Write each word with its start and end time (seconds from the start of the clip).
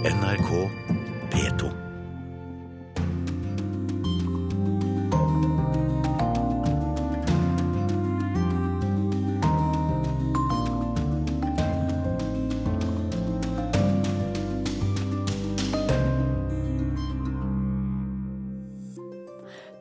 NRK 0.00 0.50
P2. 1.28 1.66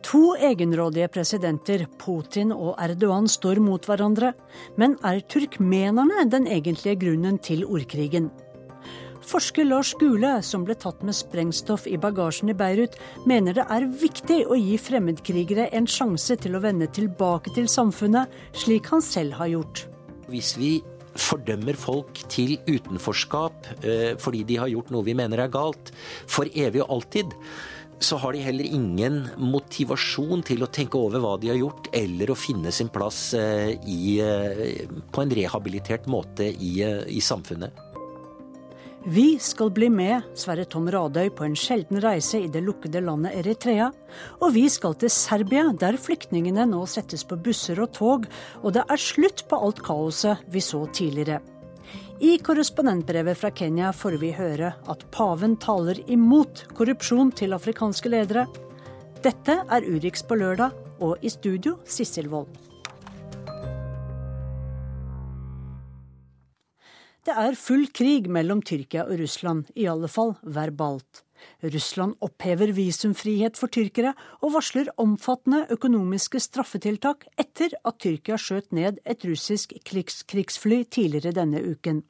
To 0.03 0.35
egenrådige 0.35 1.07
presidenter, 1.07 1.85
Putin 1.95 2.51
og 2.51 2.75
Erdogan, 2.75 3.23
står 3.31 3.63
mot 3.63 3.87
hverandre. 3.87 4.33
Men 4.75 4.99
er 4.99 5.23
turkmenerne 5.31 6.27
den 6.27 6.51
egentlige 6.51 6.99
grunnen 7.07 7.39
til 7.39 7.63
ordkrigen? 7.63 8.27
Forsker 9.29 9.67
Lars 9.67 9.91
Gule, 9.99 10.39
som 10.41 10.63
ble 10.65 10.73
tatt 10.79 11.03
med 11.05 11.13
sprengstoff 11.13 11.83
i 11.85 11.99
bagasjen 12.01 12.49
i 12.49 12.55
Beirut, 12.57 12.95
mener 13.29 13.53
det 13.59 13.65
er 13.69 13.83
viktig 14.01 14.39
å 14.49 14.55
gi 14.57 14.73
fremmedkrigere 14.81 15.67
en 15.77 15.85
sjanse 15.85 16.33
til 16.41 16.57
å 16.57 16.61
vende 16.63 16.87
tilbake 16.89 17.53
til 17.53 17.67
samfunnet, 17.69 18.31
slik 18.57 18.89
han 18.89 19.03
selv 19.05 19.37
har 19.37 19.51
gjort. 19.51 19.83
Hvis 20.33 20.55
vi 20.57 20.71
fordømmer 21.13 21.77
folk 21.77 22.23
til 22.31 22.55
utenforskap 22.65 23.69
eh, 23.83 24.15
fordi 24.17 24.41
de 24.49 24.57
har 24.63 24.71
gjort 24.71 24.89
noe 24.95 25.05
vi 25.05 25.13
mener 25.19 25.43
er 25.43 25.53
galt, 25.53 25.91
for 26.25 26.49
evig 26.49 26.81
og 26.87 26.95
alltid, 26.97 27.35
så 28.01 28.17
har 28.23 28.33
de 28.33 28.41
heller 28.41 28.65
ingen 28.65 29.19
motivasjon 29.37 30.41
til 30.47 30.65
å 30.65 30.71
tenke 30.73 30.97
over 30.97 31.21
hva 31.21 31.35
de 31.37 31.51
har 31.51 31.59
gjort, 31.59 31.91
eller 31.93 32.33
å 32.33 32.39
finne 32.39 32.73
sin 32.73 32.89
plass 32.89 33.35
eh, 33.37 33.75
i, 33.85 34.17
eh, 34.25 34.89
på 35.13 35.21
en 35.21 35.37
rehabilitert 35.37 36.09
måte 36.09 36.49
i, 36.49 36.79
i 36.81 37.21
samfunnet. 37.21 37.85
Vi 39.05 39.39
skal 39.39 39.69
bli 39.71 39.87
med 39.89 40.25
Sverre 40.35 40.65
Tom 40.67 40.89
Radøy 40.91 41.29
på 41.31 41.45
en 41.47 41.55
sjelden 41.55 42.01
reise 42.03 42.41
i 42.43 42.49
det 42.51 42.59
lukkede 42.65 42.99
landet 42.99 43.37
Eritrea. 43.39 43.87
Og 44.43 44.51
vi 44.57 44.65
skal 44.67 44.97
til 44.99 45.11
Serbia, 45.13 45.69
der 45.71 45.95
flyktningene 45.95 46.65
nå 46.67 46.83
settes 46.83 47.23
på 47.23 47.39
busser 47.39 47.79
og 47.79 47.93
tog, 47.95 48.27
og 48.59 48.75
det 48.75 48.83
er 48.83 48.99
slutt 48.99 49.45
på 49.47 49.61
alt 49.63 49.79
kaoset 49.87 50.43
vi 50.51 50.59
så 50.59 50.83
tidligere. 50.91 51.39
I 52.19 52.35
korrespondentbrevet 52.43 53.39
fra 53.39 53.55
Kenya 53.55 53.93
får 53.95 54.19
vi 54.19 54.35
høre 54.35 54.73
at 54.91 55.05
paven 55.15 55.55
taler 55.63 56.03
imot 56.11 56.65
korrupsjon 56.75 57.31
til 57.31 57.55
afrikanske 57.55 58.11
ledere. 58.11 58.49
Dette 59.23 59.61
er 59.63 59.87
Urix 59.87 60.27
på 60.27 60.35
lørdag, 60.35 60.75
og 60.99 61.23
i 61.23 61.31
studio 61.31 61.77
Sissel 61.87 62.27
Wold. 62.27 62.68
Det 67.29 67.35
er 67.37 67.53
full 67.53 67.83
krig 67.93 68.25
mellom 68.25 68.63
Tyrkia 68.65 69.03
og 69.05 69.19
Russland, 69.19 69.67
i 69.77 69.83
alle 69.85 70.07
fall 70.09 70.31
verbalt. 70.41 71.19
Russland 71.61 72.15
opphever 72.25 72.71
visumfrihet 72.73 73.59
for 73.59 73.69
tyrkere 73.69 74.15
og 74.39 74.55
varsler 74.55 74.89
omfattende 74.97 75.59
økonomiske 75.69 76.41
straffetiltak 76.41 77.27
etter 77.37 77.77
at 77.85 77.99
Tyrkia 78.01 78.39
skjøt 78.41 78.73
ned 78.73 78.97
et 79.05 79.29
russisk 79.29 79.77
krigsfly 79.85 80.81
tidligere 80.89 81.35
denne 81.37 81.61
uken. 81.61 82.01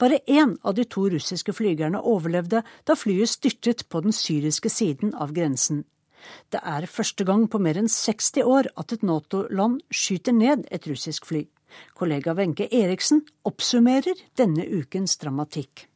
Bare 0.00 0.22
én 0.24 0.56
av 0.64 0.80
de 0.80 0.88
to 0.88 1.10
russiske 1.12 1.52
flygerne 1.52 2.00
overlevde 2.00 2.64
da 2.88 2.96
flyet 2.96 3.36
styrtet 3.36 3.84
på 3.92 4.00
den 4.00 4.16
syriske 4.16 4.72
siden 4.72 5.12
av 5.12 5.36
grensen. 5.36 5.84
Det 6.48 6.64
er 6.64 6.88
første 6.88 7.28
gang 7.28 7.50
på 7.52 7.60
mer 7.60 7.76
enn 7.76 7.92
60 8.00 8.48
år 8.48 8.72
at 8.80 8.96
et 8.96 9.04
Nato-land 9.04 9.82
skyter 9.92 10.32
ned 10.32 10.70
et 10.72 10.88
russisk 10.88 11.28
fly. 11.28 11.50
Kollega 11.94 12.34
Wenche 12.38 12.68
Eriksen 12.70 13.22
oppsummerer 13.44 14.18
denne 14.38 14.66
ukens 14.66 15.18
dramatikk. 15.22 15.86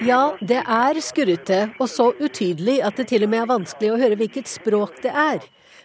Ja, 0.00 0.22
det 0.40 0.60
er 0.62 1.00
skurrete 1.02 1.60
og 1.78 1.88
så 1.90 2.10
utydelig 2.18 2.80
at 2.86 2.96
det 2.98 3.08
til 3.10 3.26
og 3.26 3.30
med 3.32 3.44
er 3.44 3.50
vanskelig 3.50 3.92
å 3.92 4.00
høre 4.00 4.18
hvilket 4.20 4.50
språk 4.50 5.00
det 5.04 5.12
er. 5.14 5.40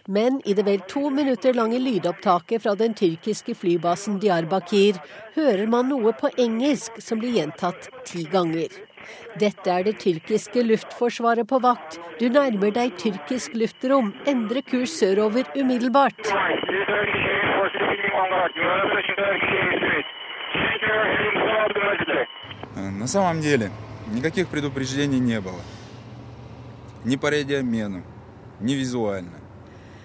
Men 0.08 0.40
i 0.48 0.54
det 0.56 0.64
vel 0.66 0.80
to 0.88 1.10
minutter 1.14 1.54
lange 1.54 1.78
lydopptaket 1.78 2.62
fra 2.64 2.74
den 2.78 2.94
tyrkiske 2.98 3.54
flybasen 3.54 4.18
Diyarbakir 4.22 4.98
hører 5.36 5.66
man 5.70 5.90
noe 5.92 6.14
på 6.16 6.32
engelsk 6.38 7.02
som 7.04 7.20
blir 7.20 7.36
gjentatt 7.36 7.90
ti 8.08 8.24
ganger. 8.30 8.72
Dette 9.39 9.69
er 9.69 9.83
det 9.83 9.97
tyrkiske 9.99 10.63
luftforsvaret 10.63 11.47
på 11.47 11.59
vakt. 11.63 11.99
Du 12.19 12.27
nærmer 12.29 12.71
deg 12.75 12.95
tyrkisk 12.97 13.55
luftrom. 13.55 14.13
Endre 14.27 14.61
kurs 14.61 14.95
sørover 14.99 15.45
umiddelbart. 15.55 16.33
На 22.75 23.07
самом 23.07 23.41
деле, 23.41 23.71
никаких 24.11 24.47
предупреждений 24.47 25.19
не 25.19 25.39
было. 25.39 25.61
Ни 27.03 27.17
по 27.17 27.29
радиомену, 27.29 28.03
ни 28.59 28.73
визуально. 28.73 29.38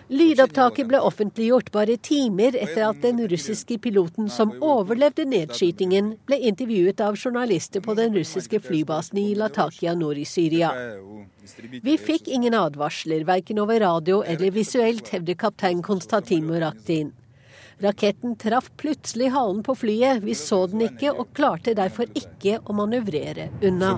Lydopptaket 0.07 0.85
ble 0.87 0.99
offentliggjort 1.01 1.71
bare 1.73 1.97
timer 1.97 2.53
etter 2.59 2.83
at 2.85 3.01
den 3.01 3.23
russiske 3.29 3.79
piloten 3.81 4.29
som 4.29 4.51
overlevde 4.61 5.25
nedskytingen, 5.25 6.11
ble 6.29 6.37
intervjuet 6.45 7.01
av 7.01 7.17
journalister 7.17 7.81
på 7.81 7.95
den 7.97 8.13
russiske 8.13 8.59
flybasen 8.61 9.17
i 9.17 9.33
Latakia 9.35 9.95
nord 9.97 10.21
i 10.21 10.25
Syria. 10.29 10.71
Vi 11.81 11.97
fikk 11.97 12.29
ingen 12.29 12.53
advarsler, 12.53 13.25
verken 13.25 13.61
over 13.65 13.81
radio 13.81 14.21
eller 14.21 14.53
visuelt, 14.53 15.09
hevder 15.09 15.37
kaptein 15.41 15.81
Konstantin 15.85 16.45
Muraktin. 16.45 17.13
Raketten 17.81 18.35
traff 18.39 18.69
plutselig 18.77 19.31
halen 19.33 19.63
på 19.63 19.75
flyet, 19.75 20.21
vi 20.23 20.35
så 20.37 20.61
den 20.71 20.85
ikke 20.85 21.11
og 21.11 21.33
klarte 21.35 21.73
derfor 21.75 22.07
ikke 22.15 22.61
å 22.63 22.77
manøvrere 22.77 23.49
unna. 23.65 23.97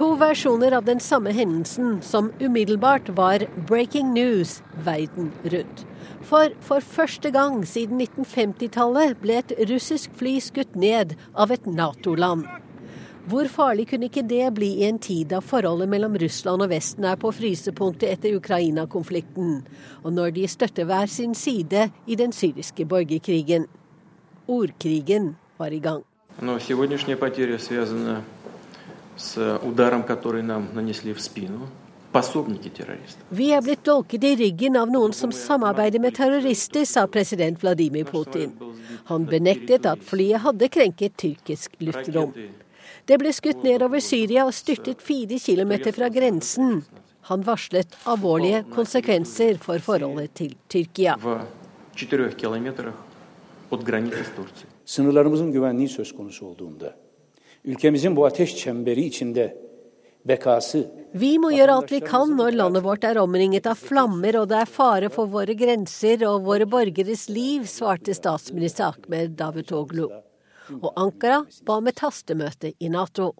To 0.00 0.10
versjoner 0.20 0.74
av 0.76 0.84
den 0.84 1.00
samme 1.00 1.32
hendelsen 1.32 2.02
som 2.02 2.32
umiddelbart 2.40 3.08
var 3.16 3.46
breaking 3.68 4.12
news 4.12 4.62
verden 4.84 5.32
rundt. 5.42 5.86
For 6.22 6.52
for 6.60 6.80
første 6.80 7.30
gang 7.30 7.62
siden 7.64 8.00
1950-tallet 8.02 9.16
ble 9.22 9.38
et 9.40 9.54
russisk 9.70 10.12
fly 10.18 10.36
skutt 10.42 10.74
ned 10.76 11.14
av 11.34 11.54
et 11.54 11.66
Nato-land. 11.66 12.44
Hvor 13.26 13.48
farlig 13.50 13.88
kunne 13.90 14.06
ikke 14.06 14.22
det 14.22 14.50
bli 14.54 14.68
i 14.82 14.84
en 14.86 14.98
tid 15.02 15.32
da 15.32 15.40
forholdet 15.42 15.88
mellom 15.90 16.14
Russland 16.20 16.62
og 16.62 16.70
Vesten 16.70 17.06
er 17.08 17.16
på 17.18 17.32
frysepunktet 17.34 18.12
etter 18.12 18.36
Ukraina-konflikten, 18.36 19.64
og 20.04 20.12
når 20.14 20.36
de 20.36 20.44
støtter 20.46 20.86
hver 20.86 21.10
sin 21.10 21.34
side 21.34 21.88
i 22.06 22.18
den 22.20 22.36
syriske 22.36 22.84
borgerkrigen? 22.84 23.66
Ordkrigen 24.46 25.34
var 25.58 25.72
i 25.72 25.80
gang. 25.80 26.04
Но 26.42 26.58
сегодняшняя 26.58 27.16
потеря 27.16 27.58
связана 27.58 28.22
с 29.20 29.58
ударом, 29.62 30.02
который 30.02 30.42
нам 30.42 30.68
нанесли 30.74 31.12
в 31.12 31.20
спину 31.20 31.68
пособники 32.12 32.68
террористов. 32.68 33.22
Vi 33.30 33.50
er 33.52 33.60
blitt 33.60 33.84
dolket 33.84 34.24
i 34.24 34.36
ryggen 34.36 34.76
av 34.76 34.88
noen 34.88 35.12
som 35.12 35.32
samarbeider 35.32 36.00
med 36.00 36.14
terrorister, 36.16 36.84
sa 36.84 37.06
president 37.06 37.62
Vladimir 37.62 38.04
Putin. 38.04 38.52
Han 39.10 39.26
benektet 39.26 39.86
at 39.86 40.00
flyet 40.02 40.40
hadde 40.40 40.68
krenket 40.68 41.16
tyrkisk 41.16 41.76
luftrom. 41.80 42.32
Det 43.06 43.18
ble 43.20 43.32
skutt 43.32 43.62
ned 43.62 43.82
over 43.82 44.00
Syria 44.00 44.46
og 44.46 44.54
styrtet 44.54 45.02
fire 45.02 45.38
kilometer 45.38 45.92
fra 45.92 46.08
grensen. 46.08 46.84
Han 47.28 47.42
varslet 47.46 47.92
alvorlige 48.06 48.64
konsekvenser 48.72 49.58
for 49.58 49.78
forholdet 49.78 50.32
til 50.34 50.56
Tyrkia. 50.68 51.16
В 51.16 51.40
четырех 51.96 52.36
километрах 52.36 52.94
от 53.70 53.82
границы 53.82 54.24
с 54.24 54.30
Турцией. 54.36 54.70
sınırlarımızın 54.84 55.52
güvenliği 55.52 55.88
söz 55.88 56.16
konusu 56.16 56.46
olduğunda, 56.46 56.96
ülkemizin 57.65 58.15
bu 58.15 58.25
ateş 58.25 58.57
çemberi 58.57 59.05
içinde 59.05 59.57
bekası, 60.25 60.91
Vi 61.11 61.35
må 61.43 61.49
gjøre 61.51 61.73
alt 61.75 61.91
vi 61.91 61.99
kan 61.99 62.29
når 62.37 62.55
landet 62.55 62.83
vårt 62.85 63.03
er 63.03 63.17
omringet 63.19 63.65
av 63.67 63.75
flammer 63.75 64.37
og 64.39 64.45
det 64.47 64.61
er 64.61 64.69
fare 64.69 65.09
for 65.11 65.27
våre 65.27 65.51
grenser 65.59 66.23
og 66.23 66.45
våre 66.45 66.63
borgeres 66.63 67.25
liv, 67.27 67.65
svarte 67.67 68.15
statsminister 68.15 68.93
Ahmed 68.93 69.35
Davutoglu. 69.35 70.05
Og 70.71 70.93
Ankara 70.95 71.41
ba 71.67 71.81
om 71.81 71.89
et 71.91 71.99
hastemøte 71.99 72.71
i 72.79 72.87
Nato. 72.87 73.33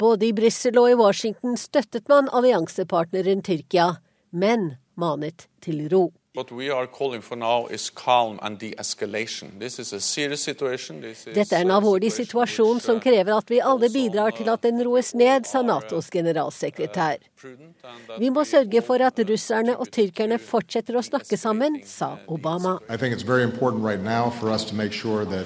Både 0.00 0.30
i 0.30 0.32
Brussel 0.32 0.78
og 0.80 0.88
i 0.88 0.96
Washington 0.96 1.60
støttet 1.60 2.08
man 2.08 2.32
alliansepartneren 2.32 3.44
Tyrkia, 3.44 3.98
men 4.32 4.78
manet 4.96 5.44
til 5.60 5.90
ro. 5.92 6.06
What 6.37 6.51
we 6.51 6.71
are 6.71 6.87
calling 6.87 7.21
for 7.21 7.35
now 7.35 7.67
is 7.67 7.91
calm 7.91 8.39
and 8.41 8.57
de-escalation. 8.57 9.59
This 9.59 9.77
is 9.77 9.93
a 9.93 9.99
serious 9.99 10.41
situation. 10.41 10.99
This 10.99 11.27
is 11.27 11.35
Dette 11.35 11.53
er 11.53 11.61
en 11.61 11.69
a 11.69 11.75
alvorlig 11.75 12.09
situation 12.09 12.25
situasjon 12.25 12.73
which, 12.73 12.85
som 12.85 12.95
uh, 12.95 13.01
krever 13.01 13.37
at 13.37 13.51
vi 13.51 13.59
alle 13.59 13.85
also, 13.85 13.93
bidrar 13.93 14.31
til 14.31 14.49
at 14.49 14.63
den 14.63 14.81
roes 14.81 15.13
ned, 15.13 15.45
sa 15.45 15.61
Natos 15.61 16.09
generalsekretær. 16.09 17.17
prudent 17.37 17.75
and 17.83 18.07
that 18.07 18.19
Vi 18.19 18.29
må 18.29 18.39
we 18.39 18.45
sørge 18.45 18.81
for 18.81 18.95
at 18.95 19.19
russerne 19.29 19.77
og 19.77 19.91
tyrkerne 19.91 20.39
fortsetter 20.39 20.97
å 20.97 21.03
snakke 21.03 21.37
sammen, 21.37 21.83
sa 21.85 22.17
Obama. 22.27 22.79
I 22.89 22.97
think 22.97 23.13
it's 23.13 23.21
very 23.21 23.43
important 23.43 23.83
right 23.83 24.01
now 24.01 24.31
for 24.31 24.49
us 24.49 24.65
to 24.65 24.73
make 24.73 24.91
sure 24.91 25.25
that 25.25 25.45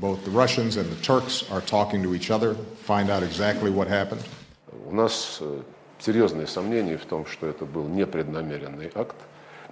both 0.00 0.24
the 0.24 0.30
Russians 0.30 0.76
and 0.76 0.88
the 0.88 1.02
Turks 1.02 1.42
are 1.50 1.60
talking 1.60 2.04
to 2.04 2.14
each 2.14 2.30
other, 2.30 2.54
find 2.86 3.10
out 3.10 3.24
exactly 3.24 3.70
what 3.70 3.88
happened. 3.88 4.22
У 4.86 4.94
нас 4.94 5.38
э, 5.40 5.62
серьезные 5.98 6.46
сомнения 6.46 6.96
в 6.96 7.06
том, 7.06 7.26
что 7.26 7.48
это 7.48 7.64
был 7.64 7.88
непреднамеренный 7.88 8.92
акт. 8.94 9.16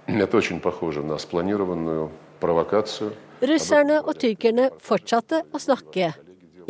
Это 0.07 0.37
очень 0.37 0.59
похоже 0.59 1.01
на 1.03 1.17
спланированную 1.17 2.11
провокацию. 2.39 3.13
Russerne 3.41 3.99
og 3.99 4.15
tyrkerne 4.15 4.69
fortsatte 4.79 5.41
å 5.51 5.59
snakke. 5.59 6.13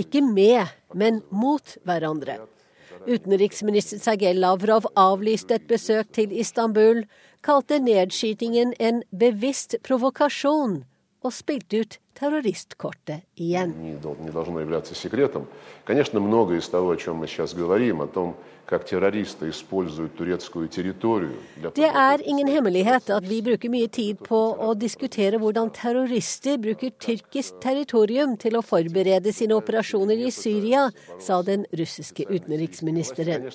Ikke 0.02 0.22
med, 0.26 0.66
men 0.94 1.22
mot 1.30 1.78
hverandre. 1.86 2.40
Utenriksminister 3.06 4.02
Sergej 4.02 4.34
Lavrov 4.40 4.88
avlyste 4.98 5.60
et 5.60 5.68
besøk 5.70 6.10
til 6.18 6.34
Istanbul, 6.34 7.04
kalte 7.46 7.78
nedskytingen 7.78 8.74
en 8.82 9.04
bevisst 9.14 9.78
provokasjon 9.86 10.80
og 11.22 11.34
spilte 11.34 11.84
ut 11.84 12.00
terroristkortet 12.21 13.23
igjen. 13.41 13.73
Det 21.75 21.89
er 21.89 22.23
ingen 22.25 22.49
hemmelighet 22.49 23.11
at 23.17 23.25
vi 23.31 23.41
bruker 23.43 23.73
mye 23.73 23.89
tid 23.89 24.21
på 24.27 24.41
å 24.53 24.75
diskutere 24.79 25.41
hvordan 25.43 25.73
terrorister 25.75 26.61
bruker 26.63 26.93
tyrkisk 27.03 27.59
territorium 27.65 28.37
til 28.39 28.61
å 28.61 28.63
forberede 28.63 29.33
sine 29.35 29.57
operasjoner 29.57 30.21
i 30.21 30.31
Syria, 30.35 30.87
sa 31.19 31.41
den 31.43 31.65
russiske 31.73 32.29
utenriksministeren. 32.29 33.49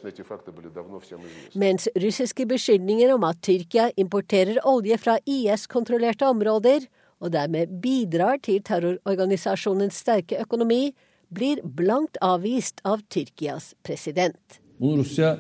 Mens 1.54 1.88
russiske 1.96 2.50
beskyldninger 2.50 3.14
om 3.16 3.30
at 3.30 3.40
Tyrkia 3.46 3.92
importerer 3.96 4.60
olje 4.68 4.98
fra 5.00 5.20
IS-kontrollerte 5.24 6.28
områder, 6.28 6.90
og 7.20 7.34
dermed 7.34 7.82
bidrar 7.82 8.38
til 8.44 8.62
terrororganisasjonens 8.64 10.02
sterke 10.04 10.40
økonomi, 10.42 10.94
blir 11.34 11.62
blankt 11.64 12.18
avvist 12.22 12.82
av 12.86 13.02
Tyrkias 13.10 13.74
president. 13.84 14.60
Rusya 14.82 15.38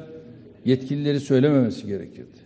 yetkilileri 0.65 1.19
söylememesi 1.19 1.87
gerekirdi. 1.87 2.45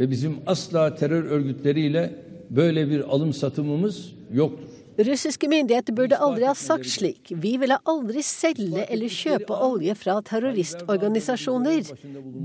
Ve 0.00 0.10
bizim 0.10 0.36
asla 0.46 0.94
terör 0.94 1.24
örgütleriyle 1.24 2.14
böyle 2.50 2.90
bir 2.90 3.00
alım 3.00 3.32
satımımız 3.32 4.12
yoktur. 4.32 4.77
Russiske 4.98 5.46
myndigheter 5.48 5.94
burde 5.94 6.18
aldri 6.18 6.46
ha 6.48 6.54
sagt 6.58 6.88
slik. 6.90 7.30
Vi 7.30 7.52
ville 7.62 7.78
aldri 7.86 8.22
selge 8.26 8.82
eller 8.90 9.12
kjøpe 9.14 9.54
olje 9.68 9.94
fra 9.98 10.16
terroristorganisasjoner. 10.26 11.92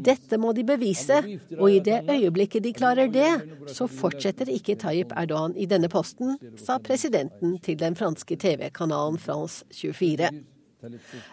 Dette 0.06 0.38
må 0.38 0.54
de 0.54 0.66
bevise, 0.68 1.18
og 1.58 1.68
i 1.72 1.82
det 1.82 2.04
øyeblikket 2.14 2.68
de 2.68 2.76
klarer 2.78 3.10
det, 3.14 3.32
så 3.74 3.90
fortsetter 3.90 4.54
ikke 4.54 4.78
Tayyip 4.86 5.18
Erdogan 5.18 5.58
i 5.58 5.66
denne 5.70 5.90
posten, 5.90 6.38
sa 6.62 6.78
presidenten 6.78 7.58
til 7.66 7.80
den 7.82 7.98
franske 7.98 8.38
TV-kanalen 8.38 9.18
France 9.18 9.66
24. 9.74 10.53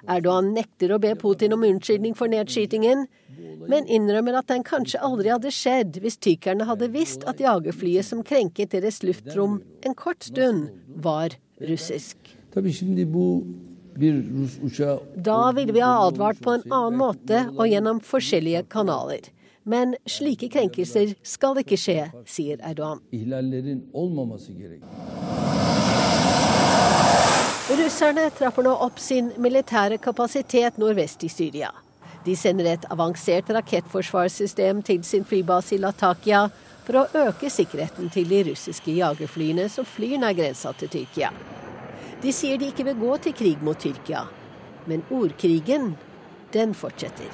Erdogan 0.08 0.52
nekter 0.54 0.94
å 0.94 0.98
be 1.02 1.14
Putin 1.18 1.54
om 1.56 1.64
unnskyldning 1.66 2.14
for 2.18 2.30
nedskytingen, 2.30 3.06
men 3.70 3.88
innrømmer 3.90 4.38
at 4.40 4.50
den 4.50 4.64
kanskje 4.66 5.00
aldri 5.02 5.32
hadde 5.32 5.52
skjedd 5.54 6.00
hvis 6.04 6.18
tyrkerne 6.22 6.68
hadde 6.68 6.90
visst 6.94 7.26
at 7.30 7.42
jagerflyet 7.42 8.06
som 8.06 8.22
krenket 8.26 8.76
deres 8.76 9.02
luftrom 9.06 9.60
en 9.86 9.96
kort 9.98 10.22
stund, 10.26 10.70
var 11.00 11.36
russisk. 11.60 12.16
Da 15.30 15.52
ville 15.52 15.72
vi 15.72 15.80
ha 15.80 15.92
advart 16.06 16.40
på 16.42 16.56
en 16.56 16.64
annen 16.70 16.98
måte 16.98 17.44
og 17.56 17.66
gjennom 17.68 18.00
forskjellige 18.04 18.64
kanaler. 18.72 19.30
Men 19.64 19.94
slike 20.08 20.48
krenkelser 20.52 21.14
skal 21.22 21.60
ikke 21.60 21.78
skje, 21.78 22.08
sier 22.26 22.62
Erdogan. 22.64 23.02
Russerne 27.70 28.24
trapper 28.34 28.64
nå 28.66 28.72
opp 28.82 28.96
sin 28.98 29.28
militære 29.38 30.00
kapasitet 30.02 30.78
nordvest 30.82 31.22
i 31.22 31.28
Syria. 31.30 31.68
De 32.24 32.34
sender 32.36 32.66
et 32.72 32.86
avansert 32.90 33.52
rakettforsvarssystem 33.54 34.80
til 34.82 35.04
sin 35.06 35.22
flybase 35.24 35.76
i 35.76 35.78
Latakia 35.78 36.48
for 36.86 36.98
å 36.98 37.28
øke 37.28 37.46
sikkerheten 37.46 38.10
til 38.10 38.26
de 38.26 38.42
russiske 38.50 38.96
jagerflyene 38.96 39.68
som 39.70 39.86
flyr 39.86 40.18
nær 40.18 40.34
grensa 40.34 40.74
til 40.80 40.90
Tyrkia. 40.96 41.30
De 42.24 42.34
sier 42.34 42.58
de 42.58 42.72
ikke 42.72 42.88
vil 42.90 42.98
gå 42.98 43.20
til 43.28 43.38
krig 43.38 43.62
mot 43.62 43.78
Tyrkia, 43.78 44.24
men 44.90 45.06
ordkrigen, 45.14 45.94
den 46.50 46.74
fortsetter. 46.74 47.30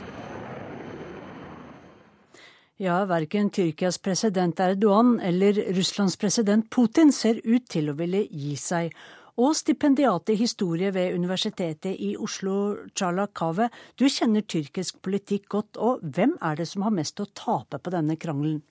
Ja, 2.77 3.07
verken 3.09 3.49
Tyrkias 3.49 3.97
president 4.05 4.61
Erdogan 4.61 5.17
eller 5.25 5.65
Russlands 5.73 6.21
president 6.21 6.69
Putin 6.69 7.09
ser 7.09 7.41
ut 7.49 7.65
til 7.73 7.89
å 7.89 7.97
ville 7.97 8.27
gi 8.29 8.53
seg 8.61 8.93
og 9.37 9.57
stipendiat 9.57 10.33
i 10.33 10.39
historie 10.41 10.93
ved 10.95 11.15
Universitetet 11.15 11.99
i 12.01 12.15
Oslo, 12.17 12.77
Chala 12.97 13.27
Kave. 13.27 13.69
Du 13.99 14.07
kjenner 14.09 14.47
tyrkisk 14.49 15.03
politikk 15.05 15.51
godt, 15.53 15.77
og 15.77 16.01
hvem 16.03 16.37
er 16.41 16.57
det 16.57 16.69
som 16.71 16.87
har 16.87 16.95
mest 16.95 17.21
å 17.21 17.29
tape 17.37 17.81
på 17.81 17.93
denne 17.93 18.17
krangelen? 18.21 18.63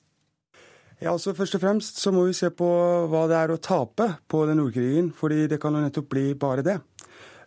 Ja, 1.02 1.12
altså 1.12 1.36
Først 1.36 1.58
og 1.58 1.62
fremst 1.62 2.00
så 2.00 2.12
må 2.16 2.24
vi 2.26 2.34
se 2.34 2.50
på 2.56 2.68
hva 3.12 3.26
det 3.28 3.38
er 3.38 3.52
å 3.52 3.62
tape 3.62 4.08
på 4.32 4.46
den 4.48 4.62
Nordkrigen, 4.62 5.12
fordi 5.14 5.46
det 5.52 5.60
kan 5.62 5.76
jo 5.76 5.84
nettopp 5.84 6.08
bli 6.14 6.30
bare 6.40 6.64
det. 6.66 6.80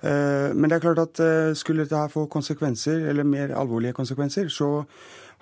Eh, 0.05 0.55
men 0.55 0.69
det 0.69 0.79
er 0.79 0.85
klart 0.85 1.03
at 1.03 1.23
eh, 1.25 1.55
skulle 1.59 1.87
dette 1.87 1.99
her 1.99 2.13
få 2.13 2.29
konsekvenser, 2.31 3.09
eller 3.11 3.27
mer 3.27 3.57
alvorlige 3.57 3.97
konsekvenser, 3.97 4.53
så 4.53 4.85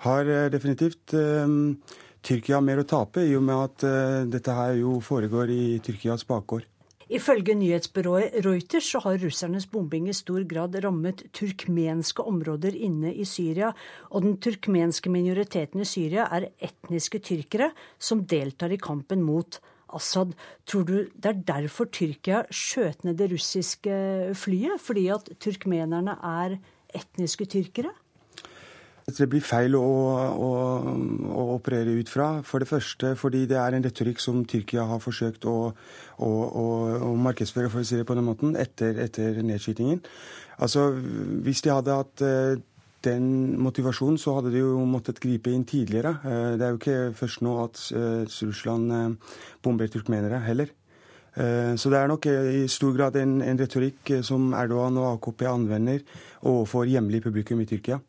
har 0.07 0.25
eh, 0.31 0.47
definitivt 0.53 1.13
Tyrkia 2.27 2.61
mer 2.63 2.81
å 2.81 2.87
tape, 2.87 3.21
i 3.27 3.35
og 3.37 3.43
med 3.45 3.55
at 3.55 4.25
dette 4.33 4.55
her 4.55 4.73
jo 4.79 4.97
foregår 5.03 5.51
i 5.53 5.77
Tyrkias 5.85 6.25
bakgård. 6.27 6.65
Ifølge 7.07 7.53
nyhetsbyrået 7.55 8.33
Reuters 8.43 8.89
så 8.91 8.99
har 9.05 9.15
russernes 9.21 9.63
bombing 9.71 10.09
i 10.11 10.15
stor 10.15 10.43
grad 10.43 10.73
rammet 10.83 11.21
turkmenske 11.31 12.23
områder 12.27 12.75
inne 12.75 13.13
i 13.15 13.23
Syria. 13.23 13.71
Og 14.11 14.25
den 14.25 14.35
turkmenske 14.43 15.09
minoriteten 15.09 15.79
i 15.79 15.87
Syria 15.87 16.25
er 16.35 16.49
etniske 16.59 17.21
tyrkere 17.23 17.71
som 17.99 18.25
deltar 18.27 18.75
i 18.75 18.79
kampen 18.81 19.23
mot 19.23 19.59
Assad. 19.95 20.33
Tror 20.67 20.83
du 20.83 20.97
det 21.15 21.31
er 21.31 21.39
derfor 21.47 21.87
Tyrkia 21.87 22.43
skjøt 22.51 23.07
ned 23.07 23.15
det 23.21 23.31
russiske 23.31 24.33
flyet? 24.35 24.75
Fordi 24.83 25.07
at 25.15 25.31
turkmenerne 25.39 26.17
er 26.19 26.57
etniske 26.91 27.47
tyrkere? 27.47 27.95
Det 29.07 29.23
blir 29.31 29.39
feil 29.39 29.71
å, 29.79 29.79
å, 29.79 30.47
å, 31.31 31.43
operere 31.53 31.93
ut 31.95 32.09
fra. 32.11 32.41
For 32.43 32.59
det 32.59 32.67
første 32.67 33.13
fordi 33.15 33.45
det 33.47 33.55
er 33.55 33.77
en 33.77 33.85
retorikk 33.85 34.19
som 34.19 34.41
Tyrkia 34.43 34.83
har 34.89 34.99
forsøkt 34.99 35.45
å, 35.47 35.53
å, 36.19 37.11
markedsføre 37.15 37.71
for 37.71 37.79
å 37.79 37.87
si 37.87 37.95
det 37.95 38.03
på 38.03 38.17
den 38.17 38.27
måten, 38.27 38.57
etter, 38.59 38.99
etter 39.05 39.39
nedskytingen. 39.47 40.01
Altså, 40.59 40.89
Hvis 41.45 41.63
de 41.63 41.71
hadde 41.71 41.95
hatt 41.95 42.23
eh, 42.27 42.57
den 43.07 43.29
motivasjonen, 43.63 44.17
så 44.19 44.33
hadde 44.41 44.51
de 44.57 44.65
jo 44.65 44.83
måttet 44.83 45.23
gripe 45.23 45.55
inn 45.55 45.63
tidligere. 45.63 46.11
Eh, 46.27 46.49
det 46.59 46.67
er 46.67 46.75
jo 46.75 46.81
ikke 46.81 46.99
først 47.21 47.45
nå 47.47 47.55
at 47.63 47.85
eh, 47.95 48.27
Russland 48.43 48.91
bomber 49.63 49.87
turkmenere 49.87 50.43
heller. 50.49 50.75
Så 51.77 51.91
det 51.93 51.99
er 51.99 52.07
nok 52.09 52.25
i 52.25 52.63
stor 52.65 52.95
grad 52.97 53.15
en, 53.21 53.35
en 53.45 53.59
retorikk 53.61 54.09
som 54.25 54.49
Erdogan 54.57 54.97
og 54.97 55.11
AKP 55.11 55.45
anvender 55.45 56.01
overfor 56.41 56.89
hjemlig 56.89 57.21
publikum 57.21 57.61
i 57.61 57.69
Tyrkia. 57.69 58.01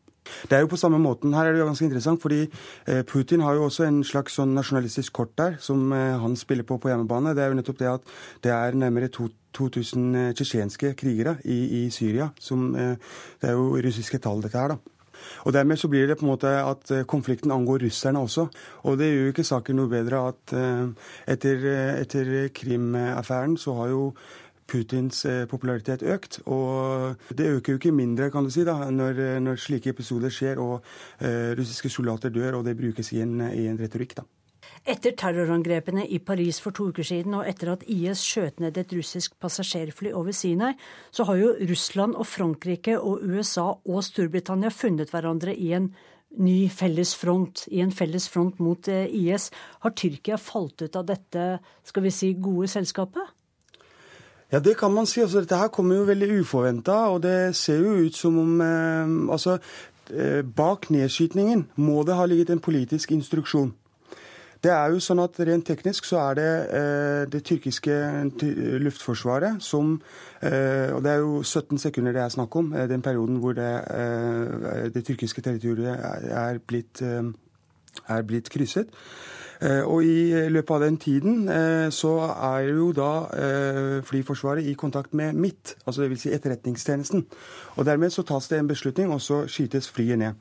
Det 0.49 0.57
er 0.57 0.63
jo 0.63 0.71
på 0.71 0.79
samme 0.79 0.99
måten. 1.01 1.33
Her 1.33 1.49
er 1.49 1.55
det 1.55 1.63
jo 1.63 1.69
ganske 1.69 1.87
interessant, 1.87 2.21
fordi 2.21 2.41
eh, 2.87 3.01
Putin 3.07 3.43
har 3.45 3.57
jo 3.57 3.67
også 3.67 3.87
en 3.87 4.03
slags 4.07 4.37
sånn 4.39 4.53
nasjonalistisk 4.57 5.13
kort 5.15 5.35
der, 5.39 5.57
som 5.63 5.91
eh, 5.95 6.17
han 6.19 6.37
spiller 6.39 6.67
på 6.67 6.79
på 6.79 6.91
hjemmebane. 6.91 7.35
Det 7.35 7.43
er 7.43 7.51
jo 7.53 7.59
nettopp 7.59 7.81
det 7.81 7.89
at 7.91 8.13
det 8.45 8.53
er 8.55 8.77
nærmere 8.77 9.09
2000 9.09 10.15
eh, 10.15 10.31
tsjetsjenske 10.37 10.93
krigere 10.99 11.37
i, 11.45 11.59
i, 11.81 11.89
Syria. 11.93 12.31
Som, 12.39 12.71
det 12.75 13.49
er 13.49 13.57
jo 13.57 13.75
russiske 13.81 14.21
tall, 14.23 14.41
dette 14.45 14.59
her, 14.59 14.75
da. 14.75 14.95
Og 15.43 15.51
Dermed 15.51 15.75
så 15.75 15.89
blir 15.91 16.07
det 16.07 16.15
på 16.15 16.23
en 16.23 16.29
måte 16.31 16.47
at 16.47 16.91
konflikten 17.11 17.51
angår 17.51 17.81
russerne 17.83 18.21
også. 18.23 18.45
Og 18.87 18.95
det 18.97 19.09
gjør 19.09 19.25
jo 19.25 19.33
ikke 19.33 19.43
saken 19.49 19.75
noe 19.75 19.91
bedre 19.91 20.21
at 20.29 20.53
etter, 21.27 21.65
etter 21.99 22.29
Krim-affæren 22.55 23.57
så 23.59 23.75
har 23.81 23.91
jo 23.91 24.05
Putins 24.69 25.23
eh, 25.25 25.45
popularitet 25.49 26.03
økt. 26.05 26.41
Og 26.47 27.17
det 27.35 27.49
øker 27.57 27.75
jo 27.75 27.81
ikke 27.81 27.95
mindre, 27.95 28.31
kan 28.33 28.45
du 28.45 28.53
si, 28.53 28.65
da, 28.67 28.77
når, 28.93 29.39
når 29.43 29.61
slike 29.61 29.93
episoder 29.95 30.33
skjer 30.33 30.61
og 30.61 30.79
uh, 30.79 31.51
russiske 31.57 31.89
soldater 31.89 32.33
dør, 32.33 32.59
og 32.59 32.67
det 32.67 32.77
brukes 32.77 33.13
i 33.15 33.23
en, 33.25 33.39
i 33.49 33.65
en 33.69 33.79
retorikk. 33.79 34.19
da. 34.21 34.27
Etter 34.87 35.13
terrorangrepene 35.17 36.05
i 36.07 36.19
Paris 36.23 36.59
for 36.63 36.75
to 36.75 36.89
uker 36.93 37.05
siden, 37.05 37.35
og 37.37 37.47
etter 37.49 37.73
at 37.73 37.83
IS 37.91 38.21
skjøt 38.23 38.61
ned 38.63 38.77
et 38.79 38.93
russisk 38.95 39.35
passasjerfly 39.41 40.13
over 40.15 40.35
Sinai, 40.35 40.73
så 41.11 41.25
har 41.27 41.39
jo 41.39 41.55
Russland 41.69 42.15
og 42.15 42.27
Frankrike 42.27 42.95
og 42.99 43.25
USA 43.25 43.73
og 43.75 44.05
Storbritannia 44.05 44.71
funnet 44.73 45.11
hverandre 45.13 45.55
i 45.55 45.73
en 45.77 45.91
ny 46.39 46.69
felles 46.71 47.15
front, 47.17 47.65
i 47.73 47.81
en 47.83 47.91
felles 47.91 48.29
front 48.29 48.59
mot 48.61 48.87
eh, 48.87 49.09
IS. 49.09 49.49
Har 49.83 49.95
Tyrkia 49.97 50.37
falt 50.37 50.81
ut 50.85 50.95
av 50.95 51.07
dette 51.09 51.49
skal 51.83 52.05
vi 52.05 52.13
si, 52.13 52.33
gode 52.37 52.69
selskapet? 52.71 53.35
Ja, 54.51 54.59
det 54.59 54.77
kan 54.77 54.93
man 54.93 55.05
si. 55.05 55.21
Altså, 55.21 55.43
dette 55.43 55.57
her 55.57 55.67
kommer 55.67 55.95
jo 55.95 56.07
veldig 56.09 56.39
uforventa, 56.41 56.93
og 57.13 57.23
det 57.23 57.55
ser 57.55 57.83
jo 57.83 57.99
ut 58.05 58.15
som 58.15 58.39
om 58.39 58.61
eh, 58.61 59.33
Altså, 59.33 59.59
eh, 60.09 60.41
bak 60.41 60.89
nedskytningen 60.89 61.67
må 61.75 62.03
det 62.03 62.15
ha 62.15 62.25
ligget 62.25 62.49
en 62.49 62.59
politisk 62.59 63.11
instruksjon. 63.11 63.73
Det 64.63 64.71
er 64.75 64.91
jo 64.91 64.99
sånn 64.99 65.21
at 65.23 65.37
Rent 65.47 65.63
teknisk 65.69 66.07
så 66.07 66.17
er 66.19 66.35
det 66.35 66.49
eh, 66.75 67.21
det 67.31 67.43
tyrkiske 67.47 67.95
luftforsvaret 68.83 69.63
som 69.63 69.93
eh, 70.43 70.91
Og 70.91 70.99
det 71.05 71.13
er 71.13 71.21
jo 71.23 71.39
17 71.43 71.79
sekunder 71.79 72.11
det 72.15 72.25
er 72.25 72.33
snakk 72.33 72.57
om, 72.59 72.73
eh, 72.73 72.87
den 72.91 73.01
perioden 73.05 73.39
hvor 73.39 73.55
det, 73.55 73.69
eh, 73.93 74.89
det 74.91 75.05
tyrkiske 75.07 75.41
territoriet 75.45 75.95
er 76.27 76.59
blitt, 76.59 77.01
eh, 77.01 77.31
er 78.09 78.27
blitt 78.27 78.51
krysset. 78.51 78.91
Eh, 79.61 79.81
og 79.83 80.03
i 80.07 80.49
løpet 80.51 80.75
av 80.75 80.83
den 80.85 80.97
tiden 80.97 81.49
så 81.91 82.13
er 82.31 82.69
jo 82.69 82.91
da 82.95 83.11
Flyforsvaret 84.07 84.67
i 84.67 84.75
kontakt 84.79 85.13
med 85.13 85.35
MIT, 85.35 85.75
altså 85.85 86.05
dvs. 86.05 86.25
Si 86.25 86.33
Etterretningstjenesten. 86.35 87.25
Og 87.75 87.85
dermed 87.85 88.13
så 88.15 88.23
tas 88.23 88.47
det 88.47 88.59
en 88.59 88.69
beslutning, 88.71 89.11
og 89.11 89.21
så 89.21 89.43
skytes 89.47 89.89
flyet 89.91 90.19
ned. 90.19 90.39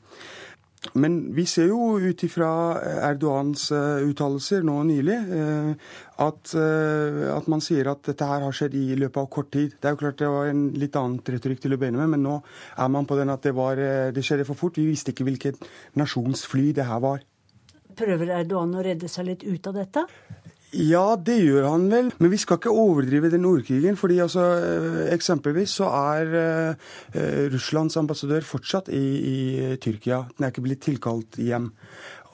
Men 0.94 1.16
vi 1.34 1.42
ser 1.48 1.72
jo 1.72 1.96
ut 1.98 2.22
ifra 2.22 2.48
Erdogans 3.08 3.64
eh, 3.74 4.04
uttalelser 4.06 4.62
nå 4.66 4.76
nylig 4.86 5.16
eh, 5.16 5.88
at, 6.22 6.52
eh, 6.54 7.24
at, 7.34 7.48
man 7.50 7.62
sier 7.64 7.90
at 7.90 8.04
dette 8.06 8.28
her 8.28 8.44
har 8.46 8.54
skjedd 8.54 8.76
i 8.78 8.98
løpet 8.98 9.20
av 9.24 9.30
kort 9.32 9.50
tid. 9.54 9.74
Det 9.74 9.90
er 9.90 9.96
jo 9.96 10.02
klart 10.04 10.20
det 10.22 10.30
var 10.30 10.50
en 10.52 10.68
litt 10.78 10.98
annen 10.98 11.18
retorikk 11.34 11.64
til 11.64 11.74
å 11.74 11.80
begynne 11.80 12.04
med, 12.04 12.14
men 12.14 12.24
nå 12.28 12.36
er 12.78 12.92
man 12.94 13.08
på 13.10 13.18
den 13.18 13.34
at 13.34 13.42
det, 13.46 13.56
var, 13.58 13.80
det 14.14 14.24
skjedde 14.24 14.46
for 14.48 14.58
fort. 14.60 14.78
Vi 14.78 14.86
visste 14.88 15.14
ikke 15.14 15.26
hvilket 15.26 15.66
nasjonsfly 15.98 16.70
det 16.78 16.86
her 16.86 17.02
var. 17.02 17.26
Prøver 17.98 18.30
Erdogan 18.40 18.76
å 18.78 18.84
redde 18.84 19.10
seg 19.10 19.26
litt 19.32 19.44
ut 19.46 19.66
av 19.70 19.80
dette? 19.80 20.06
Ja, 20.76 21.16
det 21.16 21.38
gjør 21.40 21.64
han 21.64 21.86
vel. 21.88 22.10
Men 22.20 22.30
vi 22.32 22.38
skal 22.40 22.58
ikke 22.58 22.74
overdrive 22.74 23.30
den 23.32 23.46
ordkrigen. 23.48 23.96
fordi 23.96 24.18
altså, 24.20 24.42
eh, 24.60 25.14
Eksempelvis 25.14 25.78
så 25.80 25.88
er 25.88 26.34
uh, 26.36 27.48
Russlands 27.52 27.96
ambassadør 27.96 28.44
fortsatt 28.44 28.88
i, 28.92 29.04
i, 29.32 29.76
Tyrkia. 29.80 30.26
Den 30.36 30.44
er 30.44 30.52
ikke 30.52 30.66
blitt 30.66 30.84
tilkalt 30.84 31.40
hjem. 31.40 31.72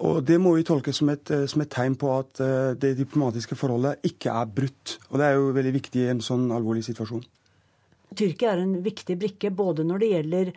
Og 0.02 0.24
Det 0.26 0.40
må 0.40 0.56
vi 0.56 0.66
tolke 0.66 0.92
som 0.92 1.08
et, 1.08 1.30
som 1.46 1.62
et 1.62 1.70
tegn 1.70 1.94
på 1.94 2.10
at 2.18 2.42
uh, 2.42 2.74
det 2.74 2.96
diplomatiske 2.98 3.54
forholdet 3.54 4.02
ikke 4.02 4.34
er 4.34 4.50
brutt. 4.50 4.98
Og 5.10 5.18
Det 5.18 5.26
er 5.28 5.38
jo 5.38 5.54
veldig 5.54 5.74
viktig 5.78 6.02
i 6.02 6.10
en 6.10 6.20
sånn 6.24 6.50
alvorlig 6.50 6.82
situasjon. 6.84 7.22
Tyrkia 8.14 8.54
er 8.54 8.64
en 8.64 8.80
viktig 8.82 9.16
brikke 9.18 9.50
både 9.54 9.86
når 9.86 10.02
det 10.02 10.10
gjelder 10.10 10.52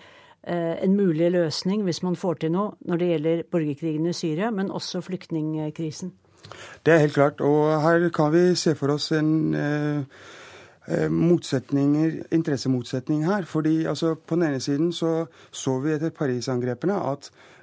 en 0.48 0.96
mulig 0.96 1.32
løsning, 1.32 1.84
hvis 1.84 2.04
man 2.04 2.16
får 2.16 2.40
til 2.44 2.54
noe, 2.54 2.78
når 2.88 3.02
det 3.02 3.08
gjelder 3.12 3.44
borgerkrigen 3.52 4.08
i 4.08 4.14
Syria, 4.16 4.52
men 4.52 4.72
også 4.72 5.02
flyktningkrisen. 5.04 6.14
Det 6.86 6.94
er 6.94 7.04
helt 7.04 7.14
klart. 7.14 7.42
Og 7.42 7.82
her 7.82 8.10
kan 8.14 8.32
vi 8.34 8.56
se 8.56 8.76
for 8.76 8.96
oss 8.96 9.12
en 9.12 9.56
eh, 9.56 10.04
eh 10.88 11.12
motsetninger, 11.12 12.12
interessemotsetning 12.32 13.26
her. 13.26 13.44
Fordi 13.44 13.86
altså, 13.86 14.16
På 14.16 14.36
den 14.36 14.44
ene 14.44 14.60
siden 14.60 14.94
så, 14.94 15.26
så 15.52 15.80
vi 15.80 15.92
etter 15.92 16.10
Paris-angrepene 16.10 16.94
at 16.94 17.30
eh, 17.30 17.57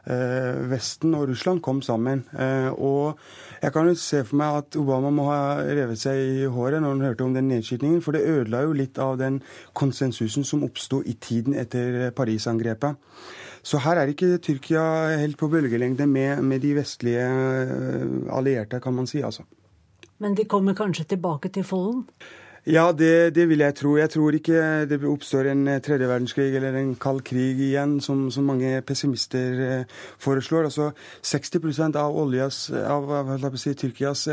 Vesten 0.69 1.15
og 1.17 1.29
Russland 1.31 1.63
kom 1.65 1.81
sammen. 1.83 2.25
Eh, 2.37 2.69
og 2.73 3.19
jeg 3.63 3.73
kan 3.73 3.89
jo 3.89 3.95
se 3.99 4.21
for 4.25 4.37
meg 4.41 4.59
at 4.61 4.77
Obama 4.81 5.13
må 5.15 5.29
ha 5.31 5.39
revet 5.65 6.01
seg 6.01 6.21
i 6.21 6.45
håret 6.51 6.83
når 6.83 6.97
han 6.97 7.07
hørte 7.09 7.25
om 7.25 7.35
den 7.37 7.49
nedskytingen. 7.49 8.03
For 8.05 8.17
det 8.17 8.27
ødela 8.29 8.65
jo 8.67 8.77
litt 8.77 9.01
av 9.01 9.17
den 9.21 9.41
konsensusen 9.73 10.45
som 10.45 10.65
oppsto 10.67 11.01
i 11.07 11.17
tiden 11.17 11.57
etter 11.57 12.11
Paris-angrepet. 12.17 13.01
Så 13.65 13.81
her 13.81 13.97
er 13.97 14.13
ikke 14.13 14.37
Tyrkia 14.45 14.85
helt 15.23 15.39
på 15.41 15.49
bølgelengde 15.49 16.07
med, 16.07 16.43
med 16.45 16.61
de 16.61 16.75
vestlige 16.77 17.25
eh, 17.25 18.09
allierte, 18.37 18.81
kan 18.85 18.95
man 18.95 19.09
si. 19.09 19.23
altså. 19.25 19.47
Men 20.21 20.37
de 20.37 20.45
kommer 20.45 20.77
kanskje 20.77 21.09
tilbake 21.17 21.49
til 21.49 21.65
folden? 21.65 22.05
Ja, 22.65 22.93
det, 22.97 23.35
det, 23.37 23.45
vil 23.49 23.61
jeg 23.61 23.77
tro. 23.77 23.97
Jeg 24.01 24.11
tror 24.11 24.37
ikke 24.39 24.61
det 24.89 25.01
oppstår 25.05 25.51
en 25.51 25.67
eh, 25.69 25.83
tredje 25.85 26.09
verdenskrig 26.09 26.55
eller 26.57 26.79
en 26.81 26.95
kald 26.97 27.21
krig 27.29 27.61
igjen, 27.61 27.99
som, 28.01 28.31
som 28.33 28.47
mange 28.49 28.79
pessimister 28.89 29.61
eh, 29.67 29.99
foreslår. 30.19 30.71
Altså 30.71 30.93
60% 31.21 31.99
av 32.01 32.17
oljas, 32.17 32.71
av, 32.73 33.11
av 33.37 33.59
si, 33.61 33.75
Tyrkias 33.77 34.29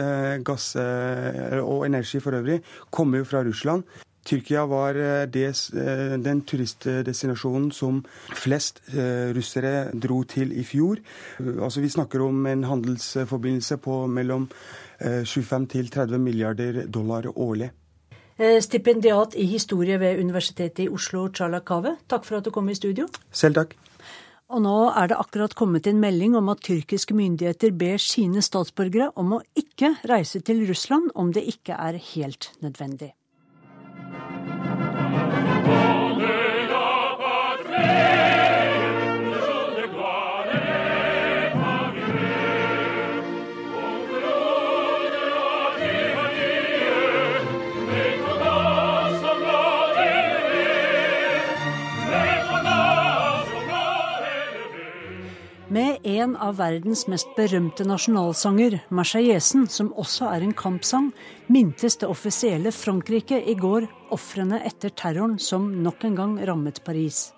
gass 0.47 0.71
og 0.77 1.83
energi 1.89 2.23
for 2.23 2.39
øvrig 2.39 2.61
kommer 2.89 3.19
jo 3.19 3.27
fra 3.27 3.43
Russland. 3.43 3.83
Tyrkia 4.25 4.65
var 4.65 4.95
eh, 4.95 5.25
des, 5.25 5.69
eh, 5.73 6.17
den 6.21 6.43
turistdestinasjonen 6.45 7.71
som 7.73 8.03
flest 8.37 8.81
eh, 8.93 9.31
russere 9.33 9.89
dro 9.97 10.21
til 10.29 10.53
i 10.53 10.63
fjor. 10.63 11.01
Altså 11.39 11.81
Vi 11.81 11.89
snakker 11.89 12.21
om 12.21 12.45
en 12.45 12.63
handelsforbindelse 12.63 13.77
på 13.77 14.05
mellom 14.07 14.49
25 15.01 15.65
til 15.65 15.89
30 15.89 16.19
milliarder 16.21 16.83
dollar 16.85 17.25
årlig. 17.33 17.71
Stipendiat 18.41 19.35
i 19.37 19.45
historie 19.45 19.99
ved 20.01 20.17
Universitetet 20.17 20.87
i 20.87 20.89
Oslo, 20.89 21.27
Charla 21.29 21.59
Kave, 21.61 21.95
takk 22.09 22.25
for 22.25 22.39
at 22.39 22.47
du 22.47 22.49
kom 22.53 22.71
i 22.71 22.75
studio. 22.77 23.05
Selv 23.29 23.59
takk. 23.59 23.75
Og 24.51 24.59
nå 24.65 24.75
er 24.97 25.11
det 25.11 25.19
akkurat 25.21 25.53
kommet 25.55 25.87
en 25.87 26.01
melding 26.01 26.33
om 26.35 26.49
at 26.51 26.63
tyrkiske 26.65 27.15
myndigheter 27.15 27.71
ber 27.71 28.01
sine 28.01 28.43
statsborgere 28.43 29.11
om 29.15 29.37
å 29.37 29.41
ikke 29.55 29.93
reise 30.09 30.41
til 30.43 30.65
Russland 30.67 31.13
om 31.15 31.31
det 31.31 31.45
ikke 31.53 31.77
er 31.77 32.01
helt 32.15 32.49
nødvendig. 32.65 33.13
En 56.21 56.35
av 56.37 56.59
verdens 56.59 57.07
mest 57.09 57.31
berømte 57.37 57.85
nasjonalsanger, 57.87 58.75
Marseillesen, 58.93 59.67
som 59.69 59.93
også 59.97 60.25
er 60.29 60.41
en 60.45 60.53
kampsang, 60.53 61.11
mintes 61.49 61.97
det 62.01 62.07
offisielle 62.11 62.71
Frankrike 62.75 63.41
i 63.41 63.55
går 63.57 63.87
ofrene 64.13 64.59
etter 64.67 64.89
terroren 64.93 65.39
som 65.41 65.83
nok 65.83 66.03
en 66.05 66.15
gang 66.19 66.47
rammet 66.47 66.83
Paris. 66.85 67.33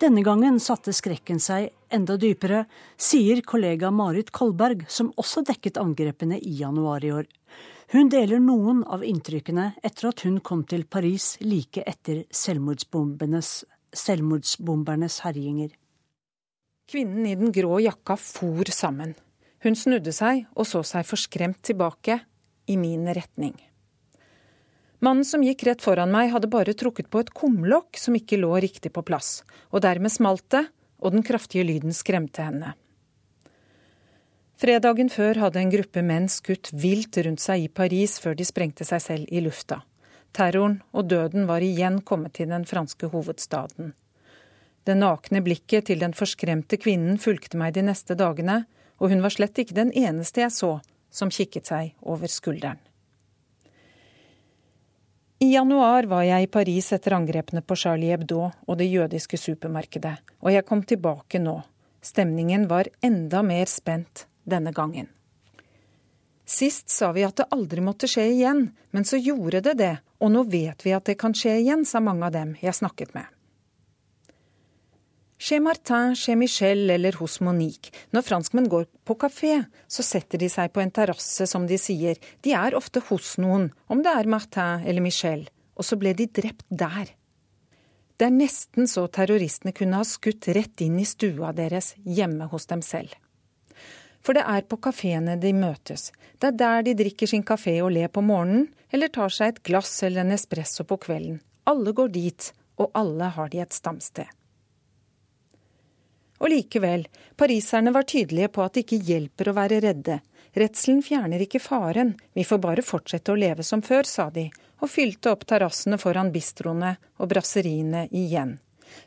Denne 0.00 0.22
gangen 0.26 0.60
satte 0.60 0.92
skrekken 0.96 1.40
seg 1.40 1.70
enda 1.94 2.16
dypere, 2.20 2.64
sier 2.96 3.42
kollega 3.46 3.90
Marit 3.94 4.30
Kolberg, 4.34 4.84
som 4.88 5.12
også 5.20 5.42
dekket 5.46 5.78
angrepene 5.80 6.38
i 6.40 6.58
januar 6.62 7.04
i 7.04 7.12
år. 7.14 7.24
Hun 7.92 8.08
deler 8.10 8.38
noen 8.40 8.84
av 8.88 9.04
inntrykkene 9.04 9.72
etter 9.84 10.08
at 10.10 10.20
hun 10.24 10.40
kom 10.40 10.64
til 10.64 10.84
Paris 10.88 11.36
like 11.44 11.82
etter 11.86 12.24
selvmordsbombernes 12.32 15.18
herjinger. 15.28 15.83
Kvinnen 16.90 17.26
i 17.26 17.34
den 17.34 17.52
grå 17.52 17.78
jakka 17.80 18.16
for 18.20 18.68
sammen. 18.68 19.14
Hun 19.64 19.76
snudde 19.76 20.12
seg 20.12 20.44
og 20.52 20.66
så 20.68 20.82
seg 20.84 21.06
forskremt 21.08 21.62
tilbake, 21.64 22.20
i 22.66 22.76
min 22.80 23.04
retning. 23.12 23.54
Mannen 25.04 25.24
som 25.28 25.42
gikk 25.44 25.66
rett 25.68 25.82
foran 25.84 26.12
meg, 26.12 26.30
hadde 26.32 26.48
bare 26.48 26.72
trukket 26.72 27.10
på 27.12 27.20
et 27.20 27.32
kumlokk 27.36 27.98
som 28.00 28.16
ikke 28.16 28.38
lå 28.40 28.54
riktig 28.64 28.92
på 28.94 29.02
plass, 29.04 29.42
og 29.68 29.82
dermed 29.84 30.12
smalt 30.12 30.46
det, 30.54 30.62
og 31.04 31.12
den 31.12 31.24
kraftige 31.26 31.66
lyden 31.68 31.92
skremte 31.92 32.44
henne. 32.46 32.72
Fredagen 34.56 35.10
før 35.12 35.42
hadde 35.42 35.60
en 35.60 35.72
gruppe 35.72 36.00
menn 36.00 36.30
skutt 36.32 36.70
vilt 36.72 37.18
rundt 37.26 37.42
seg 37.42 37.66
i 37.66 37.68
Paris 37.68 38.16
før 38.22 38.38
de 38.38 38.46
sprengte 38.48 38.86
seg 38.88 39.02
selv 39.02 39.34
i 39.34 39.42
lufta. 39.44 39.82
Terroren 40.32 40.78
og 40.94 41.10
døden 41.10 41.44
var 41.50 41.64
igjen 41.64 42.00
kommet 42.00 42.36
til 42.38 42.48
den 42.48 42.64
franske 42.64 43.10
hovedstaden. 43.12 43.92
Det 44.84 44.96
nakne 44.98 45.40
blikket 45.44 45.88
til 45.88 46.00
den 46.02 46.12
forskremte 46.16 46.76
kvinnen 46.80 47.16
fulgte 47.20 47.56
meg 47.60 47.76
de 47.76 47.86
neste 47.86 48.16
dagene, 48.18 48.64
og 49.00 49.10
hun 49.10 49.24
var 49.24 49.32
slett 49.32 49.58
ikke 49.58 49.76
den 49.76 49.92
eneste 49.96 50.44
jeg 50.44 50.52
så 50.52 50.74
som 51.14 51.32
kikket 51.32 51.70
seg 51.70 51.94
over 52.02 52.28
skulderen. 52.30 52.80
I 55.44 55.50
januar 55.52 56.06
var 56.08 56.22
jeg 56.24 56.46
i 56.46 56.52
Paris 56.52 56.92
etter 56.94 57.16
angrepene 57.16 57.60
på 57.60 57.76
Charlie 57.76 58.14
Hebdo 58.14 58.46
og 58.46 58.78
det 58.80 58.86
jødiske 58.86 59.36
supermarkedet, 59.40 60.14
og 60.40 60.52
jeg 60.52 60.64
kom 60.68 60.84
tilbake 60.86 61.40
nå. 61.42 61.58
Stemningen 62.04 62.68
var 62.70 62.88
enda 63.04 63.42
mer 63.42 63.68
spent 63.68 64.26
denne 64.44 64.72
gangen. 64.72 65.08
Sist 66.44 66.92
sa 66.92 67.10
vi 67.16 67.24
at 67.24 67.40
det 67.40 67.48
aldri 67.56 67.80
måtte 67.84 68.08
skje 68.08 68.26
igjen, 68.34 68.66
men 68.92 69.04
så 69.08 69.16
gjorde 69.16 69.62
det 69.64 69.78
det, 69.80 69.94
og 70.20 70.32
nå 70.32 70.44
vet 70.52 70.84
vi 70.84 70.92
at 70.96 71.08
det 71.08 71.16
kan 71.20 71.34
skje 71.36 71.58
igjen, 71.62 71.84
sa 71.88 72.00
mange 72.04 72.28
av 72.28 72.34
dem 72.36 72.54
jeg 72.60 72.76
snakket 72.76 73.14
med. 73.16 73.33
Chez 75.44 75.60
Martin, 75.60 76.14
chez 76.14 76.36
Michel 76.36 76.90
eller 76.90 77.12
hos 77.12 77.40
Monique. 77.40 77.90
Når 78.16 78.22
franskmenn 78.24 78.68
går 78.72 78.86
på 79.04 79.12
kafé, 79.20 79.58
så 79.86 80.00
setter 80.00 80.40
de 80.40 80.46
seg 80.48 80.70
på 80.72 80.80
en 80.80 80.92
terrasse, 80.96 81.44
som 81.44 81.66
de 81.68 81.76
sier. 81.76 82.16
De 82.40 82.54
er 82.56 82.72
ofte 82.78 83.02
hos 83.10 83.34
noen, 83.36 83.66
om 83.92 84.00
det 84.00 84.14
er 84.16 84.30
Martin 84.32 84.86
eller 84.88 85.04
Michel. 85.04 85.42
Og 85.76 85.84
så 85.84 85.98
ble 86.00 86.14
de 86.16 86.24
drept 86.38 86.64
der. 86.70 87.10
Det 88.16 88.24
er 88.24 88.32
nesten 88.32 88.88
så 88.88 89.04
terroristene 89.12 89.74
kunne 89.76 89.98
ha 90.00 90.06
skutt 90.08 90.48
rett 90.56 90.80
inn 90.80 90.96
i 91.02 91.04
stua 91.04 91.50
deres 91.52 91.90
hjemme 92.08 92.48
hos 92.48 92.64
dem 92.70 92.80
selv. 92.80 93.12
For 94.24 94.32
det 94.32 94.46
er 94.48 94.64
på 94.64 94.78
kafeene 94.86 95.34
de 95.42 95.52
møtes. 95.52 96.06
Det 96.40 96.54
er 96.54 96.56
der 96.62 96.86
de 96.86 96.94
drikker 97.02 97.28
sin 97.28 97.44
kafé 97.44 97.74
og 97.82 97.92
ler 97.98 98.08
på 98.08 98.22
morgenen, 98.24 98.70
eller 98.88 99.12
tar 99.12 99.28
seg 99.28 99.52
et 99.52 99.60
glass 99.68 99.92
eller 100.08 100.24
en 100.24 100.32
espresso 100.38 100.88
på 100.88 100.96
kvelden. 101.04 101.36
Alle 101.68 101.92
går 101.92 102.16
dit, 102.16 102.48
og 102.80 102.96
alle 102.96 103.28
har 103.36 103.52
de 103.52 103.60
et 103.60 103.76
stamsted. 103.76 104.32
Og 106.42 106.50
likevel, 106.50 107.06
pariserne 107.38 107.92
var 107.94 108.06
tydelige 108.10 108.50
på 108.54 108.64
at 108.64 108.74
det 108.74 108.84
ikke 108.84 109.04
hjelper 109.10 109.50
å 109.50 109.56
være 109.56 109.80
redde. 109.84 110.18
Redselen 110.54 111.00
fjerner 111.02 111.42
ikke 111.42 111.62
faren, 111.62 112.14
vi 112.34 112.44
får 112.46 112.60
bare 112.62 112.84
fortsette 112.86 113.32
å 113.32 113.38
leve 113.38 113.66
som 113.66 113.82
før, 113.82 114.06
sa 114.06 114.28
de, 114.34 114.48
og 114.82 114.90
fylte 114.90 115.32
opp 115.32 115.46
terrassene 115.50 115.98
foran 115.98 116.30
bistroene 116.34 116.96
og 117.18 117.30
brasseriene 117.32 118.06
igjen. 118.14 118.58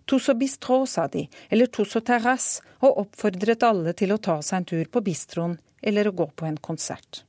Tusso 0.06 0.36
bistro, 0.36 0.86
sa 0.86 1.08
de, 1.08 1.28
eller 1.50 1.72
Tusso 1.72 2.02
terrasse, 2.02 2.64
og 2.84 3.00
oppfordret 3.06 3.64
alle 3.64 3.94
til 3.98 4.12
å 4.14 4.20
ta 4.20 4.42
seg 4.42 4.60
en 4.60 4.68
tur 4.74 4.92
på 4.92 5.04
bistroen 5.06 5.56
eller 5.82 6.10
å 6.10 6.16
gå 6.18 6.28
på 6.36 6.48
en 6.50 6.58
konsert. 6.58 7.24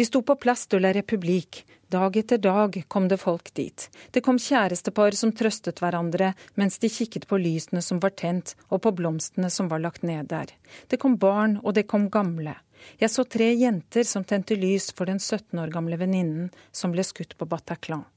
De 0.00 0.04
sto 0.04 0.22
på 0.22 0.36
Place 0.36 0.66
de 0.70 0.78
la 0.80 0.92
République. 0.92 1.64
Dag 1.88 2.16
etter 2.16 2.38
dag 2.38 2.84
kom 2.88 3.08
det 3.08 3.18
folk 3.20 3.50
dit. 3.54 3.90
Det 4.10 4.22
kom 4.24 4.38
kjærestepar 4.40 5.12
som 5.12 5.32
trøstet 5.36 5.82
hverandre 5.84 6.30
mens 6.56 6.80
de 6.80 6.88
kikket 6.88 7.26
på 7.28 7.36
lysene 7.36 7.82
som 7.84 8.00
var 8.00 8.14
tent, 8.16 8.54
og 8.72 8.80
på 8.86 8.94
blomstene 8.96 9.50
som 9.52 9.68
var 9.68 9.84
lagt 9.84 10.00
ned 10.00 10.30
der. 10.32 10.54
Det 10.88 10.96
kom 11.04 11.18
barn, 11.20 11.58
og 11.60 11.76
det 11.76 11.84
kom 11.92 12.08
gamle. 12.08 12.56
Jeg 12.96 13.12
så 13.12 13.26
tre 13.28 13.50
jenter 13.52 14.08
som 14.08 14.24
tente 14.24 14.56
lys 14.56 14.88
for 14.96 15.04
den 15.04 15.20
17 15.20 15.60
år 15.60 15.76
gamle 15.76 16.00
venninnen 16.00 16.48
som 16.72 16.96
ble 16.96 17.04
skutt 17.04 17.36
på 17.36 17.44
Bataclan. 17.52 18.08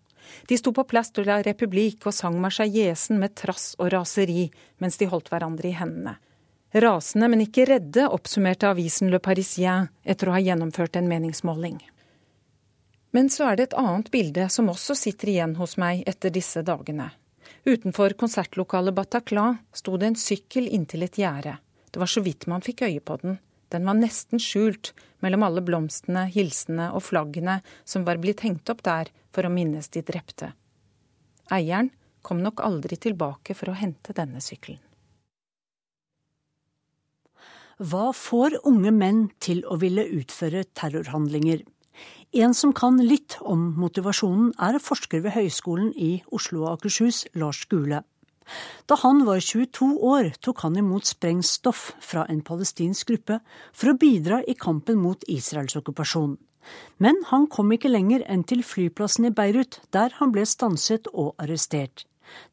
De 0.48 0.56
sto 0.56 0.72
på 0.72 0.88
Place 0.88 1.12
de 1.20 1.28
la 1.28 1.42
République 1.44 2.08
og 2.08 2.16
sang 2.16 2.40
marseillaisen 2.40 3.20
med 3.20 3.36
trass 3.36 3.74
og 3.76 3.92
raseri 3.92 4.54
mens 4.80 5.04
de 5.04 5.12
holdt 5.12 5.36
hverandre 5.36 5.68
i 5.68 5.76
hendene. 5.76 6.16
Rasende, 6.74 7.28
men 7.30 7.44
ikke 7.44 7.68
redde, 7.70 8.08
oppsummerte 8.10 8.66
avisen 8.66 9.12
Le 9.14 9.20
Parisien 9.22 9.92
etter 10.02 10.30
å 10.30 10.34
ha 10.34 10.42
gjennomført 10.42 10.98
en 10.98 11.10
meningsmåling. 11.10 11.78
Men 13.14 13.30
så 13.30 13.52
er 13.52 13.60
det 13.60 13.68
et 13.68 13.76
annet 13.78 14.10
bilde 14.10 14.48
som 14.50 14.72
også 14.74 14.96
sitter 14.98 15.30
igjen 15.30 15.54
hos 15.60 15.78
meg 15.78 16.02
etter 16.10 16.34
disse 16.34 16.64
dagene. 16.66 17.12
Utenfor 17.64 18.16
konsertlokalet 18.18 18.96
Bataclan 18.98 19.60
sto 19.72 20.00
det 20.02 20.10
en 20.10 20.18
sykkel 20.18 20.66
inntil 20.66 21.06
et 21.06 21.20
gjerde. 21.22 21.60
Det 21.94 22.02
var 22.02 22.10
så 22.10 22.24
vidt 22.26 22.48
man 22.50 22.66
fikk 22.66 22.82
øye 22.88 23.04
på 23.06 23.20
den. 23.22 23.38
Den 23.70 23.86
var 23.86 24.00
nesten 24.00 24.42
skjult 24.42 24.96
mellom 25.22 25.46
alle 25.46 25.62
blomstene, 25.62 26.26
hilsene 26.34 26.90
og 26.98 27.06
flaggene 27.06 27.60
som 27.86 28.08
var 28.08 28.18
blitt 28.22 28.42
hengt 28.42 28.70
opp 28.74 28.82
der 28.82 29.14
for 29.34 29.46
å 29.46 29.54
minnes 29.54 29.94
de 29.94 30.02
drepte. 30.02 30.50
Eieren 31.54 31.94
kom 32.26 32.42
nok 32.42 32.66
aldri 32.66 32.98
tilbake 32.98 33.54
for 33.54 33.70
å 33.70 33.78
hente 33.78 34.16
denne 34.18 34.42
sykkelen. 34.42 34.82
Hva 37.84 38.14
får 38.16 38.54
unge 38.70 38.94
menn 38.96 39.26
til 39.44 39.58
å 39.68 39.76
ville 39.82 40.06
utføre 40.16 40.62
terrorhandlinger? 40.78 41.66
En 42.40 42.54
som 42.56 42.72
kan 42.72 42.96
litt 43.04 43.36
om 43.44 43.74
motivasjonen, 43.76 44.54
er 44.56 44.80
forsker 44.80 45.20
ved 45.26 45.36
Høgskolen 45.36 45.90
i 46.00 46.22
Oslo 46.32 46.62
og 46.64 46.78
Akershus, 46.78 47.26
Lars 47.36 47.66
Gule. 47.68 48.00
Da 48.88 48.96
han 49.04 49.26
var 49.28 49.44
22 49.44 49.90
år, 50.00 50.32
tok 50.40 50.64
han 50.64 50.80
imot 50.80 51.12
sprengstoff 51.12 51.90
fra 52.00 52.24
en 52.32 52.40
palestinsk 52.48 53.12
gruppe 53.12 53.42
for 53.74 53.92
å 53.92 53.98
bidra 54.00 54.40
i 54.48 54.56
kampen 54.56 55.04
mot 55.04 55.28
Israels 55.28 55.76
okkupasjon. 55.76 56.38
Men 57.04 57.20
han 57.34 57.50
kom 57.52 57.76
ikke 57.76 57.92
lenger 57.92 58.24
enn 58.32 58.48
til 58.48 58.64
flyplassen 58.64 59.28
i 59.28 59.36
Beirut, 59.36 59.82
der 59.92 60.16
han 60.22 60.32
ble 60.32 60.48
stanset 60.48 61.12
og 61.12 61.36
arrestert. 61.36 62.08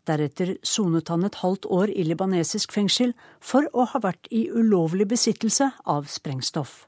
Deretter 0.09 0.57
sonet 0.67 1.11
han 1.13 1.27
et 1.27 1.41
halvt 1.43 1.69
år 1.71 1.93
i 1.93 2.05
libanesisk 2.09 2.73
fengsel 2.75 3.15
for 3.41 3.69
å 3.73 3.87
ha 3.93 4.03
vært 4.03 4.31
i 4.35 4.47
ulovlig 4.53 5.09
besittelse 5.11 5.71
av 5.85 6.09
sprengstoff. 6.11 6.87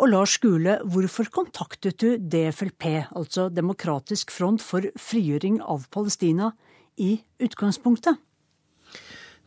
Og 0.00 0.08
Lars 0.08 0.38
Gule, 0.40 0.78
hvorfor 0.88 1.28
kontaktet 1.28 2.00
du 2.00 2.16
DFLP, 2.16 3.12
altså 3.12 3.50
Demokratisk 3.52 4.32
front 4.32 4.62
for 4.64 4.86
frigjøring 4.96 5.60
av 5.60 5.84
Palestina, 5.92 6.54
i 7.00 7.16
utgangspunktet? 7.40 8.16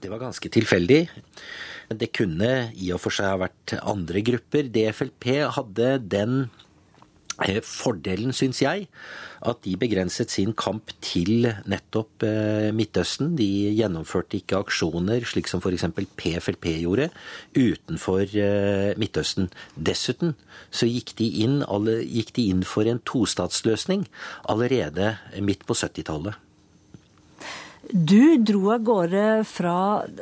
Det 0.01 0.10
var 0.12 0.22
ganske 0.22 0.50
tilfeldig. 0.51 1.01
Det 1.94 2.10
kunne 2.15 2.50
i 2.75 2.89
og 2.94 3.01
for 3.03 3.15
seg 3.15 3.30
ha 3.30 3.39
vært 3.46 3.75
andre 3.82 4.24
grupper. 4.25 4.68
DFLP 4.74 5.27
hadde 5.56 5.89
den 6.12 6.48
fordelen, 7.66 8.34
syns 8.34 8.62
jeg, 8.62 8.88
at 9.44 9.60
de 9.66 9.75
begrenset 9.80 10.32
sin 10.32 10.54
kamp 10.54 10.92
til 11.04 11.48
nettopp 11.68 12.24
eh, 12.24 12.70
Midtøsten. 12.75 13.34
De 13.36 13.74
gjennomførte 13.75 14.38
ikke 14.40 14.62
aksjoner, 14.63 15.25
slik 15.28 15.50
som 15.52 15.62
f.eks. 15.62 15.88
PFLP 16.20 16.70
gjorde, 16.84 17.10
utenfor 17.56 18.24
eh, 18.24 18.94
Midtøsten. 19.00 19.50
Dessuten 19.75 20.36
så 20.72 20.88
gikk 20.88 21.16
de 21.20 21.28
inn, 21.44 21.62
gikk 22.08 22.34
de 22.38 22.48
inn 22.54 22.63
for 22.68 22.88
en 22.88 23.02
tostatsløsning 23.04 24.08
allerede 24.50 25.17
midt 25.41 25.67
på 25.67 25.76
70-tallet. 25.78 26.39
Du 27.91 28.38
dro 28.39 28.69
av 28.72 28.86
gårde 28.88 29.26
fra 29.43 29.76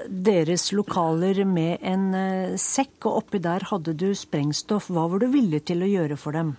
deres 0.10 0.71
lokaler 0.74 1.43
med 1.45 1.78
en 1.86 2.58
sekk, 2.58 3.06
og 3.06 3.19
oppi 3.19 3.39
der 3.43 3.67
hadde 3.69 3.93
du 3.93 4.10
sprengstoff. 4.17 4.89
Hva 4.89 5.06
var 5.12 5.21
du 5.21 5.30
villig 5.30 5.62
til 5.69 5.86
å 5.86 5.91
gjøre 5.91 6.17
for 6.17 6.34
dem? 6.36 6.56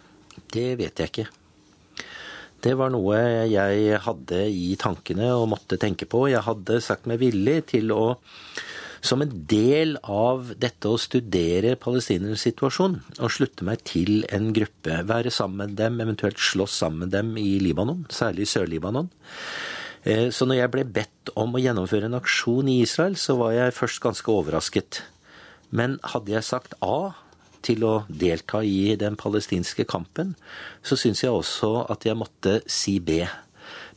Det 0.53 0.69
vet 0.81 1.01
jeg 1.03 1.13
ikke. 1.13 1.29
Det 2.63 2.77
var 2.79 2.93
noe 2.95 3.17
jeg 3.51 3.97
hadde 4.05 4.45
i 4.47 4.77
tankene 4.79 5.33
og 5.35 5.49
måtte 5.51 5.81
tenke 5.83 6.07
på. 6.07 6.29
Jeg 6.31 6.45
hadde 6.47 6.79
sagt 6.85 7.09
meg 7.11 7.19
villig 7.23 7.57
til 7.73 7.91
å, 7.91 8.05
som 9.03 9.25
en 9.25 9.33
del 9.51 9.97
av 10.07 10.53
dette 10.63 10.87
å 10.87 11.01
studere 11.01 11.75
palestinernes 11.83 12.45
situasjon, 12.47 13.01
å 13.19 13.31
slutte 13.35 13.67
meg 13.67 13.83
til 13.89 14.23
en 14.31 14.53
gruppe. 14.55 15.01
Være 15.11 15.35
sammen 15.35 15.65
med 15.65 15.77
dem, 15.81 15.99
eventuelt 16.05 16.39
slåss 16.39 16.79
sammen 16.85 17.09
med 17.09 17.17
dem 17.17 17.35
i 17.41 17.57
Libanon, 17.65 18.05
særlig 18.15 18.47
i 18.47 18.53
Sør-Libanon. 18.53 19.11
Eh, 20.07 20.29
så 20.35 20.47
når 20.47 20.61
jeg 20.61 20.75
ble 20.77 20.87
bedt 21.01 21.35
om 21.39 21.55
å 21.55 21.63
gjennomføre 21.63 22.07
en 22.07 22.21
aksjon 22.21 22.71
i 22.71 22.79
Israel, 22.87 23.19
så 23.19 23.35
var 23.43 23.57
jeg 23.59 23.75
først 23.75 24.03
ganske 24.07 24.39
overrasket. 24.39 25.03
Men 25.75 25.99
hadde 26.15 26.35
jeg 26.35 26.47
sagt 26.47 26.79
A, 26.79 27.15
til 27.65 27.85
å 27.87 27.95
delta 28.09 28.63
i 28.67 28.95
den 29.01 29.17
palestinske 29.21 29.87
kampen, 29.89 30.35
så 30.83 30.99
syns 30.99 31.25
jeg 31.25 31.33
også 31.33 31.87
at 31.93 32.07
jeg 32.09 32.19
måtte 32.19 32.61
si 32.71 32.99
B. 33.01 33.23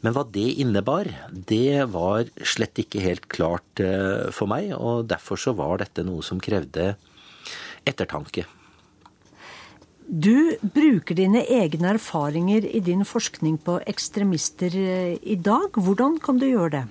Men 0.05 0.13
hva 0.13 0.25
det 0.29 0.47
innebar, 0.61 1.09
det 1.31 1.87
var 1.93 2.29
slett 2.45 2.77
ikke 2.83 3.01
helt 3.01 3.25
klart 3.31 3.81
eh, 3.81 4.29
for 4.35 4.51
meg, 4.51 4.69
og 4.77 5.07
derfor 5.09 5.39
så 5.41 5.55
var 5.57 5.79
dette 5.81 6.05
noe 6.05 6.21
som 6.25 6.41
krevde 6.43 6.93
ettertanke. 7.85 8.45
Du 10.05 10.53
bruker 10.61 11.17
dine 11.17 11.41
egne 11.49 11.95
erfaringer 11.95 12.67
i 12.69 12.83
din 12.85 13.01
forskning 13.07 13.57
på 13.65 13.79
ekstremister 13.89 14.77
eh, 14.77 15.17
i 15.25 15.37
dag. 15.41 15.73
Hvordan 15.73 16.19
kan 16.21 16.37
du 16.37 16.45
gjøre 16.45 16.73
det? 16.75 16.83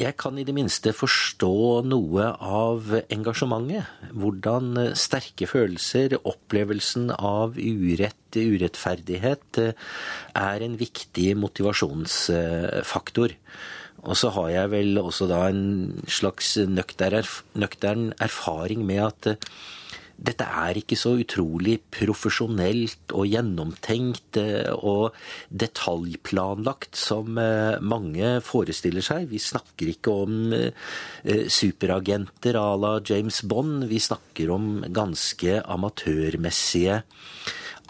Jeg 0.00 0.14
kan 0.16 0.38
i 0.40 0.44
det 0.48 0.54
minste 0.56 0.94
forstå 0.96 1.82
noe 1.84 2.30
av 2.40 2.86
engasjementet. 3.12 3.88
Hvordan 4.16 4.94
sterke 4.96 5.48
følelser, 5.50 6.14
opplevelsen 6.24 7.10
av 7.16 7.58
urett, 7.60 8.38
urettferdighet, 8.38 9.60
er 10.40 10.64
en 10.64 10.78
viktig 10.80 11.34
motivasjonsfaktor. 11.42 13.36
Og 14.00 14.16
så 14.16 14.30
har 14.38 14.48
jeg 14.54 14.72
vel 14.72 15.02
også 15.02 15.28
da 15.28 15.42
en 15.50 16.00
slags 16.08 16.54
nøktern 16.64 18.14
erfaring 18.16 18.86
med 18.88 19.04
at 19.10 19.50
dette 20.20 20.44
er 20.44 20.76
ikke 20.76 20.98
så 21.00 21.14
utrolig 21.22 21.78
profesjonelt 21.94 23.14
og 23.16 23.28
gjennomtenkt 23.30 24.36
eh, 24.40 24.68
og 24.76 25.16
detaljplanlagt 25.48 26.98
som 26.98 27.38
eh, 27.40 27.80
mange 27.80 28.34
forestiller 28.44 29.04
seg. 29.04 29.30
Vi 29.30 29.40
snakker 29.40 29.94
ikke 29.94 30.16
om 30.26 30.52
eh, 30.56 31.46
superagenter 31.48 32.58
à 32.60 32.74
la 32.76 32.98
James 33.00 33.40
Bond. 33.48 33.86
Vi 33.88 34.00
snakker 34.02 34.52
om 34.52 34.68
ganske 34.92 35.62
amatørmessige 35.64 37.00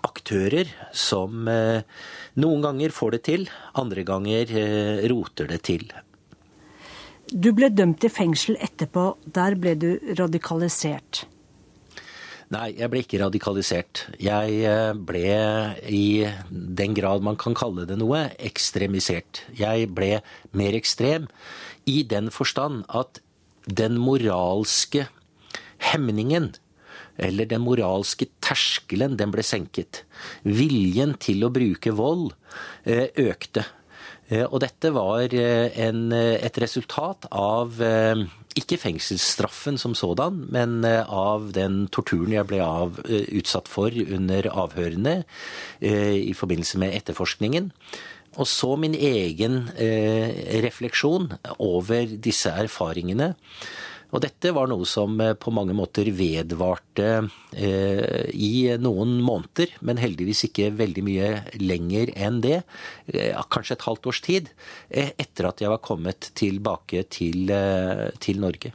aktører 0.07 0.71
som 0.97 1.45
noen 1.45 2.63
ganger 2.65 2.95
får 2.97 3.11
det 3.13 3.21
til, 3.27 3.43
andre 3.77 4.05
ganger 4.09 4.55
roter 5.13 5.51
det 5.51 5.59
til. 5.69 5.85
Du 7.29 7.51
ble 7.53 7.69
dømt 7.69 8.01
til 8.01 8.15
fengsel 8.15 8.57
etterpå. 8.65 9.05
Der 9.29 9.59
ble 9.61 9.75
du 9.77 9.91
radikalisert. 10.17 11.27
Nei, 12.51 12.73
jeg 12.75 12.91
ble 12.91 13.05
ikke 13.05 13.21
radikalisert. 13.23 14.01
Jeg 14.19 14.55
eh, 14.67 14.91
ble, 15.07 15.23
i 15.87 16.27
den 16.51 16.97
grad 16.99 17.23
man 17.23 17.37
kan 17.39 17.55
kalle 17.55 17.85
det 17.87 17.95
noe, 18.01 18.25
ekstremisert. 18.43 19.45
Jeg 19.55 19.87
ble 19.95 20.17
mer 20.59 20.75
ekstrem 20.75 21.29
i 21.87 22.01
den 22.03 22.33
forstand 22.35 22.83
at 22.91 23.23
den 23.71 24.01
moralske 24.03 25.07
hemningen, 25.93 26.51
eller 27.23 27.47
den 27.47 27.63
moralske 27.63 28.27
terskelen, 28.43 29.15
den 29.21 29.31
ble 29.31 29.47
senket. 29.47 30.03
Viljen 30.43 31.15
til 31.23 31.47
å 31.47 31.53
bruke 31.55 31.95
vold 31.95 32.33
eh, 32.83 33.15
økte. 33.31 33.63
Eh, 34.31 34.47
og 34.47 34.61
dette 34.65 34.95
var 34.95 35.35
en, 35.35 36.05
et 36.15 36.63
resultat 36.63 37.27
av 37.31 37.83
ikke 38.59 38.79
fengselsstraffen 38.81 39.79
som 39.79 39.95
sådan, 39.95 40.45
men 40.51 40.85
eh, 40.87 41.07
av 41.07 41.51
den 41.55 41.85
torturen 41.95 42.35
jeg 42.35 42.49
ble 42.51 42.61
av, 42.65 42.99
eh, 43.07 43.29
utsatt 43.39 43.71
for 43.71 43.95
under 43.95 44.51
avhørene 44.51 45.21
eh, 45.81 46.17
i 46.19 46.35
forbindelse 46.35 46.81
med 46.83 46.97
etterforskningen. 46.99 47.71
Og 48.39 48.47
så 48.47 48.77
min 48.79 48.95
egen 48.95 49.65
refleksjon 50.63 51.33
over 51.59 52.13
disse 52.23 52.53
erfaringene 52.63 53.33
Og 54.11 54.23
dette 54.25 54.53
var 54.55 54.71
noe 54.71 54.87
som 54.89 55.15
eh, 55.23 55.37
på 55.39 55.53
mange 55.55 55.75
måter 55.77 56.11
vedvarte 56.15 57.09
eh, 57.55 58.27
i 58.35 58.71
noen 58.81 59.19
måneder, 59.25 59.77
men 59.87 60.01
heldigvis 60.03 60.47
ikke 60.49 60.73
veldig 60.79 61.05
mye 61.07 61.31
lenger 61.63 62.13
enn 62.17 62.41
det. 62.45 62.61
Eh, 63.13 63.39
kanskje 63.53 63.79
et 63.79 63.87
halvt 63.87 64.11
års 64.11 64.23
tid 64.27 64.51
etter 64.91 65.49
at 65.49 65.63
jeg 65.63 65.71
var 65.71 65.83
kommet 65.85 66.31
tilbake 66.39 67.05
til, 67.13 67.51
til 68.23 68.43
Norge. 68.43 68.73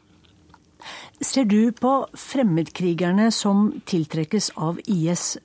Ser 1.23 1.47
du 1.49 1.71
på 1.75 1.93
fremmedkrigerne 2.19 3.29
som 3.33 3.69
tiltrekkes 3.89 4.51
av 4.61 4.79
IS 4.83 5.35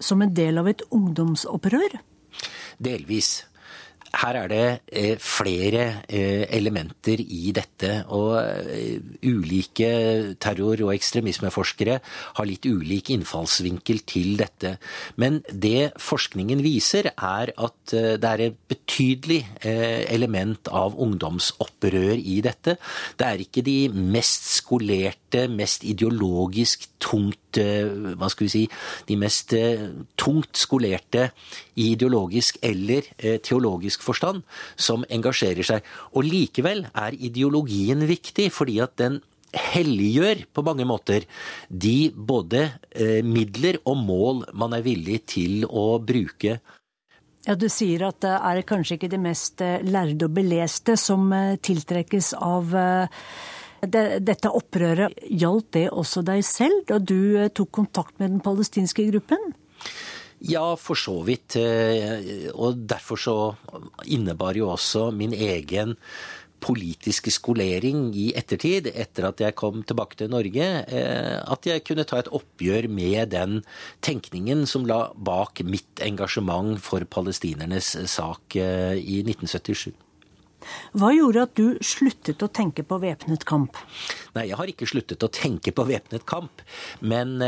som 0.00 0.22
en 0.24 0.34
del 0.34 0.60
av 0.60 0.68
et 0.70 0.82
ungdomsopprør? 0.94 2.00
Delvis. 2.80 3.49
Her 4.10 4.36
er 4.40 4.48
det 4.50 4.64
eh, 4.90 5.16
flere 5.22 5.84
eh, 6.10 6.42
elementer 6.56 7.20
i 7.22 7.52
dette, 7.54 7.92
og 8.10 8.40
eh, 8.42 8.98
ulike 9.22 9.90
terror- 10.42 10.82
og 10.86 10.92
ekstremismeforskere 10.96 12.00
har 12.38 12.48
litt 12.48 12.66
ulik 12.66 13.12
innfallsvinkel 13.14 14.02
til 14.10 14.34
dette. 14.40 14.74
Men 15.20 15.40
det 15.50 15.92
forskningen 16.02 16.62
viser, 16.64 17.12
er 17.14 17.54
at 17.54 17.78
det 17.92 18.28
er 18.30 18.44
et 18.48 18.58
betydelig 18.70 19.40
element 19.62 20.68
av 20.74 20.94
ungdomsopprør 21.00 22.18
i 22.18 22.38
dette. 22.44 22.76
Det 23.18 23.26
er 23.26 23.42
ikke 23.44 23.64
de 23.66 23.78
mest 23.90 24.48
skolerte, 24.56 25.19
mest 25.52 25.84
ideologisk 25.84 26.88
tungt 27.02 27.58
hva 27.58 28.28
skal 28.30 28.46
vi 28.46 28.50
si, 28.52 28.62
de 29.08 29.16
mest 29.18 29.54
tungt 30.20 30.60
skolerte 30.60 31.30
i 31.74 31.90
ideologisk 31.94 32.60
eller 32.62 33.08
teologisk 33.42 34.04
forstand 34.06 34.44
som 34.78 35.02
engasjerer 35.10 35.66
seg. 35.66 35.88
Og 36.14 36.26
likevel 36.28 36.84
er 36.94 37.18
ideologien 37.18 38.06
viktig, 38.06 38.50
fordi 38.54 38.78
at 38.84 38.94
den 39.00 39.18
helliggjør 39.50 40.44
på 40.54 40.62
mange 40.62 40.86
måter 40.86 41.24
de 41.66 42.12
både 42.14 42.68
midler 43.26 43.80
og 43.82 43.98
mål 43.98 44.44
man 44.54 44.76
er 44.78 44.84
villig 44.86 45.24
til 45.34 45.64
å 45.66 45.98
bruke. 45.98 46.60
Ja, 47.48 47.56
Du 47.58 47.66
sier 47.72 48.04
at 48.06 48.20
det 48.22 48.36
er 48.36 48.62
kanskje 48.68 48.98
ikke 48.98 49.10
de 49.10 49.18
mest 49.18 49.62
lærde 49.64 50.28
og 50.28 50.36
beleste 50.36 50.94
som 51.00 51.32
tiltrekkes 51.64 52.34
av 52.36 52.76
dette 53.86 54.52
opprøret. 54.52 55.16
Gjaldt 55.30 55.72
det 55.76 55.86
også 55.90 56.24
deg 56.26 56.44
selv 56.46 56.84
da 56.88 56.98
du 56.98 57.48
tok 57.54 57.70
kontakt 57.82 58.18
med 58.20 58.34
den 58.34 58.42
palestinske 58.44 59.06
gruppen? 59.12 59.52
Ja, 60.40 60.74
for 60.80 60.96
så 60.96 61.18
vidt. 61.26 61.56
Og 62.54 62.84
derfor 62.88 63.20
så 63.20 63.38
innebar 64.08 64.56
jo 64.56 64.70
også 64.72 65.10
min 65.12 65.34
egen 65.36 65.96
politiske 66.60 67.32
skolering 67.32 68.10
i 68.16 68.30
ettertid, 68.36 68.90
etter 68.92 69.30
at 69.30 69.40
jeg 69.40 69.56
kom 69.56 69.80
tilbake 69.88 70.18
til 70.20 70.28
Norge, 70.32 70.66
at 70.84 71.68
jeg 71.68 71.84
kunne 71.88 72.04
ta 72.08 72.20
et 72.20 72.28
oppgjør 72.36 72.88
med 72.92 73.32
den 73.32 73.62
tenkningen 74.04 74.66
som 74.68 74.84
la 74.88 75.06
bak 75.16 75.64
mitt 75.64 76.04
engasjement 76.04 76.76
for 76.84 77.04
palestinernes 77.08 77.94
sak 78.12 78.56
i 78.60 79.22
1977. 79.24 79.96
Hva 80.94 81.12
gjorde 81.14 81.44
at 81.46 81.54
du 81.58 81.78
sluttet 81.84 82.42
å 82.44 82.50
tenke 82.52 82.84
på 82.86 82.98
væpnet 83.02 83.44
kamp? 83.48 83.78
Nei, 84.36 84.46
jeg 84.50 84.58
har 84.60 84.70
ikke 84.70 84.88
sluttet 84.88 85.24
å 85.26 85.30
tenke 85.32 85.72
på 85.74 85.86
væpnet 85.88 86.26
kamp. 86.28 86.62
Men 87.00 87.40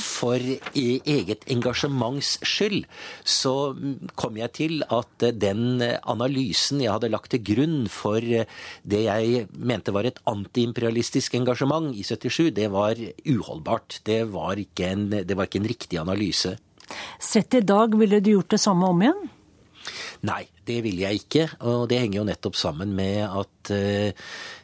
for 0.00 0.40
eget 0.40 1.44
engasjements 1.52 2.38
skyld 2.46 2.86
så 3.28 3.74
kom 4.18 4.38
jeg 4.40 4.54
til 4.56 4.86
at 4.88 5.26
den 5.42 5.82
analysen 5.82 6.80
jeg 6.82 6.92
hadde 6.94 7.12
lagt 7.12 7.32
til 7.34 7.44
grunn 7.52 7.78
for 7.92 8.22
det 8.22 9.02
jeg 9.04 9.46
mente 9.52 9.94
var 9.94 10.08
et 10.08 10.20
antiimperialistisk 10.30 11.36
engasjement 11.38 11.92
i 11.94 12.04
77, 12.06 12.50
det 12.56 12.68
var 12.72 12.98
uholdbart. 13.26 14.00
Det 14.06 14.22
var 14.32 14.60
ikke 14.60 14.92
en, 14.92 15.08
det 15.12 15.36
var 15.36 15.48
ikke 15.48 15.62
en 15.62 15.70
riktig 15.72 16.00
analyse. 16.00 16.56
Sett 17.22 17.54
i 17.54 17.62
dag, 17.64 17.94
ville 17.98 18.20
du 18.20 18.34
gjort 18.34 18.52
det 18.52 18.60
samme 18.60 18.90
om 18.92 19.04
igjen? 19.04 19.22
Nei, 20.22 20.44
det 20.68 20.78
vil 20.84 21.00
jeg 21.02 21.24
ikke. 21.24 21.46
Og 21.66 21.88
det 21.90 21.98
henger 21.98 22.20
jo 22.20 22.26
nettopp 22.28 22.58
sammen 22.58 22.92
med 22.94 23.24
at 23.26 23.72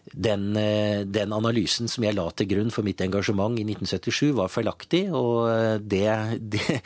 den, 0.08 0.44
den, 0.54 1.34
analysen 1.34 1.90
som 1.90 2.06
jeg 2.06 2.14
la 2.14 2.28
til 2.30 2.46
grunn 2.52 2.70
for 2.74 2.86
mitt 2.86 3.02
engasjement 3.02 3.58
i 3.58 3.64
1977, 3.66 4.30
var 4.38 4.52
feilaktig. 4.54 5.08
Og 5.10 5.82
det, 5.82 6.06
det, 6.54 6.78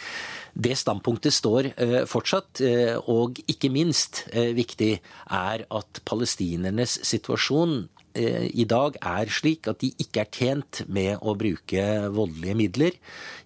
det 0.57 0.79
standpunktet 0.81 1.37
står 1.37 1.69
fortsatt. 2.09 2.65
Og 3.13 3.43
ikke 3.45 3.73
minst 3.75 4.25
viktig 4.33 4.95
er 5.29 5.67
at 5.69 6.03
palestinernes 6.09 6.97
situasjon 7.13 7.83
i 8.15 8.65
dag 8.69 8.97
er 9.01 9.31
slik 9.33 9.69
at 9.71 9.81
de 9.83 9.93
ikke 10.03 10.23
er 10.23 10.31
tjent 10.33 10.83
med 10.93 11.23
å 11.23 11.35
bruke 11.39 11.85
voldelige 12.13 12.57
midler 12.59 12.97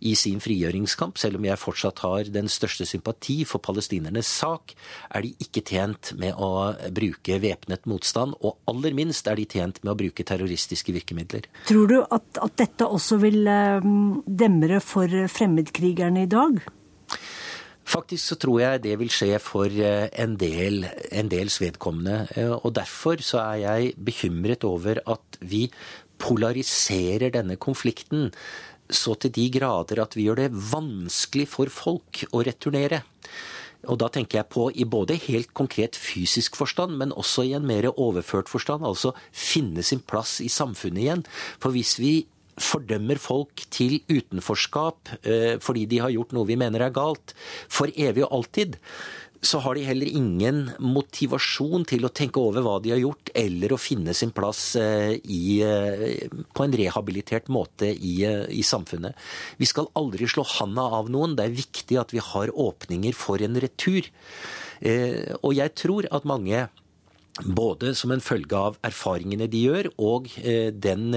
i 0.01 0.15
sin 0.19 0.41
frigjøringskamp. 0.43 1.19
Selv 1.21 1.41
om 1.41 1.47
jeg 1.47 1.61
fortsatt 1.61 2.03
har 2.05 2.31
den 2.33 2.51
største 2.53 2.87
sympati 2.89 3.41
for 3.49 3.63
palestinernes 3.65 4.29
sak, 4.29 4.75
er 5.15 5.27
de 5.27 5.35
ikke 5.43 5.65
tjent 5.67 6.13
med 6.21 6.35
å 6.35 6.73
bruke 6.95 7.39
væpnet 7.43 7.87
motstand. 7.91 8.37
Og 8.43 8.59
aller 8.71 8.97
minst 8.97 9.29
er 9.31 9.39
de 9.39 9.47
tjent 9.57 9.83
med 9.85 9.95
å 9.95 9.99
bruke 9.99 10.27
terroristiske 10.27 10.95
virkemidler. 10.97 11.47
Tror 11.69 11.91
du 11.91 11.99
at, 12.03 12.27
at 12.43 12.59
dette 12.59 12.89
også 12.89 13.21
vil 13.23 13.47
demre 14.27 14.83
for 14.85 15.29
fremmedkrigerne 15.31 16.27
i 16.27 16.31
dag? 16.31 16.61
Faktisk 17.87 18.33
så 18.33 18.37
tror 18.43 18.61
jeg 18.61 18.83
det 18.83 18.97
vil 18.99 19.13
skje 19.15 19.37
for 19.39 19.71
en 19.71 20.33
del, 20.41 20.89
en 21.15 21.29
dels 21.31 21.61
vedkommende. 21.63 22.27
Og 22.59 22.73
derfor 22.75 23.23
så 23.23 23.45
er 23.45 23.61
jeg 23.63 23.93
bekymret 24.03 24.67
over 24.67 24.99
at 25.07 25.39
vi 25.41 25.69
polariserer 26.19 27.31
denne 27.31 27.59
konflikten 27.61 28.33
så 28.91 29.17
til 29.19 29.33
de 29.35 29.49
grader 29.51 30.01
at 30.03 30.15
vi 30.17 30.27
gjør 30.29 30.45
det 30.45 30.55
vanskelig 30.73 31.49
for 31.51 31.73
folk 31.73 32.23
å 32.33 32.43
returnere. 32.47 33.03
Og 33.87 33.99
da 34.01 34.09
tenker 34.11 34.41
jeg 34.41 34.51
på 34.51 34.67
i 34.75 34.87
både 34.89 35.19
helt 35.29 35.53
konkret 35.55 35.99
fysisk 35.99 36.57
forstand, 36.59 36.97
men 36.99 37.15
også 37.15 37.45
i 37.47 37.55
en 37.59 37.67
mer 37.67 37.87
overført 37.93 38.51
forstand. 38.51 38.87
Altså 38.87 39.13
finne 39.31 39.85
sin 39.87 40.03
plass 40.03 40.41
i 40.43 40.51
samfunnet 40.51 41.03
igjen. 41.05 41.27
For 41.63 41.75
hvis 41.75 41.97
vi 42.03 42.15
fordømmer 42.63 43.21
folk 43.21 43.67
til 43.75 43.99
utenforskap 44.09 45.13
fordi 45.63 45.85
de 45.91 46.01
har 46.01 46.15
gjort 46.15 46.33
noe 46.33 46.49
vi 46.49 46.57
mener 46.57 46.87
er 46.87 46.95
galt, 46.95 47.35
for 47.69 47.93
evig 47.93 48.25
og 48.25 48.39
alltid, 48.39 48.79
så 49.47 49.61
har 49.63 49.77
de 49.77 49.85
heller 49.87 50.09
ingen 50.09 50.63
motivasjon 50.83 51.85
til 51.89 52.07
å 52.07 52.13
tenke 52.15 52.41
over 52.41 52.65
hva 52.65 52.77
de 52.83 52.93
har 52.95 53.01
gjort, 53.01 53.31
eller 53.37 53.75
å 53.75 53.81
finne 53.81 54.15
sin 54.17 54.33
plass 54.35 54.63
i, 54.77 55.61
på 56.57 56.67
en 56.67 56.77
rehabilitert 56.81 57.51
måte 57.53 57.91
i, 57.93 58.17
i, 58.25 58.65
samfunnet. 58.67 59.17
Vi 59.61 59.69
skal 59.69 59.91
aldri 59.99 60.29
slå 60.31 60.47
handa 60.57 60.87
av 61.01 61.11
noen. 61.13 61.37
Det 61.37 61.47
er 61.47 61.61
viktig 61.61 62.01
at 62.01 62.15
vi 62.17 62.23
har 62.33 62.53
åpninger 62.53 63.17
for 63.17 63.43
en 63.45 63.61
retur. 63.63 64.09
Og 65.43 65.53
jeg 65.57 65.75
tror 65.79 66.09
at 66.13 66.29
mange 66.29 66.67
både 67.45 67.93
som 67.99 68.13
en 68.15 68.23
følge 68.25 68.57
av 68.57 68.79
erfaringene 68.87 69.49
de 69.53 69.65
gjør, 69.67 69.91
og 70.01 70.31
den 70.73 71.17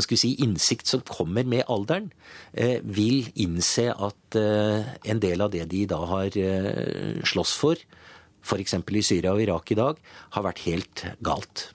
si, 0.00 0.32
innsikt 0.40 0.88
som 0.88 1.02
kommer 1.08 1.44
med 1.48 1.66
alderen, 1.72 2.10
vil 2.82 3.28
innse 3.34 3.90
at 3.92 4.38
en 4.38 5.20
del 5.22 5.44
av 5.44 5.52
det 5.52 5.66
de 5.72 5.84
da 5.90 6.00
har 6.08 6.38
slåss 7.28 7.52
for, 7.60 7.84
f.eks. 8.42 8.74
i 8.80 9.04
Syria 9.04 9.34
og 9.34 9.42
Irak 9.44 9.74
i 9.74 9.78
dag, 9.78 10.00
har 10.34 10.46
vært 10.48 10.64
helt 10.64 11.04
galt. 11.20 11.68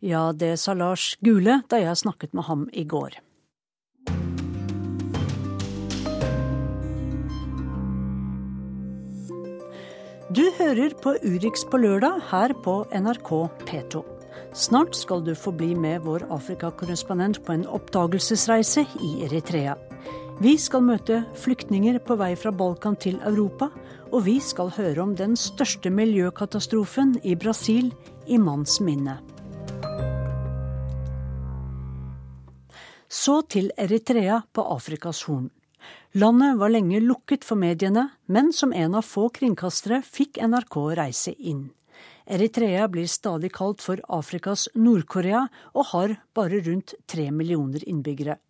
Ja, 0.00 0.30
det 0.32 0.54
sa 0.62 0.72
Lars 0.72 1.16
Gule 1.20 1.60
da 1.68 1.82
jeg 1.82 1.98
snakket 2.00 2.32
med 2.36 2.46
ham 2.46 2.68
i 2.72 2.86
går. 2.88 3.18
Du 10.30 10.44
hører 10.60 10.92
på 11.02 11.16
Urix 11.26 11.64
på 11.66 11.78
lørdag 11.82 12.20
her 12.30 12.52
på 12.62 12.84
NRK 12.94 13.30
P2. 13.66 14.02
Snart 14.54 14.94
skal 14.94 15.24
du 15.26 15.32
få 15.34 15.50
bli 15.50 15.72
med 15.74 16.04
vår 16.04 16.22
Afrikakorrespondent 16.30 17.40
på 17.42 17.56
en 17.56 17.64
oppdagelsesreise 17.66 18.84
i 19.02 19.10
Eritrea. 19.26 19.74
Vi 20.38 20.54
skal 20.54 20.86
møte 20.86 21.24
flyktninger 21.34 21.98
på 22.06 22.14
vei 22.22 22.30
fra 22.38 22.54
Balkan 22.54 22.94
til 22.94 23.18
Europa, 23.26 23.72
og 24.12 24.22
vi 24.28 24.38
skal 24.38 24.70
høre 24.78 25.02
om 25.02 25.18
den 25.18 25.34
største 25.34 25.90
miljøkatastrofen 25.90 27.16
i 27.26 27.34
Brasil 27.34 27.90
i 28.30 28.38
manns 28.38 28.78
minne. 28.78 29.18
Så 33.10 33.40
til 33.50 33.74
Eritrea 33.74 34.44
på 34.54 34.62
Afrikas 34.78 35.26
Horn. 35.26 35.50
Landet 36.12 36.56
var 36.58 36.72
lenge 36.74 36.98
lukket 37.00 37.44
for 37.46 37.54
mediene, 37.54 38.08
men 38.26 38.48
som 38.52 38.72
en 38.74 38.96
av 38.98 39.06
få 39.06 39.28
kringkastere 39.30 40.00
fikk 40.02 40.40
NRK 40.42 40.76
reise 40.98 41.34
inn. 41.38 41.68
Eritrea 42.26 42.88
blir 42.90 43.06
stadig 43.06 43.52
kalt 43.54 43.82
for 43.82 44.02
Afrikas 44.10 44.66
Nord-Korea, 44.74 45.44
og 45.74 45.86
har 45.92 46.16
bare 46.34 46.58
rundt 46.66 46.96
tre 47.06 47.28
millioner 47.30 47.84
innbyggere. 47.86 48.40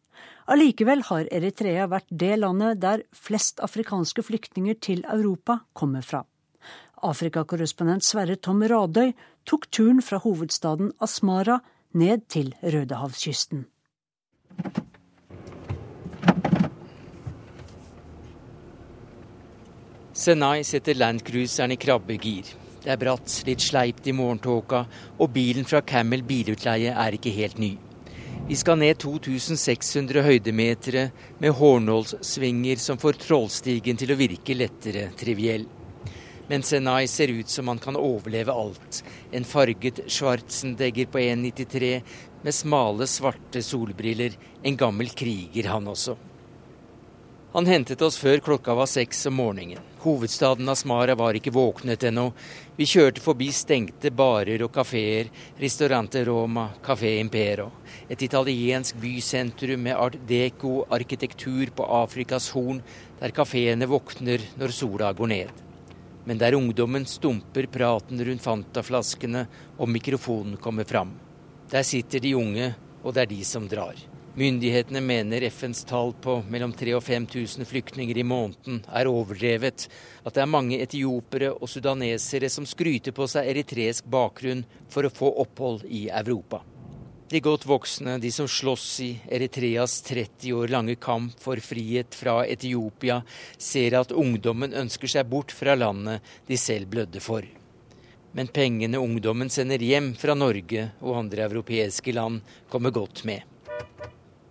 Allikevel 0.48 1.04
har 1.10 1.28
Eritrea 1.28 1.84
vært 1.88 2.08
det 2.08 2.38
landet 2.40 2.80
der 2.80 3.04
flest 3.12 3.60
afrikanske 3.60 4.24
flyktninger 4.24 4.80
til 4.80 5.04
Europa 5.04 5.60
kommer 5.76 6.04
fra. 6.04 6.24
Afrikakorrespondent 7.04 8.04
Sverre 8.04 8.36
Tom 8.40 8.64
Radøy 8.64 9.12
tok 9.44 9.68
turen 9.68 10.00
fra 10.04 10.20
hovedstaden 10.24 10.94
Asmara 11.00 11.60
ned 11.92 12.24
til 12.32 12.54
Rødehavskysten. 12.64 13.66
Senai 20.20 20.64
setter 20.64 20.94
landcruiseren 20.94 21.72
i 21.72 21.76
krabbegir. 21.80 22.44
Det 22.84 22.90
er 22.92 22.98
bratt, 23.00 23.38
litt 23.48 23.62
sleipt 23.64 24.04
i 24.10 24.12
morgentåka, 24.12 24.82
og 25.16 25.32
bilen 25.32 25.64
fra 25.64 25.80
Camel 25.80 26.20
bilutleie 26.28 26.92
er 26.92 27.16
ikke 27.16 27.32
helt 27.32 27.56
ny. 27.56 27.70
Vi 28.50 28.58
skal 28.60 28.76
ned 28.82 29.00
2600 29.00 30.20
høydemetere 30.26 31.06
med 31.40 31.56
hårnålssvinger 31.56 32.84
som 32.84 33.00
får 33.00 33.16
Trollstigen 33.24 33.96
til 33.96 34.12
å 34.12 34.20
virke 34.20 34.58
lettere 34.60 35.08
triviell. 35.16 35.64
Men 36.52 36.68
Senai 36.68 37.06
ser 37.08 37.32
ut 37.32 37.48
som 37.48 37.72
han 37.72 37.80
kan 37.80 37.96
overleve 37.96 38.52
alt. 38.52 39.00
En 39.32 39.48
farget 39.48 40.04
Schwarzendegger 40.04 41.08
på 41.08 41.24
1,93 41.24 41.94
med 42.44 42.60
smale, 42.60 43.08
svarte 43.08 43.64
solbriller. 43.64 44.36
En 44.60 44.76
gammel 44.76 45.16
kriger, 45.16 45.72
han 45.72 45.88
også. 45.88 46.20
Han 47.52 47.66
hentet 47.66 48.02
oss 48.06 48.14
før 48.18 48.38
klokka 48.46 48.74
var 48.78 48.86
seks 48.86 49.24
om 49.26 49.34
morgenen. 49.40 49.80
Hovedstaden 50.04 50.68
Asmara 50.70 51.16
var 51.18 51.34
ikke 51.34 51.50
våknet 51.50 52.04
ennå. 52.06 52.28
Vi 52.76 52.86
kjørte 52.86 53.22
forbi 53.24 53.48
stengte 53.50 54.12
barer 54.14 54.62
og 54.62 54.70
kafeer, 54.76 55.26
Ristorante 55.58 56.22
Roma, 56.28 56.68
Café 56.84 57.16
Impero. 57.18 57.66
Et 58.08 58.22
italiensk 58.22 59.00
bysentrum 59.02 59.82
med 59.82 59.98
art 59.98 60.20
deco-arkitektur 60.28 61.74
på 61.74 61.88
Afrikas 61.98 62.46
Horn, 62.54 62.78
der 63.18 63.34
kafeene 63.34 63.90
våkner 63.90 64.46
når 64.60 64.76
sola 64.76 65.10
går 65.12 65.32
ned. 65.34 65.50
Men 66.30 66.38
der 66.38 66.54
ungdommen 66.54 67.02
stumper 67.02 67.66
praten 67.66 68.22
rundt 68.30 68.46
Fanta-flaskene 68.46 69.48
og 69.76 69.90
mikrofonen 69.90 70.54
kommer 70.62 70.86
fram. 70.86 71.16
Der 71.74 71.82
sitter 71.82 72.22
de 72.22 72.36
unge, 72.38 72.72
og 73.02 73.14
det 73.14 73.26
er 73.26 73.34
de 73.34 73.42
som 73.44 73.66
drar. 73.66 73.98
Myndighetene 74.34 75.00
mener 75.00 75.42
FNs 75.50 75.84
tall 75.84 76.12
på 76.22 76.36
mellom 76.48 76.70
3000 76.72 76.96
og 76.96 77.02
5000 77.02 77.66
flyktninger 77.66 78.18
i 78.18 78.22
måneden 78.22 78.78
er 78.86 79.10
overdrevet. 79.10 79.88
At 80.22 80.36
det 80.36 80.44
er 80.44 80.52
mange 80.52 80.78
etiopere 80.78 81.50
og 81.56 81.66
sudanesere 81.68 82.48
som 82.52 82.68
skryter 82.68 83.10
på 83.16 83.26
seg 83.26 83.50
eritreisk 83.50 84.06
bakgrunn 84.06 84.62
for 84.88 85.06
å 85.06 85.10
få 85.10 85.32
opphold 85.42 85.82
i 85.90 86.06
Europa. 86.14 86.62
De 87.30 87.42
godt 87.42 87.66
voksne, 87.66 88.16
de 88.22 88.30
som 88.34 88.46
slåss 88.50 88.86
i 89.02 89.10
Eritreas 89.30 89.98
30 90.06 90.54
år 90.62 90.70
lange 90.70 90.96
kamp 90.98 91.34
for 91.38 91.58
frihet 91.62 92.14
fra 92.14 92.40
Etiopia, 92.46 93.20
ser 93.58 93.98
at 93.98 94.14
ungdommen 94.14 94.74
ønsker 94.74 95.10
seg 95.10 95.26
bort 95.30 95.54
fra 95.54 95.74
landet 95.78 96.26
de 96.46 96.58
selv 96.58 96.90
blødde 96.90 97.22
for. 97.22 97.46
Men 98.34 98.50
pengene 98.54 98.98
ungdommen 98.98 99.50
sender 99.50 99.82
hjem 99.82 100.14
fra 100.18 100.38
Norge 100.38 100.92
og 101.02 101.18
andre 101.18 101.46
europeiske 101.50 102.14
land, 102.14 102.42
kommer 102.70 102.94
godt 102.94 103.24
med. 103.26 103.46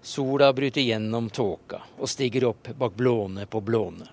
Sola 0.02 0.54
bryter 0.54 0.82
gjennom 0.82 1.30
tåka 1.30 1.82
og 2.00 2.08
stiger 2.10 2.46
opp 2.50 2.70
bak 2.80 2.96
blåne 2.96 3.46
på 3.46 3.60
blåne. 3.62 4.08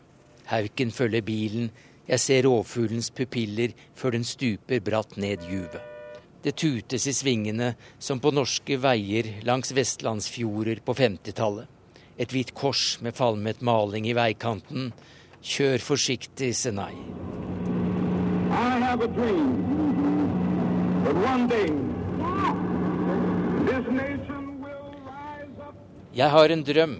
Hauken 0.50 0.90
følger 0.90 1.22
bilen, 1.22 1.68
jeg 2.06 2.22
ser 2.22 2.42
rovfuglens 2.46 3.10
pupiller 3.14 3.74
før 3.94 4.16
den 4.16 4.26
stuper 4.26 4.82
bratt 4.82 5.16
ned 5.18 5.46
juvet. 5.46 5.82
Det 6.42 6.54
tutes 6.58 7.06
i 7.06 7.14
svingene 7.14 7.72
som 7.98 8.20
på 8.22 8.30
norske 8.34 8.78
veier 8.78 9.32
langs 9.46 9.72
vestlandsfjorder 9.74 10.82
på 10.86 10.94
50-tallet. 10.94 11.66
Et 12.18 12.30
hvitt 12.30 12.54
kors 12.54 12.98
med 13.02 13.14
falmet 13.18 13.62
maling 13.62 14.06
i 14.06 14.14
veikanten. 14.14 14.92
Kjør 15.42 15.82
forsiktig, 15.82 16.54
Senai. 16.54 16.94
I 18.50 18.78
have 18.86 19.02
a 19.02 19.08
dream 19.08 21.02
that 21.04 21.14
one 21.14 21.48
day 21.48 21.70
this 23.66 23.86
nation 23.90 24.15
jeg 26.16 26.32
har 26.32 26.48
en 26.48 26.64
drøm. 26.64 26.96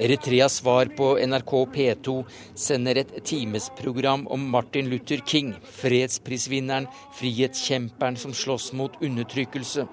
Eritreas 0.00 0.56
svar 0.58 0.88
på 0.96 1.12
NRK 1.22 1.52
P2 1.74 2.14
sender 2.58 2.98
et 2.98 3.12
timesprogram 3.24 4.26
om 4.26 4.46
Martin 4.50 4.88
Luther 4.90 5.20
King, 5.26 5.52
fredsprisvinneren, 5.62 6.88
frihetskjemperen 7.14 8.16
som 8.16 8.34
slåss 8.34 8.72
mot 8.72 8.96
undertrykkelse. 9.02 9.86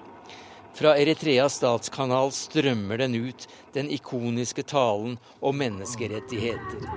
Fra 0.74 0.94
Eritreas 0.98 1.60
statskanal 1.60 2.32
strømmer 2.32 2.98
den 2.98 3.14
ut, 3.14 3.46
den 3.74 3.90
ikoniske 3.92 4.62
talen 4.62 5.18
om 5.40 5.60
menneskerettigheter. 5.60 6.88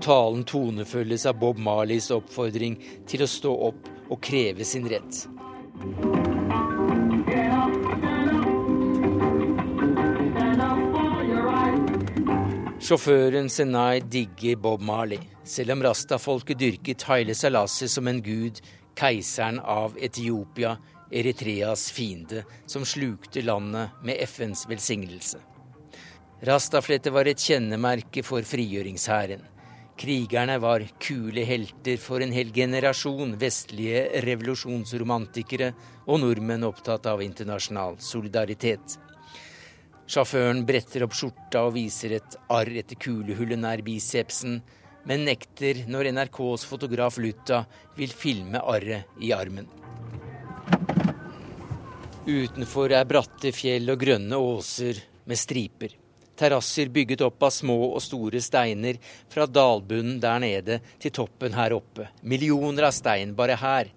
Talen 0.00 0.44
tonefølges 0.44 1.26
av 1.26 1.38
Bob 1.38 1.58
Marleys 1.62 2.10
oppfordring 2.10 2.76
til 3.08 3.24
å 3.24 3.30
stå 3.30 3.54
opp 3.70 3.88
og 4.10 4.20
kreve 4.22 4.66
sin 4.66 4.88
rett. 4.90 5.24
Sjåføren 12.80 13.46
Senai 13.52 14.00
digger 14.00 14.56
Bob 14.58 14.82
Marley, 14.82 15.20
selv 15.44 15.76
om 15.76 15.82
rastafolket 15.84 16.58
dyrket 16.58 17.04
Haile 17.06 17.36
Salasi 17.38 17.86
som 17.88 18.08
en 18.10 18.18
gud, 18.24 18.58
keiseren 18.98 19.60
av 19.62 19.94
Etiopia, 20.00 20.74
Eritreas 21.10 21.90
fiende, 21.94 22.42
som 22.66 22.84
slukte 22.86 23.42
landet 23.46 24.02
med 24.02 24.18
FNs 24.26 24.66
velsignelse. 24.70 25.38
Rastaflettet 26.46 27.12
var 27.12 27.28
et 27.28 27.42
kjennemerke 27.42 28.24
for 28.24 28.42
frigjøringshæren. 28.46 29.42
Krigerne 30.00 30.54
var 30.58 30.80
kule 30.98 31.42
helter 31.44 31.98
for 32.00 32.24
en 32.24 32.30
hel 32.32 32.48
generasjon 32.56 33.34
vestlige 33.36 34.06
revolusjonsromantikere 34.24 35.74
og 36.06 36.22
nordmenn 36.22 36.64
opptatt 36.64 37.04
av 37.10 37.20
internasjonal 37.20 37.98
solidaritet. 38.00 38.96
Sjåføren 40.08 40.64
bretter 40.64 41.04
opp 41.04 41.12
skjorta 41.18 41.66
og 41.68 41.76
viser 41.76 42.16
et 42.16 42.38
arr 42.48 42.72
etter 42.80 42.96
kulehullet 42.96 43.60
nær 43.60 43.84
bicepsen, 43.84 44.62
men 45.04 45.28
nekter 45.28 45.84
når 45.92 46.14
NRKs 46.16 46.64
fotograf 46.72 47.20
Lutta 47.20 47.66
vil 48.00 48.16
filme 48.24 48.64
arret 48.72 49.20
i 49.20 49.34
armen. 49.36 49.68
Utenfor 52.24 52.96
er 52.96 53.04
bratte 53.04 53.52
fjell 53.52 53.92
og 53.92 54.00
grønne 54.00 54.40
åser 54.40 55.04
med 55.28 55.36
striper. 55.36 55.99
Terrasser 56.40 56.88
bygget 56.88 57.20
opp 57.26 57.42
av 57.44 57.52
små 57.52 57.76
og 57.90 58.00
store 58.00 58.40
steiner 58.40 58.96
fra 59.28 59.44
dalbunnen 59.44 60.16
der 60.22 60.40
nede 60.40 60.78
til 61.02 61.12
toppen 61.12 61.52
her 61.52 61.74
oppe. 61.76 62.08
Millioner 62.24 62.88
av 62.88 62.94
stein 62.96 63.34
bare 63.36 63.58
her. 63.60 63.90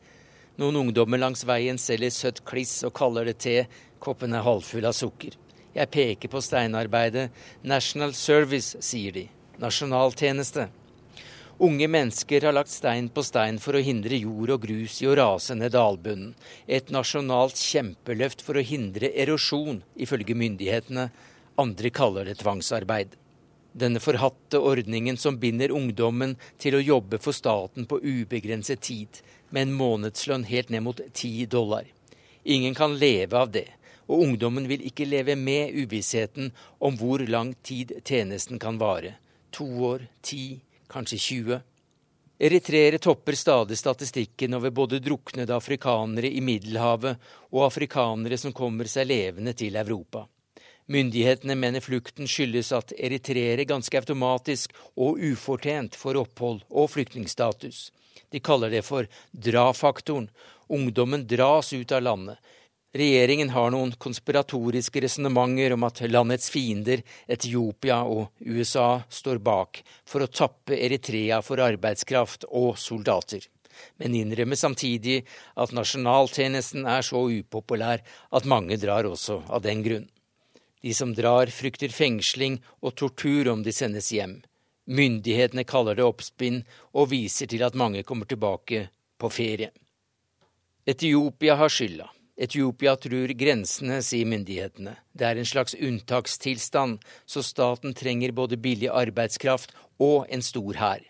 Noen 0.60 0.82
ungdommer 0.82 1.22
langs 1.24 1.46
veien 1.48 1.80
selger 1.80 2.12
søtt 2.12 2.44
kliss 2.44 2.82
og 2.84 2.92
kaller 3.00 3.32
det 3.32 3.38
te. 3.46 3.56
Koppen 4.04 4.36
er 4.36 4.44
halvfull 4.44 4.86
av 4.86 4.98
sukker. 4.98 5.40
Jeg 5.74 5.90
peker 5.90 6.30
på 6.30 6.44
steinarbeidet. 6.44 7.30
National 7.64 8.14
Service, 8.14 8.76
sier 8.84 9.16
de. 9.16 9.30
Nasjonaltjeneste. 9.64 10.68
Unge 11.64 11.88
mennesker 11.88 12.44
har 12.44 12.54
lagt 12.54 12.74
stein 12.74 13.08
på 13.14 13.24
stein 13.24 13.60
for 13.62 13.78
å 13.78 13.82
hindre 13.86 14.18
jord 14.20 14.52
og 14.58 14.66
grus 14.66 15.00
i 15.02 15.08
å 15.08 15.16
rase 15.16 15.56
ned 15.56 15.72
dalbunnen. 15.78 16.34
Et 16.68 16.92
nasjonalt 16.92 17.56
kjempeløft 17.62 18.44
for 18.44 18.60
å 18.60 18.66
hindre 18.66 19.14
erosjon, 19.16 19.80
ifølge 19.96 20.36
myndighetene. 20.36 21.12
Andre 21.56 21.89
kaller 21.89 22.26
det 22.26 22.36
tvangsarbeid. 22.36 23.16
Denne 23.74 24.00
forhatte 24.00 24.60
ordningen 24.60 25.18
som 25.18 25.38
binder 25.38 25.72
ungdommen 25.72 26.36
til 26.58 26.78
å 26.78 26.82
jobbe 26.82 27.20
for 27.22 27.34
staten 27.34 27.86
på 27.86 28.00
ubegrenset 28.02 28.82
tid, 28.82 29.22
med 29.50 29.68
en 29.68 29.76
månedslønn 29.78 30.48
helt 30.50 30.70
ned 30.74 30.82
mot 30.86 31.02
ti 31.13 31.46
dollar. 31.46 31.86
Ingen 32.44 32.74
kan 32.74 32.98
leve 32.98 33.38
av 33.38 33.52
det, 33.54 33.68
og 34.10 34.26
ungdommen 34.26 34.66
vil 34.68 34.82
ikke 34.89 35.06
leve 35.06 35.36
med 35.38 35.78
uvissheten 35.78 36.50
om 36.82 36.98
hvor 36.98 37.22
lang 37.30 37.54
tid 37.62 37.94
tjenesten 38.02 38.60
kan 38.60 38.82
vare. 38.82 39.16
To 39.54 39.70
år, 39.94 40.08
ti, 40.22 40.58
kanskje 40.89 41.22
20. 41.22 41.62
Eritreere 42.44 42.98
topper 42.98 43.38
stadig 43.38 43.78
statistikken 43.78 44.58
over 44.58 44.74
både 44.74 45.00
druknede 45.00 45.54
afrikanere 45.56 46.34
i 46.34 46.42
Middelhavet 46.42 47.30
og 47.54 47.66
afrikanere 47.70 48.42
som 48.42 48.58
kommer 48.58 48.89
seg 48.89 49.08
levende 49.13 49.54
til 49.54 49.78
Europa. 49.78 50.26
Myndighetene 50.86 51.56
mener 51.56 51.84
flukten 51.84 52.28
skyldes 52.28 52.72
at 52.76 52.91
eritreere 52.98 53.65
ganske 53.67 54.00
automatisk 54.00 54.74
og 55.00 55.22
ufortjent 55.24 55.96
får 55.96 56.19
opphold 56.26 56.65
og 56.69 56.89
flyktningstatus. 56.91 57.91
De 58.30 58.41
kaller 58.43 58.74
det 58.74 58.84
for 58.86 59.08
dra-faktoren. 59.32 60.28
Ungdommen 60.67 61.28
dras 61.28 61.72
ut 61.74 61.91
av 61.91 62.04
landet. 62.04 62.38
Regjeringen 62.93 63.50
har 63.50 63.72
noen 63.74 63.96
konspiratoriske 63.98 65.02
resonnementer 65.02 65.74
om 65.74 65.88
at 65.88 66.04
landets 66.06 66.52
fiender, 66.54 67.02
Etiopia 67.26 68.04
og 68.06 68.30
USA, 68.46 69.02
står 69.10 69.41
bak 69.41 69.82
for 70.06 70.22
å 70.22 70.30
tappe 70.30 70.78
Eritrea 70.78 71.41
for 71.41 71.63
arbeidskraft 71.63 72.46
og 72.52 72.78
soldater 72.78 73.48
men 73.98 74.15
innrømmer 74.17 74.60
samtidig 74.60 75.24
at 75.60 75.74
nasjonaltjenesten 75.76 76.88
er 76.89 77.06
så 77.06 77.24
upopulær 77.30 78.04
at 78.34 78.50
mange 78.50 78.78
drar 78.82 79.08
også 79.10 79.41
av 79.50 79.63
den 79.65 79.84
grunn. 79.86 80.08
De 80.84 80.93
som 80.93 81.13
drar, 81.15 81.48
frykter 81.48 81.93
fengsling 81.96 82.58
og 82.84 82.98
tortur 83.00 83.48
om 83.54 83.62
de 83.63 83.72
sendes 83.72 84.12
hjem. 84.12 84.41
Myndighetene 84.91 85.63
kaller 85.63 85.96
det 85.96 86.04
oppspinn 86.04 86.60
og 86.91 87.13
viser 87.13 87.48
til 87.48 87.63
at 87.63 87.78
mange 87.80 88.04
kommer 88.04 88.28
tilbake 88.28 88.89
på 89.17 89.30
ferie. 89.32 89.72
Etiopia 90.84 91.56
har 91.56 91.72
skylda. 91.72 92.10
Etiopia 92.36 92.98
tror 93.00 93.32
grensene, 93.39 94.02
sier 94.04 94.28
myndighetene. 94.28 94.98
Det 95.15 95.28
er 95.30 95.39
en 95.39 95.48
slags 95.48 95.78
unntakstilstand, 95.80 97.00
så 97.26 97.43
staten 97.46 97.96
trenger 97.96 98.36
både 98.36 98.60
billig 98.60 98.89
arbeidskraft 98.91 99.72
og 100.04 100.26
en 100.28 100.43
stor 100.43 100.82
hær. 100.82 101.06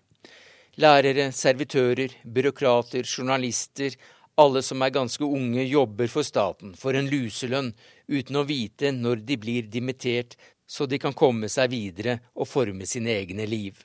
Lærere, 0.77 1.31
servitører, 1.33 2.13
byråkrater, 2.25 3.05
journalister, 3.05 3.97
alle 4.35 4.61
som 4.65 4.81
er 4.81 4.93
ganske 4.93 5.25
unge, 5.25 5.63
jobber 5.63 6.09
for 6.09 6.25
staten, 6.25 6.73
for 6.77 6.97
en 6.97 7.09
luselønn, 7.09 7.73
uten 8.07 8.39
å 8.39 8.45
vite 8.47 8.91
når 8.95 9.21
de 9.27 9.37
blir 9.37 9.69
dimittert, 9.69 10.37
så 10.65 10.87
de 10.89 10.97
kan 10.99 11.13
komme 11.13 11.49
seg 11.51 11.69
videre 11.73 12.19
og 12.33 12.49
forme 12.49 12.87
sine 12.89 13.13
egne 13.13 13.45
liv. 13.45 13.83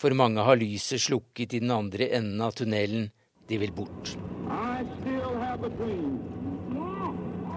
For 0.00 0.14
mange 0.16 0.42
har 0.42 0.58
lyset 0.58 1.02
slukket 1.02 1.54
i 1.54 1.60
den 1.62 1.70
andre 1.70 2.08
enden 2.16 2.40
av 2.42 2.56
tunnelen. 2.56 3.10
De 3.48 3.58
vil 3.60 3.72
bort. 3.74 4.14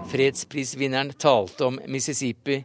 Fredsprisvinneren 0.06 1.14
talte 1.18 1.70
om 1.70 1.80
Mississippi, 1.90 2.60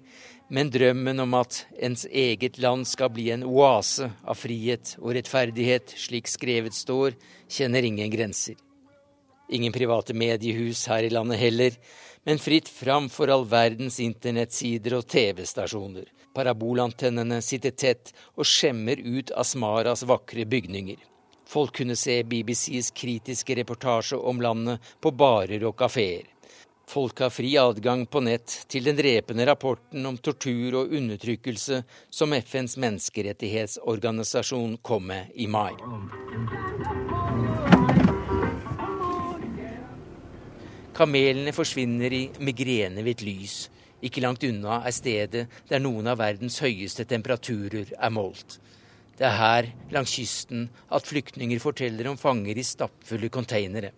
men 0.52 0.70
drømmen 0.70 1.24
om 1.24 1.38
at 1.40 1.62
ens 1.80 2.04
eget 2.06 2.60
land 2.60 2.84
skal 2.90 3.14
bli 3.16 3.30
en 3.32 3.46
oase 3.48 4.10
av 4.28 4.36
frihet 4.36 4.98
og 5.00 5.16
rettferdighet, 5.16 5.96
slik 5.96 6.28
skrevet 6.28 6.76
står, 6.76 7.16
kjenner 7.48 7.88
ingen 7.88 8.12
grenser. 8.12 8.60
Ingen 9.52 9.74
private 9.76 10.14
mediehus 10.16 10.86
her 10.88 11.04
i 11.04 11.12
landet 11.12 11.40
heller, 11.40 11.78
men 12.24 12.40
fritt 12.40 12.70
fram 12.70 13.10
for 13.10 13.28
all 13.34 13.44
verdens 13.46 14.00
internettsider 14.00 14.96
og 14.96 15.08
TV-stasjoner. 15.12 16.06
Parabolantennene 16.32 17.42
sitter 17.44 17.76
tett 17.76 18.14
og 18.38 18.48
skjemmer 18.48 19.02
ut 19.04 19.34
Asmaras 19.36 20.06
vakre 20.08 20.46
bygninger. 20.48 21.02
Folk 21.52 21.76
kunne 21.82 21.98
se 22.00 22.22
BBCs 22.24 22.94
kritiske 22.96 23.56
reportasje 23.60 24.16
om 24.16 24.40
landet 24.42 24.94
på 25.04 25.12
barer 25.12 25.66
og 25.68 25.76
kafeer. 25.84 26.30
Folk 26.88 27.20
har 27.20 27.30
fri 27.30 27.58
adgang 27.60 28.06
på 28.06 28.20
nett 28.24 28.54
til 28.72 28.88
den 28.88 28.96
drepende 28.96 29.46
rapporten 29.48 30.06
om 30.08 30.18
tortur 30.18 30.76
og 30.80 30.96
undertrykkelse 30.96 31.84
som 32.10 32.36
FNs 32.40 32.78
menneskerettighetsorganisasjon 32.80 34.78
kom 34.84 35.08
med 35.12 35.36
i 35.36 35.48
mai. 35.48 35.72
Kamelene 41.02 41.50
forsvinner 41.50 42.14
i 42.14 42.26
migrenehvitt 42.46 43.24
lys. 43.26 43.56
Ikke 44.06 44.22
langt 44.22 44.44
unna 44.46 44.84
er 44.86 44.94
stedet 44.94 45.48
der 45.72 45.82
noen 45.82 46.12
av 46.12 46.20
verdens 46.20 46.60
høyeste 46.62 47.08
temperaturer 47.10 47.90
er 47.98 48.14
målt. 48.14 48.60
Det 49.18 49.26
er 49.26 49.34
her, 49.40 49.72
langs 49.90 50.14
kysten, 50.14 50.68
at 50.94 51.10
flyktninger 51.10 51.58
forteller 51.64 52.12
om 52.12 52.22
fanger 52.22 52.54
i 52.54 52.68
stappfulle 52.68 53.32
konteinere. 53.34 53.90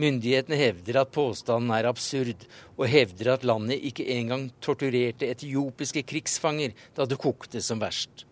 Myndighetene 0.00 0.56
hevder 0.56 1.02
at 1.02 1.12
påstanden 1.12 1.76
er 1.76 1.92
absurd, 1.92 2.48
og 2.78 2.88
hevder 2.88 3.34
at 3.34 3.44
landet 3.44 3.84
ikke 3.92 4.08
engang 4.16 4.48
torturerte 4.64 5.28
etiopiske 5.28 6.06
krigsfanger 6.08 6.72
da 6.96 7.04
det 7.04 7.20
kokte 7.20 7.60
som 7.60 7.84
verst. 7.84 8.24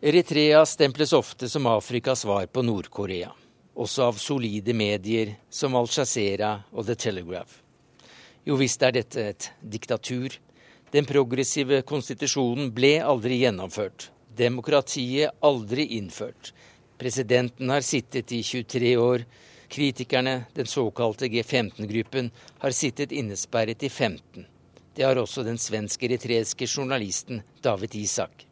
Eritrea 0.00 0.64
stemples 0.64 1.12
ofte 1.12 1.52
som 1.52 1.68
Afrikas 1.68 2.24
svar 2.24 2.48
på 2.48 2.64
Nord-Korea, 2.64 3.36
også 3.76 4.08
av 4.08 4.18
solide 4.20 4.74
medier 4.74 5.36
som 5.52 5.76
Al-Jazeera 5.76 6.56
og 6.72 6.88
The 6.88 6.96
Telegraph. 6.96 7.62
Jo 8.46 8.56
visst 8.56 8.82
er 8.82 8.96
dette 8.96 9.30
et 9.34 9.50
diktatur. 9.60 10.34
Den 10.92 11.06
progressive 11.06 11.82
konstitusjonen 11.84 12.70
ble 12.72 12.96
aldri 13.04 13.42
gjennomført 13.42 14.10
demokratiet 14.36 15.30
aldri 15.40 15.84
innført. 15.96 16.54
Presidenten 16.98 17.70
har 17.70 17.80
sittet 17.80 18.32
i 18.32 18.42
23 18.42 18.96
år. 18.96 19.24
Kritikerne, 19.68 20.44
den 20.54 20.66
såkalte 20.66 21.26
G15-gruppen, 21.26 22.30
har 22.58 22.70
sittet 22.70 23.12
innesperret 23.12 23.82
i 23.82 23.88
15. 23.88 24.46
Det 24.94 25.04
har 25.04 25.18
også 25.18 25.42
den 25.42 25.58
svensk-eritreiske 25.58 26.66
journalisten 26.66 27.42
David 27.62 27.94
Isak. 27.94 28.45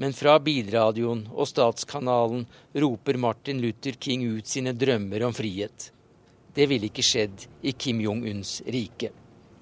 Men 0.00 0.14
fra 0.16 0.38
bilradioen 0.40 1.26
og 1.34 1.48
statskanalen 1.50 2.46
roper 2.82 3.18
Martin 3.20 3.60
Luther 3.60 3.98
King 4.00 4.24
ut 4.32 4.48
sine 4.48 4.72
drømmer 4.72 5.26
om 5.26 5.34
frihet. 5.36 5.90
Det 6.56 6.66
ville 6.70 6.88
ikke 6.88 7.04
skjedd 7.04 7.44
i 7.68 7.74
Kim 7.76 8.00
Jong-uns 8.00 8.62
rike. 8.64 9.12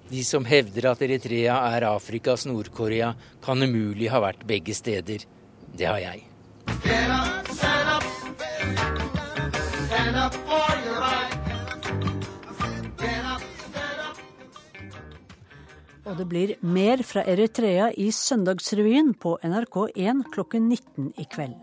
De 0.09 0.23
som 0.25 0.47
hevder 0.47 0.87
at 0.89 1.03
Eritrea 1.05 1.59
er 1.75 1.85
Afrikas 1.91 2.47
Nord-Korea, 2.49 3.11
kan 3.43 3.61
umulig 3.61 4.09
ha 4.09 4.23
vært 4.23 4.47
begge 4.47 4.73
steder. 4.73 5.27
Det 5.75 5.85
har 5.85 5.99
jeg. 6.01 6.25
Og 16.09 16.17
det 16.17 16.25
blir 16.25 16.55
mer 16.65 17.03
fra 17.05 17.21
Eritrea 17.21 17.91
i 17.93 18.07
Søndagsrevyen 18.09 19.11
på 19.13 19.35
NRK1 19.45 20.23
klokken 20.33 20.65
19 20.65 21.11
i 21.21 21.25
kveld. 21.29 21.53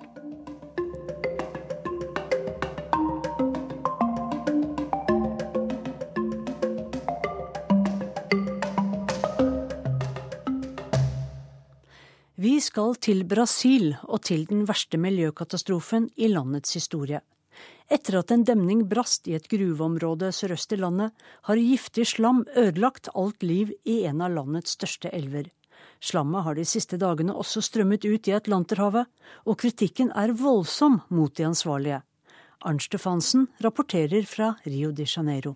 Vi 12.37 12.61
skal 12.63 12.95
til 13.03 13.25
Brasil 13.27 13.97
og 14.05 14.23
til 14.29 14.47
den 14.47 14.63
verste 14.69 15.01
miljøkatastrofen 15.01 16.13
i 16.15 16.31
landets 16.31 16.79
historie. 16.79 17.19
Etter 17.87 18.17
at 18.19 18.33
en 18.35 18.43
demning 18.43 18.81
brast 18.91 19.29
i 19.31 19.37
et 19.37 19.47
gruveområde 19.47 20.33
sørøst 20.35 20.73
i 20.75 20.79
landet, 20.81 21.13
har 21.47 21.61
giftig 21.61 22.07
slam 22.11 22.43
ødelagt 22.59 23.13
alt 23.15 23.47
liv 23.47 23.71
i 23.87 24.01
en 24.11 24.25
av 24.27 24.35
landets 24.35 24.75
største 24.75 25.13
elver. 25.15 25.53
Slammet 26.03 26.45
har 26.45 26.57
de 26.59 26.65
siste 26.67 26.99
dagene 26.99 27.35
også 27.35 27.63
strømmet 27.63 28.05
ut 28.05 28.29
i 28.29 28.35
Atlanterhavet, 28.35 29.07
og 29.47 29.59
kritikken 29.63 30.11
er 30.19 30.35
voldsom 30.35 31.01
mot 31.15 31.35
de 31.39 31.47
ansvarlige. 31.47 32.01
Arnt 32.67 32.83
Stefansen 32.83 33.47
rapporterer 33.63 34.27
fra 34.27 34.57
Rio 34.67 34.91
de 34.91 35.07
Janeiro. 35.07 35.55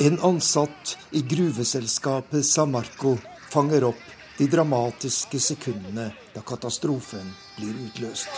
En 0.00 0.18
ansatt 0.26 0.96
i 1.12 1.22
gruveselskapet 1.22 2.46
Samarco 2.46 3.14
fanger 3.52 3.86
opp 3.92 4.21
de 4.38 4.46
dramatiske 4.50 5.40
sekundene 5.40 6.10
da 6.34 6.42
katastrofen 6.46 7.32
blir 7.56 7.74
utløst. 7.86 8.28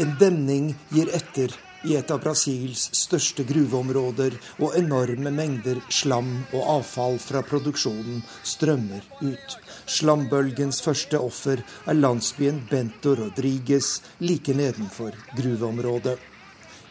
En 0.00 0.16
demning 0.18 0.72
gir 0.90 1.10
etter 1.14 1.52
i 1.84 1.96
et 1.98 2.10
av 2.14 2.20
Brasils 2.22 2.84
største 2.94 3.44
gruveområder, 3.46 4.36
og 4.62 4.76
enorme 4.78 5.32
mengder 5.34 5.80
slam 5.92 6.30
og 6.52 6.62
avfall 6.78 7.18
fra 7.22 7.42
produksjonen 7.46 8.22
strømmer 8.46 9.04
ut. 9.20 9.56
Slambølgens 9.90 10.80
første 10.84 11.18
offer 11.18 11.62
er 11.62 11.98
landsbyen 11.98 12.62
Bento 12.70 13.16
Rodriguez 13.18 13.96
like 14.22 14.54
nedenfor 14.54 15.16
gruveområdet. 15.36 16.18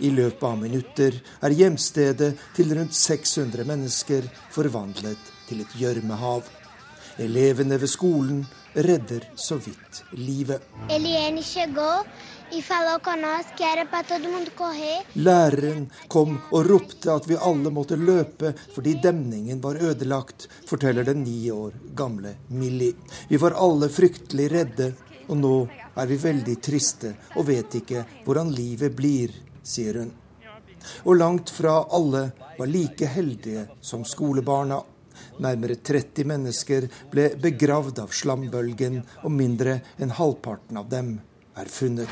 I 0.01 0.09
løpet 0.09 0.47
av 0.47 0.57
minutter 0.59 1.19
er 1.45 1.53
hjemstedet 1.55 2.33
til 2.57 2.73
rundt 2.75 2.97
600 2.97 3.67
mennesker 3.69 4.25
forvandlet 4.51 5.40
til 5.51 5.65
et 5.65 5.77
gjørmehav. 5.77 6.47
Elevene 7.19 7.77
ved 7.81 7.91
skolen 7.91 8.45
redder 8.73 9.25
så 9.35 9.57
vidt 9.59 10.03
livet. 10.15 10.63
Læreren 15.15 15.85
kom 16.07 16.37
og 16.51 16.69
ropte 16.69 17.11
at 17.11 17.27
vi 17.27 17.39
alle 17.49 17.71
måtte 17.71 17.99
løpe 17.99 18.53
fordi 18.75 18.95
demningen 19.03 19.61
var 19.63 19.79
ødelagt, 19.79 20.47
forteller 20.67 21.07
den 21.07 21.23
ni 21.27 21.51
år 21.51 21.75
gamle 21.95 22.35
Millie. 22.49 22.95
Vi 23.27 23.39
var 23.39 23.59
alle 23.59 23.91
fryktelig 23.91 24.49
redde, 24.51 24.93
og 25.27 25.37
nå 25.39 25.55
er 25.95 26.07
vi 26.07 26.17
veldig 26.19 26.57
triste 26.63 27.13
og 27.35 27.47
vet 27.51 27.79
ikke 27.83 28.05
hvordan 28.25 28.51
livet 28.55 28.95
blir 28.95 29.35
sier 29.63 29.99
hun. 29.99 30.11
Og 31.05 31.15
langt 31.15 31.51
fra 31.53 31.83
alle 31.93 32.31
var 32.57 32.67
like 32.67 33.05
heldige 33.05 33.67
som 33.81 34.05
skolebarna. 34.05 34.81
Nærmere 35.41 35.77
30 35.81 36.27
mennesker 36.27 36.87
ble 37.11 37.31
begravd 37.41 38.03
av 38.03 38.13
slambølgen, 38.15 39.01
og 39.25 39.35
mindre 39.35 39.79
enn 39.99 40.15
halvparten 40.17 40.79
av 40.81 40.89
dem 40.91 41.15
er 41.57 41.71
funnet. 41.71 42.09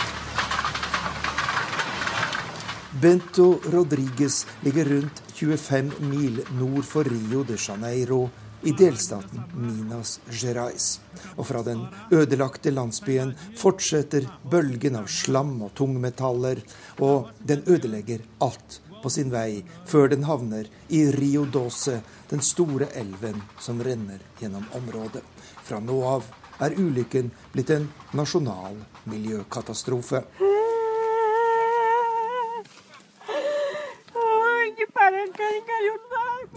Bento 3.01 3.59
Rodriguez 3.71 4.45
ligger 4.65 4.85
rundt 4.85 5.23
25 5.33 5.91
mil 6.09 6.41
nord 6.57 6.83
for 6.83 7.07
Rio 7.07 7.43
de 7.47 7.55
Janeiro 7.55 8.23
i 8.61 8.73
delstaten 8.75 9.43
Minas 9.55 10.19
Gerais. 10.29 10.99
Og 11.37 11.47
fra 11.47 11.61
den 11.63 11.85
ødelagte 12.11 12.73
landsbyen 12.73 13.35
fortsetter 13.57 14.27
bølgen 14.51 14.97
av 14.99 15.07
slam 15.07 15.55
og 15.63 15.73
tungmetaller, 15.79 16.59
og 16.99 17.31
den 17.39 17.63
ødelegger 17.67 18.25
alt 18.43 18.81
på 19.03 19.09
sin 19.13 19.31
vei 19.31 19.63
før 19.87 20.09
den 20.11 20.25
havner 20.27 20.67
i 20.89 21.05
Rio 21.15 21.45
Dose, 21.45 21.99
den 22.29 22.41
store 22.45 22.89
elven 22.99 23.41
som 23.59 23.81
renner 23.83 24.21
gjennom 24.41 24.65
området. 24.77 25.23
Fra 25.63 25.79
nå 25.79 25.99
av 26.05 26.27
er 26.59 26.75
ulykken 26.79 27.31
blitt 27.53 27.71
en 27.75 27.87
nasjonal 28.17 28.77
miljøkatastrofe. 29.09 30.23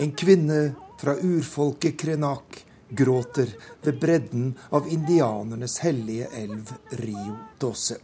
En 0.03 0.13
kvinne 0.19 0.61
fra 1.01 1.15
urfolket 1.15 1.99
Krenak 2.01 2.65
gråter 2.89 3.55
ved 3.83 4.01
bredden 4.01 4.53
av 4.71 4.89
indianernes 4.89 5.79
hellige 5.85 6.29
elv 6.37 6.73
Rio 6.91 7.37
Dose. 7.61 7.97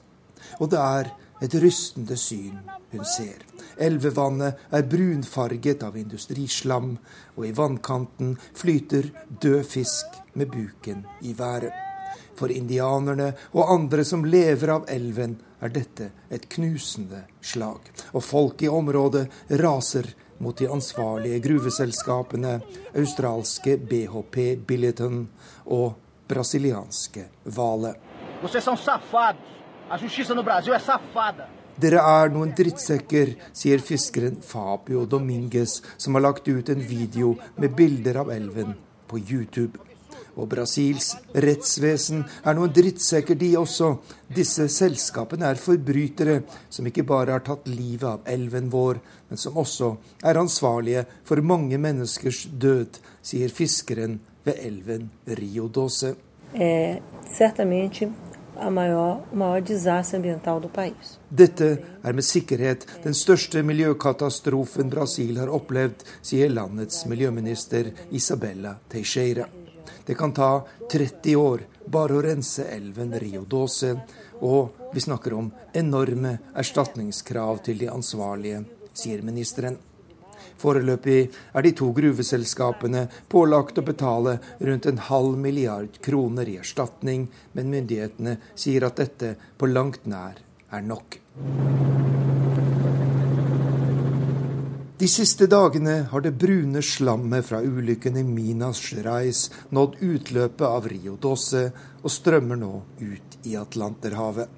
Og 0.60 0.70
det 0.72 0.80
er 0.80 1.12
et 1.44 1.54
rystende 1.62 2.16
syn 2.16 2.56
hun 2.92 3.04
ser. 3.04 3.47
Elvevannet 3.78 4.68
er 4.74 4.86
brunfarget 4.90 5.82
av 5.86 5.96
industrislam, 5.96 6.96
og 7.36 7.46
i 7.46 7.52
vannkanten 7.54 8.36
flyter 8.58 9.10
død 9.42 9.62
fisk 9.66 10.18
med 10.34 10.50
buken 10.50 11.04
i 11.22 11.34
været. 11.38 11.74
For 12.38 12.50
indianerne 12.54 13.32
og 13.52 13.72
andre 13.72 14.04
som 14.06 14.24
lever 14.24 14.70
av 14.76 14.88
elven, 14.90 15.38
er 15.58 15.72
dette 15.74 16.12
et 16.30 16.44
knusende 16.54 17.24
slag. 17.42 17.90
Og 18.14 18.22
folk 18.22 18.62
i 18.62 18.70
området 18.70 19.26
raser 19.58 20.06
mot 20.38 20.58
de 20.58 20.68
ansvarlige 20.70 21.40
gruveselskapene, 21.42 22.60
australske 22.94 23.74
BHP 23.90 24.38
Billiton 24.66 25.24
og 25.66 25.96
brasilianske 26.30 27.26
Vale. 27.56 27.94
Dere 31.78 32.00
er 32.02 32.32
noen 32.34 32.50
drittsekker, 32.58 33.36
sier 33.54 33.78
fiskeren 33.78 34.40
Fabio 34.42 35.04
Dominguez, 35.06 35.76
som 35.94 36.16
har 36.16 36.24
lagt 36.24 36.48
ut 36.50 36.72
en 36.72 36.80
video 36.82 37.36
med 37.54 37.76
bilder 37.78 38.18
av 38.24 38.32
elven 38.34 38.72
på 39.06 39.20
YouTube. 39.20 39.78
Og 40.38 40.48
Brasils 40.50 41.12
rettsvesen 41.34 42.24
er 42.42 42.58
noen 42.58 42.74
drittsekker, 42.74 43.38
de 43.38 43.52
også. 43.60 43.92
Disse 44.34 44.66
selskapene 44.74 45.46
er 45.46 45.62
forbrytere 45.62 46.40
som 46.66 46.86
ikke 46.90 47.06
bare 47.06 47.36
har 47.36 47.46
tatt 47.46 47.70
livet 47.70 48.08
av 48.10 48.26
elven 48.26 48.70
vår, 48.74 48.98
men 49.30 49.38
som 49.38 49.58
også 49.62 49.94
er 50.26 50.42
ansvarlige 50.42 51.06
for 51.26 51.42
mange 51.46 51.78
menneskers 51.78 52.48
død, 52.58 52.98
sier 53.22 53.54
fiskeren 53.54 54.18
ved 54.46 54.58
elven 54.66 55.10
Rio 55.38 55.70
Dose. 55.70 56.16
Eh, 56.54 56.98
certamente 57.30 58.10
a 58.58 58.70
maior, 58.70 59.22
maior 59.32 59.60
desastre 59.60 60.16
ambiental 60.16 60.60
do 60.60 60.68
país. 60.68 61.18
Dette 61.30 61.68
er 62.02 62.12
med 62.12 62.24
sikkerhet 62.24 62.86
den 63.04 63.14
største 63.14 63.62
miljøkatastrofen 63.62 64.90
Brasil 64.90 65.38
har 65.38 65.52
opplevd, 65.52 66.04
sier 66.22 66.50
landets 66.50 67.04
miljøminister 67.06 67.92
Isabella 68.10 68.76
Teixeira. 68.88 69.46
Det 70.04 70.16
kan 70.16 70.32
ta 70.32 70.64
30 70.90 71.36
år 71.36 71.66
bare 71.86 72.16
å 72.16 72.22
rense 72.24 72.64
elven 72.72 73.14
Rio 73.20 73.44
Dose, 73.44 73.94
og 74.40 74.92
vi 74.94 75.00
snakker 75.00 75.34
om 75.36 75.50
enorme 75.74 76.38
erstatningskrav 76.56 77.62
til 77.66 77.78
de 77.82 77.90
ansvarlige, 77.92 78.64
sier 78.96 79.22
ministeren. 79.22 79.78
Foreløpig 80.58 81.20
er 81.54 81.62
de 81.64 81.72
to 81.78 81.92
gruveselskapene 81.94 83.06
pålagt 83.30 83.78
å 83.78 83.86
betale 83.86 84.38
rundt 84.58 84.88
en 84.90 85.00
halv 85.08 85.38
milliard 85.38 86.00
kroner 86.04 86.50
i 86.50 86.58
erstatning, 86.58 87.28
men 87.54 87.70
myndighetene 87.70 88.38
sier 88.58 88.88
at 88.88 88.98
dette 88.98 89.36
på 89.58 89.70
langt 89.70 90.06
nær 90.10 90.42
er 90.74 90.84
nok. 90.84 91.20
De 94.98 95.06
siste 95.06 95.46
dagene 95.46 96.08
har 96.10 96.22
det 96.24 96.32
brune 96.34 96.80
slammet 96.82 97.46
fra 97.46 97.60
ulykken 97.62 98.16
i 98.18 98.24
Minas 98.26 98.80
Gerais 98.82 99.44
nådd 99.70 100.00
utløpet 100.02 100.64
av 100.66 100.88
Rio 100.90 101.14
Dosse 101.22 101.68
og 102.02 102.10
strømmer 102.10 102.58
nå 102.58 102.72
ut 102.98 103.36
i 103.46 103.54
Atlanterhavet. 103.60 104.50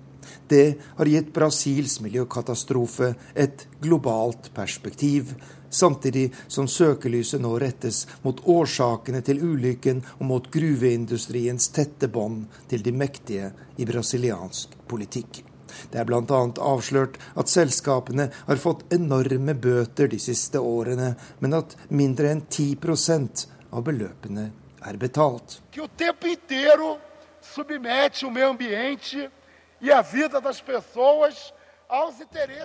Det 0.48 0.78
har 0.96 1.11
gitt 1.12 1.28
Brasils 1.36 1.98
miljøkatastrofe 2.01 3.12
et 3.36 3.66
globalt 3.84 4.48
perspektiv, 4.57 5.34
samtidig 5.70 6.30
som 6.48 6.68
søkelyset 6.68 7.40
nå 7.42 7.54
rettes 7.62 8.06
mot 8.22 8.40
årsakene 8.44 9.22
til 9.26 9.42
ulykken 9.44 10.02
og 10.18 10.26
mot 10.32 10.50
gruveindustriens 10.52 11.70
tette 11.74 12.08
bånd 12.08 12.46
til 12.70 12.82
de 12.82 12.92
mektige 12.92 13.52
i 13.78 13.86
brasiliansk 13.88 14.76
politikk. 14.90 15.44
Det 15.90 16.00
er 16.00 16.04
bl.a. 16.04 16.40
avslørt 16.72 17.16
at 17.38 17.50
selskapene 17.50 18.28
har 18.34 18.60
fått 18.60 18.82
enorme 18.92 19.54
bøter 19.54 20.10
de 20.10 20.18
siste 20.20 20.60
årene, 20.60 21.14
men 21.38 21.56
at 21.56 21.76
mindre 21.88 22.32
enn 22.34 22.42
10% 22.46 23.46
av 23.70 23.86
beløpene 23.86 24.50
er 24.86 24.98
betalt. 25.00 25.60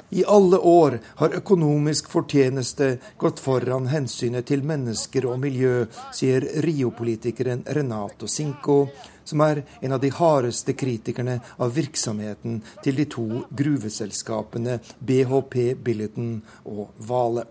I 0.09 0.25
alle 0.25 0.57
år 0.57 0.99
har 1.15 1.33
økonomisk 1.39 2.09
fortjeneste 2.13 2.89
gått 3.17 3.39
foran 3.41 3.87
hensynet 3.89 4.45
til 4.51 4.61
mennesker 4.61 5.25
og 5.25 5.39
miljø, 5.41 5.87
sier 6.13 6.45
Rio-politikeren 6.65 7.63
Renato 7.77 8.29
Cinco, 8.29 8.85
som 9.25 9.41
er 9.41 9.63
en 9.81 9.97
av 9.97 10.03
de 10.03 10.11
hardeste 10.13 10.75
kritikerne 10.77 11.39
av 11.57 11.73
virksomheten 11.73 12.61
til 12.85 13.01
de 13.01 13.07
to 13.09 13.25
gruveselskapene 13.49 14.77
BHP 15.01 15.73
Billiton 15.81 16.35
og 16.69 16.93
Vale. 17.09 17.47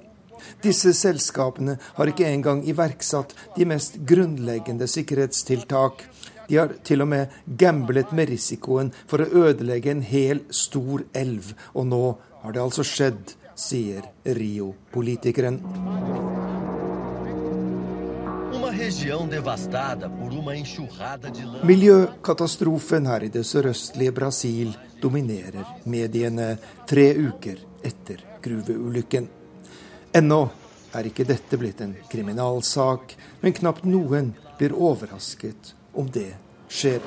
Disse 0.63 0.93
selskapene 0.95 1.79
har 1.97 2.11
ikke 2.11 2.29
engang 2.29 2.63
iverksatt 2.69 3.35
de 3.57 3.67
mest 3.67 3.99
grunnleggende 4.07 4.87
sikkerhetstiltak. 4.91 6.07
De 6.49 6.57
har 6.61 6.75
til 6.85 7.05
og 7.05 7.09
med 7.09 7.33
gamblet 7.47 8.13
med 8.13 8.29
risikoen 8.33 8.93
for 9.11 9.25
å 9.25 9.47
ødelegge 9.49 9.93
en 9.95 10.05
hel 10.05 10.45
stor 10.53 11.05
elv, 11.17 11.55
og 11.73 11.89
nå 11.89 12.05
har 12.45 12.55
det 12.55 12.63
altså 12.63 12.85
skjedd, 12.85 13.37
sier 13.55 14.05
Rio-politikeren. 14.27 15.61
Miljøkatastrofen 21.65 23.07
her 23.09 23.25
i 23.25 23.31
det 23.33 23.45
sørøstlige 23.49 24.13
Brasil 24.17 24.75
dominerer 25.01 25.87
mediene 25.89 26.51
tre 26.89 27.07
uker 27.15 27.63
etter 27.85 28.21
gruveulykken. 28.45 29.31
Ennå 30.15 30.43
er 30.95 31.09
ikke 31.09 31.27
dette 31.29 31.59
blitt 31.59 31.81
en 31.85 31.97
kriminalsak, 32.11 33.17
men 33.41 33.57
knapt 33.57 33.89
noen 33.89 34.35
blir 34.59 34.77
overrasket 34.77 35.75
om 35.95 36.11
det 36.11 36.31
skjer. 36.69 37.05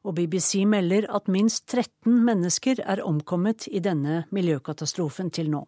Og 0.00 0.16
BBC 0.16 0.64
melder 0.64 1.06
at 1.12 1.28
minst 1.28 1.66
13 1.68 2.22
mennesker 2.24 2.80
er 2.86 3.02
omkommet 3.04 3.68
i 3.68 3.82
denne 3.84 4.24
miljøkatastrofen 4.32 5.28
til 5.34 5.52
nå. 5.52 5.66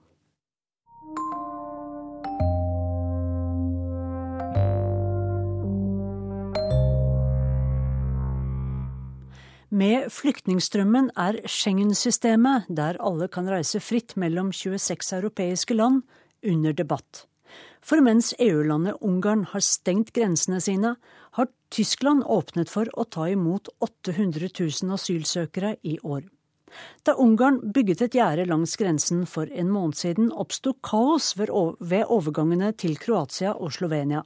Med 9.72 10.10
flyktningstrømmen 10.12 11.08
er 11.16 11.38
Schengen-systemet, 11.48 12.66
der 12.68 12.98
alle 13.00 13.28
kan 13.32 13.48
reise 13.48 13.80
fritt 13.80 14.18
mellom 14.20 14.50
26 14.52 15.16
europeiske 15.16 15.74
land, 15.74 16.02
under 16.44 16.76
debatt. 16.76 17.26
For 17.82 18.02
mens 18.04 18.30
EU-landet 18.38 19.00
Ungarn 19.02 19.44
har 19.50 19.64
stengt 19.66 20.12
grensene 20.14 20.60
sine, 20.62 20.94
har 21.34 21.48
Tyskland 21.74 22.22
åpnet 22.30 22.70
for 22.70 22.86
å 22.94 23.04
ta 23.04 23.26
imot 23.32 23.72
800 23.82 24.52
000 24.54 24.94
asylsøkere 24.94 25.76
i 25.82 25.98
år. 26.02 26.22
Da 27.04 27.12
Ungarn 27.20 27.58
bygget 27.74 28.04
et 28.06 28.14
gjerde 28.16 28.46
langs 28.48 28.78
grensen 28.80 29.26
for 29.28 29.50
en 29.50 29.68
måned 29.72 29.98
siden, 29.98 30.30
oppsto 30.32 30.72
kaos 30.80 31.34
ved 31.36 31.50
overgangene 31.52 32.70
til 32.78 32.96
Kroatia 33.00 33.52
og 33.52 33.74
Slovenia. 33.76 34.22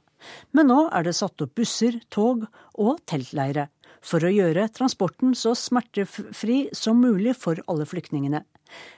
Men 0.55 0.69
nå 0.71 0.85
er 0.95 1.03
det 1.07 1.17
satt 1.17 1.43
opp 1.43 1.57
busser, 1.57 1.99
tog 2.13 2.45
og 2.77 3.01
teltleire 3.09 3.67
for 4.07 4.23
å 4.23 4.31
gjøre 4.31 4.69
transporten 4.75 5.33
så 5.35 5.55
smertefri 5.57 6.67
som 6.75 7.01
mulig 7.01 7.33
for 7.35 7.59
alle 7.67 7.87
flyktningene. 7.89 8.43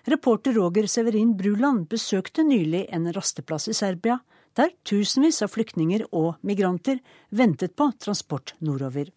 Reporter 0.10 0.54
Roger 0.58 0.90
Severin 0.90 1.36
Bruland 1.38 1.88
besøkte 1.90 2.44
nylig 2.46 2.86
en 2.94 3.08
rasteplass 3.16 3.70
i 3.70 3.78
Serbia, 3.78 4.20
der 4.60 4.74
tusenvis 4.84 5.40
av 5.46 5.54
flyktninger 5.54 6.04
og 6.12 6.36
migranter 6.44 7.00
ventet 7.32 7.78
på 7.80 7.92
transport 8.04 8.56
nordover. 8.60 9.08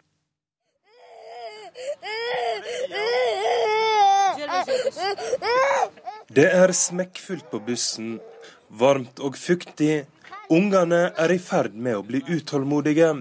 Det 6.33 6.47
er 6.47 6.71
smekkfullt 6.77 7.49
på 7.51 7.59
bussen, 7.67 8.15
varmt 8.69 9.19
og 9.19 9.35
fuktig. 9.37 10.05
Ungene 10.53 11.03
er 11.19 11.33
i 11.33 11.39
ferd 11.41 11.75
med 11.75 11.99
å 11.99 12.05
bli 12.07 12.23
utålmodige. 12.23 13.11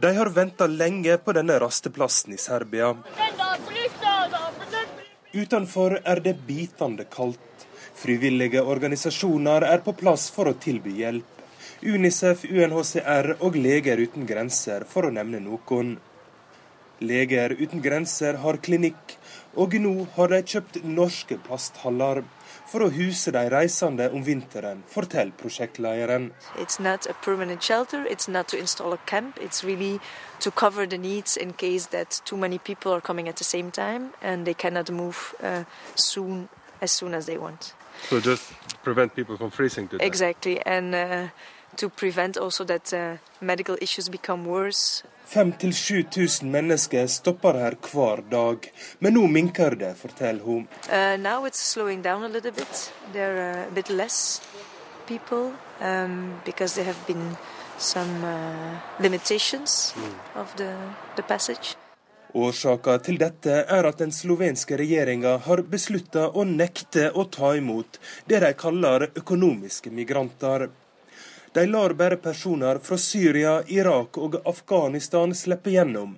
De 0.00 0.10
har 0.16 0.30
venta 0.36 0.66
lenge 0.70 1.16
på 1.24 1.34
denne 1.36 1.56
rasteplassen 1.62 2.34
i 2.34 2.40
Serbia. 2.40 2.92
Utenfor 5.34 5.96
er 6.04 6.20
det 6.22 6.36
bitende 6.46 7.06
kaldt. 7.10 7.40
Frivillige 7.94 8.62
organisasjoner 8.62 9.64
er 9.70 9.80
på 9.86 9.94
plass 9.96 10.28
for 10.34 10.50
å 10.50 10.58
tilby 10.60 10.98
hjelp. 11.00 11.33
Unicef, 11.84 12.44
UNHCR 12.48 13.34
og 13.44 13.56
Leger 13.60 14.00
uten 14.00 14.24
grenser, 14.26 14.86
for 14.88 15.04
å 15.04 15.12
nevne 15.12 15.40
noen. 15.44 15.98
Leger 17.04 17.52
uten 17.58 17.82
grenser 17.84 18.38
har 18.40 18.56
klinikk, 18.64 19.18
og 19.60 19.74
nå 19.76 20.06
har 20.14 20.32
de 20.32 20.40
kjøpt 20.54 20.80
norske 20.88 21.36
plasthaller 21.44 22.22
for 22.70 22.86
å 22.86 22.88
huse 22.94 23.34
de 23.34 23.42
reisende 23.52 24.06
om 24.16 24.24
vinteren, 24.24 24.80
forteller 24.88 25.34
prosjektlederen. 25.36 26.30
It's 26.56 26.80
not 26.80 27.06
a 27.06 27.14
permanent 27.26 27.62
shelter, 27.62 28.06
it's 28.08 28.28
not 28.28 28.48
to 28.48 28.58
install 28.58 28.94
a 28.94 28.98
camp, 29.06 29.38
it's 29.40 29.62
really 29.62 30.00
to 30.40 30.50
cover 30.50 30.86
the 30.86 30.98
needs 30.98 31.36
in 31.36 31.52
case 31.52 31.86
that 31.90 32.22
too 32.24 32.36
many 32.36 32.58
people 32.58 32.92
are 32.92 33.00
coming 33.02 33.28
at 33.28 33.36
the 33.36 33.44
same 33.44 33.70
time 33.70 34.14
and 34.22 34.46
they 34.46 34.54
cannot 34.54 34.90
move 34.90 35.34
uh, 35.42 35.64
soon 35.94 36.48
as 36.80 36.92
soon 36.92 37.14
as 37.14 37.26
they 37.26 37.36
want. 37.36 37.74
So 38.08 38.20
just 38.20 38.52
prevent 38.82 39.14
people 39.14 39.36
from 39.36 39.50
freezing 39.50 39.88
to 39.88 39.98
death? 39.98 40.06
Exactly, 40.06 40.60
and 40.66 40.94
uh, 40.94 41.28
to 41.76 41.88
prevent 41.88 42.36
also 42.36 42.64
that 42.64 42.92
uh, 42.92 43.16
medical 43.40 43.76
issues 43.80 44.08
become 44.08 44.44
worse. 44.44 45.04
5000-7000 45.26 46.44
mennesker 46.50 47.06
stopper 47.06 47.52
her 47.52 47.76
hver 47.80 48.22
dag, 48.30 48.72
men 48.98 49.14
nå 49.14 49.26
minker 49.26 49.74
det, 49.74 49.94
forteller 49.96 50.44
hun. 50.44 50.68
Uh, 50.88 51.16
now 51.16 51.46
it's 51.46 51.62
slowing 51.72 52.02
down 52.02 52.24
a 52.24 52.28
little 52.28 52.52
bit. 52.52 52.92
There 53.12 53.36
are 53.40 53.66
a 53.66 53.70
bit 53.74 53.90
less 53.90 54.40
people 55.06 55.52
um, 55.80 56.40
because 56.44 56.74
there 56.74 56.84
have 56.84 57.06
been 57.06 57.36
some 57.78 58.24
uh, 58.24 58.78
limitations 59.00 59.94
of 60.34 60.54
the, 60.56 60.76
the 61.16 61.22
passage. 61.22 61.76
Årsaka 62.34 62.96
til 62.98 63.18
dette 63.18 63.60
er 63.70 63.86
at 63.86 64.00
den 64.02 64.10
slovenske 64.12 64.74
regjeringa 64.78 65.36
har 65.44 65.60
beslutta 65.70 66.32
å 66.34 66.42
nekte 66.44 67.12
å 67.14 67.28
ta 67.30 67.52
imot 67.54 68.00
det 68.26 68.40
de 68.42 68.50
kaller 68.58 69.06
økonomiske 69.14 69.92
migranter. 69.94 70.66
De 71.54 71.66
lar 71.66 71.90
bare 71.90 72.16
personer 72.16 72.78
fra 72.82 72.96
Syria, 72.98 73.62
Irak 73.66 74.18
og 74.18 74.40
Afghanistan 74.44 75.34
slippe 75.34 75.70
gjennom. 75.70 76.16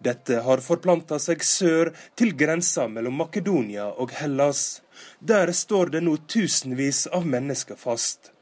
Dette 0.00 0.38
har 0.46 0.62
forplanta 0.64 1.18
seg 1.20 1.44
sør 1.44 1.90
til 2.16 2.32
grensa 2.36 2.86
mellom 2.88 3.20
Makedonia 3.20 3.90
og 3.92 4.16
Hellas. 4.16 4.80
Der 5.20 5.52
står 5.52 5.92
det 5.92 6.04
nå 6.08 6.16
tusenvis 6.32 7.04
av 7.12 7.28
mennesker 7.28 7.76
fast. 7.76 8.32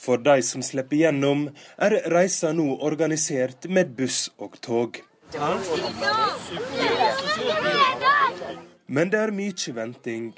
For 0.00 0.16
de 0.24 0.40
som 0.42 0.64
slipper 0.64 0.96
gjennom, 1.04 1.50
er 1.76 2.00
reisa 2.12 2.56
nå 2.56 2.70
organisert 2.88 3.68
med 3.68 3.92
buss 3.96 4.30
og 4.40 4.56
tog. 4.64 5.00
Men 8.86 9.10
det 9.12 9.20
er 9.20 9.36
mye 9.36 9.80
venting. 9.84 10.30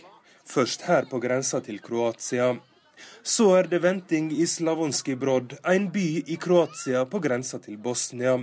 Først 0.47 0.91
her 0.91 1.07
på 1.11 1.23
grensa 1.23 1.63
til 1.63 1.79
Kroatia. 1.83 2.57
Så 3.23 3.51
er 3.59 3.69
det 3.71 3.83
venting 3.85 4.33
i 4.33 4.47
Slavonski 4.47 5.17
Brod, 5.17 5.57
en 5.65 5.91
by 5.93 6.07
i 6.27 6.37
Kroatia 6.41 7.05
på 7.05 7.21
grensa 7.25 7.59
til 7.59 7.79
Bosnia. 7.79 8.39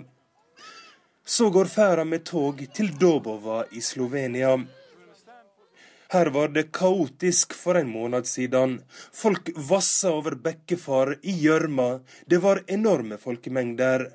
Så 1.25 1.49
går 1.49 1.71
ferda 1.71 2.03
med 2.03 2.25
tog 2.27 2.65
til 2.75 2.91
Dobova 2.99 3.63
i 3.71 3.81
Slovenia. 3.81 4.57
Her 6.13 6.29
var 6.29 6.51
det 6.53 6.71
kaotisk 6.71 7.53
for 7.57 7.79
en 7.79 7.89
måned 7.89 8.27
siden. 8.29 8.75
Folk 9.13 9.49
vassa 9.69 10.11
over 10.13 10.35
bekkefar 10.35 11.15
i 11.21 11.33
gjørma. 11.45 11.87
Det 12.29 12.37
var 12.43 12.61
enorme 12.67 13.17
folkemengder. 13.17 14.11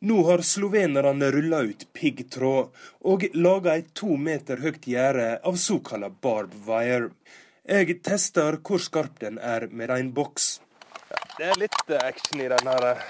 Nå 0.00 0.22
har 0.30 0.44
slovenerne 0.44 1.28
rulla 1.34 1.60
ut 1.66 1.84
piggtråd 1.92 2.72
og 3.12 3.26
laga 3.34 3.76
et 3.76 3.92
to 4.00 4.16
meter 4.16 4.60
høyt 4.64 4.88
gjerde 4.88 5.28
av 5.50 5.60
såkalla 5.60 6.08
barbed 6.08 6.56
wire. 6.64 7.10
Jeg 7.66 7.96
tester 8.06 8.60
hvor 8.62 8.78
skarp 8.78 9.16
den 9.18 9.40
er 9.42 9.64
med 9.74 9.90
en 9.90 10.12
boks. 10.14 10.60
Ja, 11.10 11.22
det 11.38 11.46
er 11.46 11.56
litt 11.58 11.90
eh, 11.90 11.98
action 11.98 12.40
i 12.44 12.46
den 12.52 12.68
her. 12.70 13.00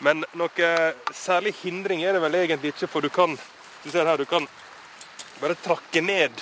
Men 0.00 0.24
noe 0.32 0.70
særlig 1.12 1.52
hindring 1.60 2.00
er 2.04 2.16
det 2.16 2.22
vel 2.24 2.38
egentlig 2.40 2.72
ikke, 2.72 2.88
for 2.88 3.04
du 3.04 3.10
kan 3.12 3.36
du 3.84 3.90
ser 3.92 4.08
her, 4.08 4.16
du 4.16 4.24
kan 4.24 4.48
bare 5.42 5.58
trakke 5.60 6.00
ned 6.00 6.32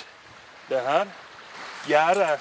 det 0.69 0.79
her. 0.79 1.11
Gjerdet 1.91 2.39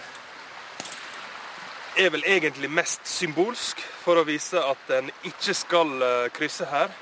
er 1.99 2.11
vel 2.15 2.23
egentlig 2.23 2.71
mest 2.71 3.03
symbolsk 3.11 3.83
for 4.05 4.21
å 4.21 4.29
vise 4.31 4.63
at 4.63 4.95
en 4.95 5.11
ikke 5.27 5.59
skal 5.59 5.91
eh, 6.07 6.29
krysse 6.39 6.71
her. 6.71 6.95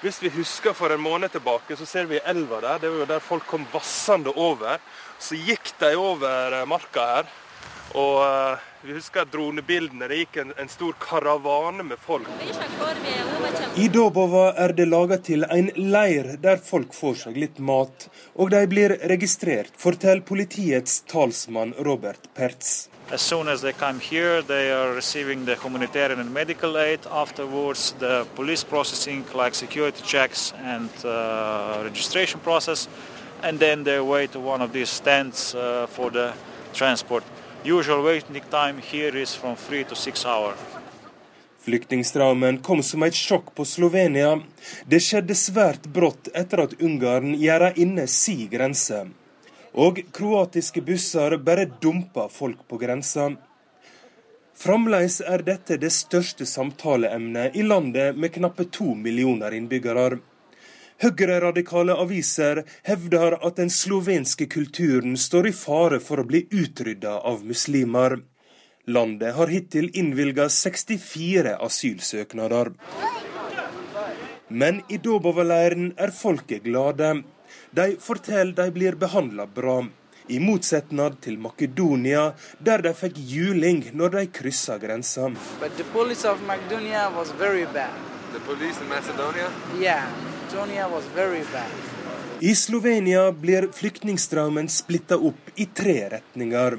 Hvis 0.00 0.22
vi 0.24 0.32
husker 0.34 0.72
for 0.74 0.90
en 0.90 1.04
måned 1.04 1.30
tilbake, 1.30 1.76
så 1.76 1.84
ser 1.86 2.08
vi 2.10 2.24
elva 2.24 2.64
der. 2.64 2.80
Det 2.82 2.88
var 2.90 3.04
jo 3.04 3.10
der 3.12 3.22
folk 3.22 3.44
kom 3.46 3.68
vassende 3.70 4.32
over. 4.34 4.80
Så 5.22 5.38
gikk 5.38 5.72
de 5.78 5.94
over 5.94 6.52
eh, 6.58 6.66
marka 6.66 7.06
her. 7.14 7.32
Og 7.94 8.22
uh, 8.24 8.60
vi 8.82 8.94
husker 8.96 9.26
dronebildene. 9.28 10.06
Det 10.08 10.16
gikk 10.22 10.38
en, 10.42 10.52
en, 10.58 10.70
stor 10.70 10.96
karavane 11.00 11.84
med 11.86 12.00
folk. 12.00 12.28
I 13.76 13.88
Dobova 13.92 14.46
er 14.64 14.72
det 14.78 14.88
laga 14.88 15.18
til 15.22 15.44
en 15.44 15.68
leir 15.76 16.32
der 16.42 16.56
folk 16.64 16.96
får 16.96 17.20
seg 17.26 17.36
litt 17.44 17.60
mat. 17.60 18.08
Og 18.34 18.50
de 18.54 18.64
blir 18.70 18.96
registrert, 19.12 19.76
forteller 19.76 20.24
politiets 20.26 21.02
talsmann 21.12 21.76
Robert 21.78 22.32
Pertz. 22.34 22.88
As 23.12 23.20
soon 23.20 23.48
as 23.48 23.60
they 23.60 23.72
come 23.74 24.00
here, 24.00 24.40
they 24.40 24.72
are 24.72 24.94
receiving 24.94 25.44
the 25.44 25.56
humanitarian 25.56 26.18
and 26.18 26.32
medical 26.32 26.78
aid. 26.78 27.00
Afterwards, 27.10 27.94
the 27.98 28.26
police 28.34 28.64
processing, 28.64 29.26
like 29.34 29.54
security 29.54 30.02
checks 30.02 30.54
and 30.64 30.88
uh, 31.04 31.82
registration 31.84 32.40
process, 32.40 32.88
and 33.42 33.58
then 33.58 33.84
their 33.84 34.04
way 34.04 34.26
to 34.26 34.40
one 34.40 34.64
of 34.64 34.72
these 34.72 34.90
stands 34.90 35.54
uh, 35.54 35.86
for 35.86 36.10
the 36.10 36.32
transport. 36.72 37.24
Usual 37.64 38.02
waiting 38.02 38.42
time 38.50 38.78
here 38.78 39.16
is 39.16 39.34
from 39.34 39.56
three 39.56 39.84
to 39.84 39.94
six 39.94 40.26
hours. 40.26 40.58
Flyktningstraumen 41.62 42.58
kom 42.58 42.82
som 42.82 43.02
et 43.02 43.14
sjokk 43.14 43.52
på 43.54 43.64
Slovenia. 43.64 44.40
Det 44.86 44.98
skjedde 44.98 45.36
svært 45.38 45.84
brått 45.94 46.32
etter 46.34 46.64
at 46.64 46.74
Ungarn 46.82 47.36
gjerda 47.38 47.70
inne 47.78 48.08
si 48.10 48.48
grense. 48.50 49.04
Og 49.78 50.00
kroatiske 50.12 50.82
busser 50.82 51.38
bare 51.38 51.68
dumpa 51.80 52.26
folk 52.28 52.66
på 52.68 52.80
grensa. 52.82 53.30
Fremdeles 54.58 55.20
er 55.22 55.46
dette 55.46 55.78
det 55.78 55.92
største 55.94 56.46
samtaleemnet 56.50 57.54
i 57.54 57.62
landet 57.62 58.18
med 58.18 58.34
knappe 58.34 58.66
to 58.66 58.96
millioner 58.98 59.54
innbyggere. 59.54 60.18
Høyreradikale 61.02 61.96
aviser 61.98 62.60
hevder 62.86 63.34
at 63.42 63.56
den 63.58 63.70
slovenske 63.74 64.46
kulturen 64.46 65.16
står 65.18 65.48
i 65.50 65.52
fare 65.56 65.98
for 65.98 66.22
å 66.22 66.26
bli 66.28 66.44
utrydda 66.54 67.16
av 67.26 67.40
muslimer. 67.42 68.20
Landet 68.86 69.34
har 69.34 69.50
hittil 69.50 69.88
innvilga 69.98 70.46
64 70.48 71.56
asylsøknader. 71.66 72.70
Men 74.48 74.82
i 74.88 75.00
Dobova-leiren 75.02 75.90
er 75.98 76.14
folket 76.14 76.62
glade. 76.68 77.10
De 77.74 77.96
forteller 77.98 78.54
de 78.54 78.70
blir 78.70 78.98
behandla 79.00 79.46
bra. 79.46 79.80
I 80.30 80.38
motsetning 80.38 81.16
til 81.24 81.38
Makedonia, 81.42 82.28
der 82.62 82.84
de 82.86 82.92
fikk 82.94 83.18
juling 83.18 83.88
når 83.98 84.18
de 84.18 84.26
kryssa 84.38 84.78
grensa. 84.78 85.32
But 85.58 85.74
the 85.76 85.84
police 85.90 86.24
of 86.24 86.38
Macedonia 86.46 87.10
was 87.10 87.32
bad. 87.32 87.90
The 88.32 88.40
police 88.46 88.80
in 88.80 88.88
Macedonia? 88.88 89.50
Yeah. 89.80 90.31
I 92.40 92.54
Slovenia 92.54 93.32
blir 93.32 93.68
flyktningstrømmen 93.72 94.66
splitta 94.68 95.16
opp 95.16 95.52
i 95.56 95.64
tre 95.66 95.94
retninger. 96.12 96.76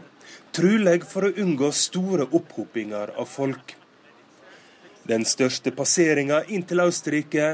Trolig 0.53 0.99
for 1.09 1.25
å 1.25 1.31
unngå 1.41 1.71
store 1.73 2.27
opphopinger 2.29 3.15
av 3.17 3.25
folk. 3.31 3.73
Den 5.09 5.25
største 5.25 5.73
passeringa 5.73 6.43
inn 6.53 6.67
til 6.69 6.83
Østerrike 6.83 7.47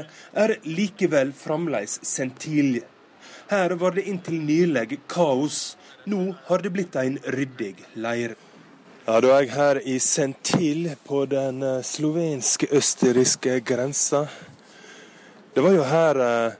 er 0.44 0.54
likevel 0.66 1.32
fremdeles 1.32 1.96
Sentil. 2.04 2.82
Her 3.48 3.74
var 3.80 3.96
det 3.96 4.04
inntil 4.12 4.42
nylig 4.44 5.00
kaos. 5.08 5.78
Nå 6.04 6.34
har 6.50 6.60
det 6.60 6.74
blitt 6.76 7.00
en 7.00 7.16
ryddig 7.32 7.74
leir. 7.96 8.36
Ja, 9.06 9.20
Da 9.20 9.32
er 9.38 9.40
jeg 9.40 9.54
her 9.56 9.80
i 9.88 9.98
Sentil, 9.98 10.90
på 11.08 11.24
den 11.24 11.62
eh, 11.64 11.80
slovensk-østerrikske 11.82 13.56
grensa. 13.64 14.26
Det 15.60 15.64
var 15.64 15.74
jo 15.76 15.82
her 15.84 16.18
eh, 16.24 16.52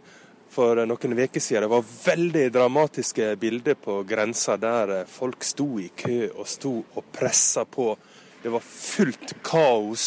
for 0.53 0.77
noen 0.85 1.15
uker 1.17 1.41
siden 1.41 1.65
det 1.65 1.69
var 1.73 1.87
veldig 1.89 2.43
dramatiske 2.53 3.31
bilder 3.41 3.79
på 3.81 3.95
grensa 4.05 4.59
der 4.61 4.93
eh, 4.93 5.07
folk 5.09 5.41
sto 5.49 5.79
i 5.81 5.87
kø 5.97 6.27
og 6.35 6.45
sto 6.45 6.73
og 6.85 7.07
pressa 7.09 7.65
på. 7.65 7.95
Det 8.43 8.53
var 8.53 8.67
fullt 8.67 9.33
kaos. 9.41 10.05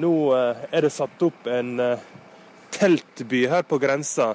Nå 0.00 0.14
eh, 0.32 0.64
er 0.72 0.86
det 0.88 0.92
satt 0.96 1.26
opp 1.28 1.44
en 1.52 1.76
teltby 2.72 3.42
her 3.52 3.68
på 3.68 3.82
grensa 3.84 4.30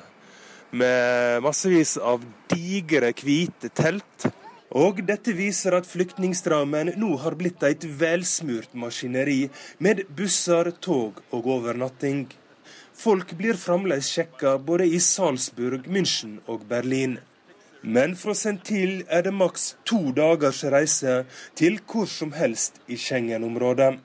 med 0.70 1.42
massevis 1.50 1.98
av 1.98 2.22
digre, 2.54 3.16
hvite 3.18 3.74
telt. 3.74 4.30
Og 4.78 5.02
dette 5.10 5.34
viser 5.34 5.82
at 5.82 5.90
flyktningstrømmen 5.90 7.00
nå 7.02 7.16
har 7.26 7.42
blitt 7.42 7.66
et 7.66 7.90
velsmurt 7.98 8.78
maskineri 8.78 9.48
med 9.82 10.06
busser, 10.14 10.70
tog 10.86 11.24
og 11.34 11.56
overnatting. 11.58 12.28
Folk 12.96 13.34
blir 13.38 13.58
fremdeles 13.60 14.08
sjekka 14.08 14.58
både 14.58 14.86
i 14.88 15.00
Salzburg, 15.04 15.88
München 15.92 16.40
og 16.48 16.64
Berlin. 16.70 17.18
Men 17.84 18.16
fra 18.16 18.34
Sentil 18.34 19.04
er 19.12 19.26
det 19.28 19.34
maks 19.36 19.76
to 19.86 20.00
dagers 20.16 20.64
reise 20.72 21.26
til 21.60 21.78
hvor 21.86 22.08
som 22.10 22.32
helst 22.34 22.80
i 22.88 22.98
Schengen-området. 22.98 24.00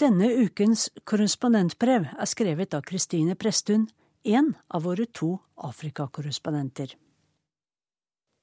Denne 0.00 0.32
ukens 0.46 0.88
korrespondentbrev 1.04 2.08
er 2.18 2.26
skrevet 2.26 2.74
av 2.74 2.86
Kristine 2.86 3.36
Presttun, 3.38 3.88
en 4.24 4.54
av 4.70 4.86
våre 4.86 5.04
to 5.10 5.36
Afrikakorrespondenter. 5.58 6.96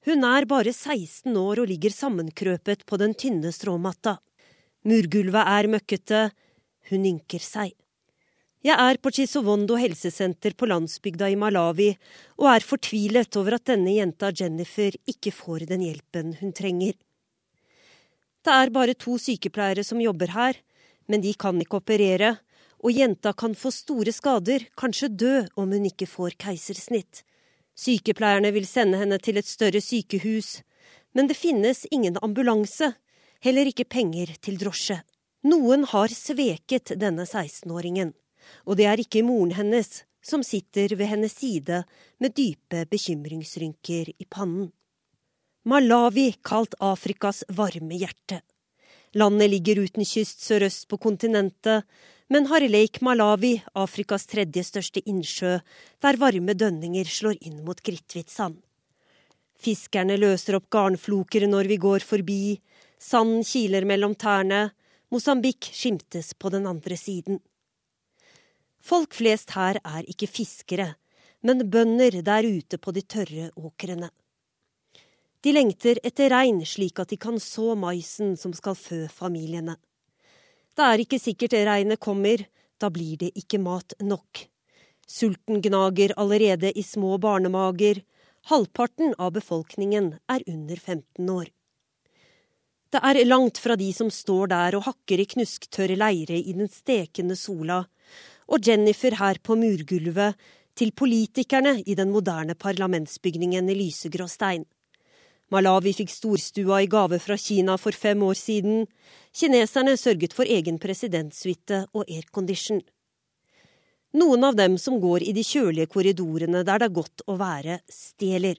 Hun 0.08 0.24
er 0.24 0.46
bare 0.48 0.72
16 0.72 1.34
år 1.36 1.60
og 1.60 1.68
ligger 1.68 1.92
sammenkrøpet 1.92 2.86
på 2.88 2.98
den 3.00 3.12
tynne 3.12 3.52
stråmatta. 3.52 4.16
Murgulvet 4.88 5.44
er 5.44 5.68
møkkete, 5.68 6.20
hun 6.88 7.04
ynker 7.04 7.44
seg. 7.44 7.74
Jeg 8.64 8.76
er 8.76 8.98
på 9.00 9.12
Chisovondo 9.12 9.76
helsesenter 9.80 10.52
på 10.56 10.68
landsbygda 10.68 11.30
i 11.32 11.36
Malawi 11.40 11.90
og 12.40 12.48
er 12.52 12.64
fortvilet 12.64 13.36
over 13.40 13.56
at 13.56 13.68
denne 13.68 13.92
jenta 13.94 14.32
Jennifer 14.36 14.96
ikke 15.08 15.32
får 15.32 15.64
den 15.68 15.84
hjelpen 15.84 16.34
hun 16.40 16.52
trenger. 16.56 16.96
Det 18.44 18.52
er 18.56 18.72
bare 18.72 18.96
to 18.96 19.16
sykepleiere 19.20 19.84
som 19.84 20.00
jobber 20.00 20.32
her, 20.32 20.60
men 21.08 21.20
de 21.20 21.32
kan 21.36 21.60
ikke 21.60 21.80
operere, 21.80 22.38
og 22.80 22.96
jenta 22.96 23.34
kan 23.36 23.52
få 23.56 23.72
store 23.72 24.12
skader, 24.16 24.64
kanskje 24.80 25.12
dø 25.12 25.34
om 25.60 25.72
hun 25.72 25.88
ikke 25.88 26.08
får 26.08 26.38
keisersnitt. 26.40 27.20
Sykepleierne 27.78 28.50
vil 28.52 28.66
sende 28.66 28.98
henne 29.00 29.18
til 29.22 29.40
et 29.40 29.48
større 29.48 29.80
sykehus, 29.80 30.60
men 31.14 31.30
det 31.30 31.38
finnes 31.38 31.86
ingen 31.90 32.18
ambulanse, 32.22 32.92
heller 33.40 33.70
ikke 33.70 33.88
penger 33.88 34.34
til 34.42 34.58
drosje. 34.60 35.00
Noen 35.48 35.86
har 35.88 36.12
sveket 36.12 36.92
denne 37.00 37.24
16-åringen, 37.24 38.12
og 38.68 38.76
det 38.76 38.86
er 38.90 39.00
ikke 39.00 39.24
moren 39.24 39.54
hennes, 39.56 40.02
som 40.20 40.44
sitter 40.44 40.92
ved 40.96 41.08
hennes 41.08 41.32
side 41.32 41.82
med 42.20 42.36
dype 42.36 42.84
bekymringsrynker 42.90 44.12
i 44.12 44.26
pannen. 44.28 44.68
Malawi, 45.64 46.30
kalt 46.44 46.76
Afrikas 46.80 47.42
varme 47.48 47.96
hjerte. 47.96 48.40
Landet 49.16 49.50
ligger 49.50 49.80
uten 49.84 50.06
kyst 50.06 50.44
sørøst 50.44 50.86
på 50.88 50.98
kontinentet, 51.00 51.84
men 52.30 52.46
har 52.46 52.62
Lake 52.68 53.02
Malawi, 53.04 53.56
Afrikas 53.74 54.26
tredje 54.30 54.62
største 54.64 55.02
innsjø, 55.02 55.58
der 56.00 56.18
varme 56.20 56.54
dønninger 56.54 57.08
slår 57.10 57.40
inn 57.42 57.64
mot 57.66 57.80
kritthvitt 57.82 58.30
sand. 58.30 58.60
Fiskerne 59.60 60.16
løser 60.16 60.56
opp 60.56 60.70
garnfloker 60.72 61.44
når 61.50 61.68
vi 61.68 61.76
går 61.82 62.06
forbi, 62.06 62.42
Sanden 63.00 63.44
kiler 63.44 63.86
mellom 63.88 64.14
tærne. 64.14 64.70
Mosambik 65.10 65.70
skimtes 65.72 66.34
på 66.34 66.50
den 66.52 66.66
andre 66.68 66.96
siden. 67.00 67.40
Folk 68.80 69.16
flest 69.16 69.54
her 69.56 69.80
er 69.80 70.04
ikke 70.08 70.28
fiskere, 70.28 70.94
men 71.42 71.64
bønder 71.72 72.20
der 72.22 72.44
ute 72.44 72.78
på 72.78 72.92
de 72.92 73.02
tørre 73.02 73.48
åkrene. 73.56 74.10
De 75.40 75.52
lengter 75.56 75.98
etter 76.04 76.28
regn 76.30 76.60
slik 76.68 77.00
at 77.00 77.08
de 77.08 77.16
kan 77.16 77.40
så 77.40 77.72
maisen 77.74 78.36
som 78.36 78.52
skal 78.52 78.76
fø 78.76 79.06
familiene. 79.08 79.78
Det 80.76 80.86
er 80.86 81.02
ikke 81.02 81.18
sikkert 81.20 81.56
regnet 81.66 82.00
kommer, 82.00 82.46
da 82.80 82.90
blir 82.90 83.18
det 83.20 83.32
ikke 83.38 83.60
mat 83.62 83.94
nok. 84.00 84.46
Sulten 85.10 85.60
gnager 85.64 86.14
allerede 86.16 86.70
i 86.72 86.82
små 86.86 87.18
barnemager. 87.18 88.04
Halvparten 88.50 89.16
av 89.18 89.34
befolkningen 89.34 90.14
er 90.30 90.44
under 90.46 90.76
15 90.76 91.30
år. 91.30 91.50
Det 92.90 93.00
er 93.06 93.20
langt 93.26 93.58
fra 93.62 93.76
de 93.78 93.90
som 93.94 94.08
står 94.10 94.50
der 94.50 94.76
og 94.78 94.86
hakker 94.88 95.20
i 95.22 95.26
knusktørr 95.34 95.92
leire 95.98 96.38
i 96.38 96.54
den 96.56 96.70
stekende 96.70 97.36
sola, 97.38 97.84
og 98.50 98.66
Jennifer 98.66 99.14
her 99.20 99.38
på 99.42 99.54
murgulvet, 99.58 100.34
til 100.74 100.90
politikerne 100.96 101.76
i 101.82 101.94
den 101.98 102.10
moderne 102.14 102.54
parlamentsbygningen 102.54 103.68
i 103.68 103.76
lysegrå 103.76 104.26
stein. 104.30 104.64
Malawi 105.50 105.90
fikk 105.98 106.12
storstua 106.14 106.78
i 106.84 106.86
gave 106.86 107.18
fra 107.18 107.36
Kina 107.36 107.74
for 107.78 107.96
fem 107.96 108.22
år 108.22 108.38
siden. 108.38 108.84
Kineserne 109.34 109.96
sørget 109.98 110.34
for 110.36 110.46
egen 110.46 110.78
presidentsuite 110.78 111.84
og 111.90 112.06
aircondition. 112.06 112.82
Noen 114.14 114.46
av 114.46 114.56
dem 114.58 114.76
som 114.78 115.00
går 115.02 115.26
i 115.26 115.34
de 115.34 115.42
kjølige 115.46 115.90
korridorene 115.90 116.62
der 116.66 116.82
det 116.82 116.88
er 116.90 116.94
godt 116.94 117.24
å 117.26 117.36
være, 117.38 117.80
stjeler. 117.90 118.58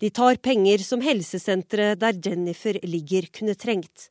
De 0.00 0.08
tar 0.08 0.40
penger 0.40 0.80
som 0.84 1.04
helsesenteret 1.04 2.00
der 2.00 2.16
Jennifer 2.16 2.80
ligger, 2.84 3.28
kunne 3.36 3.56
trengt. 3.56 4.08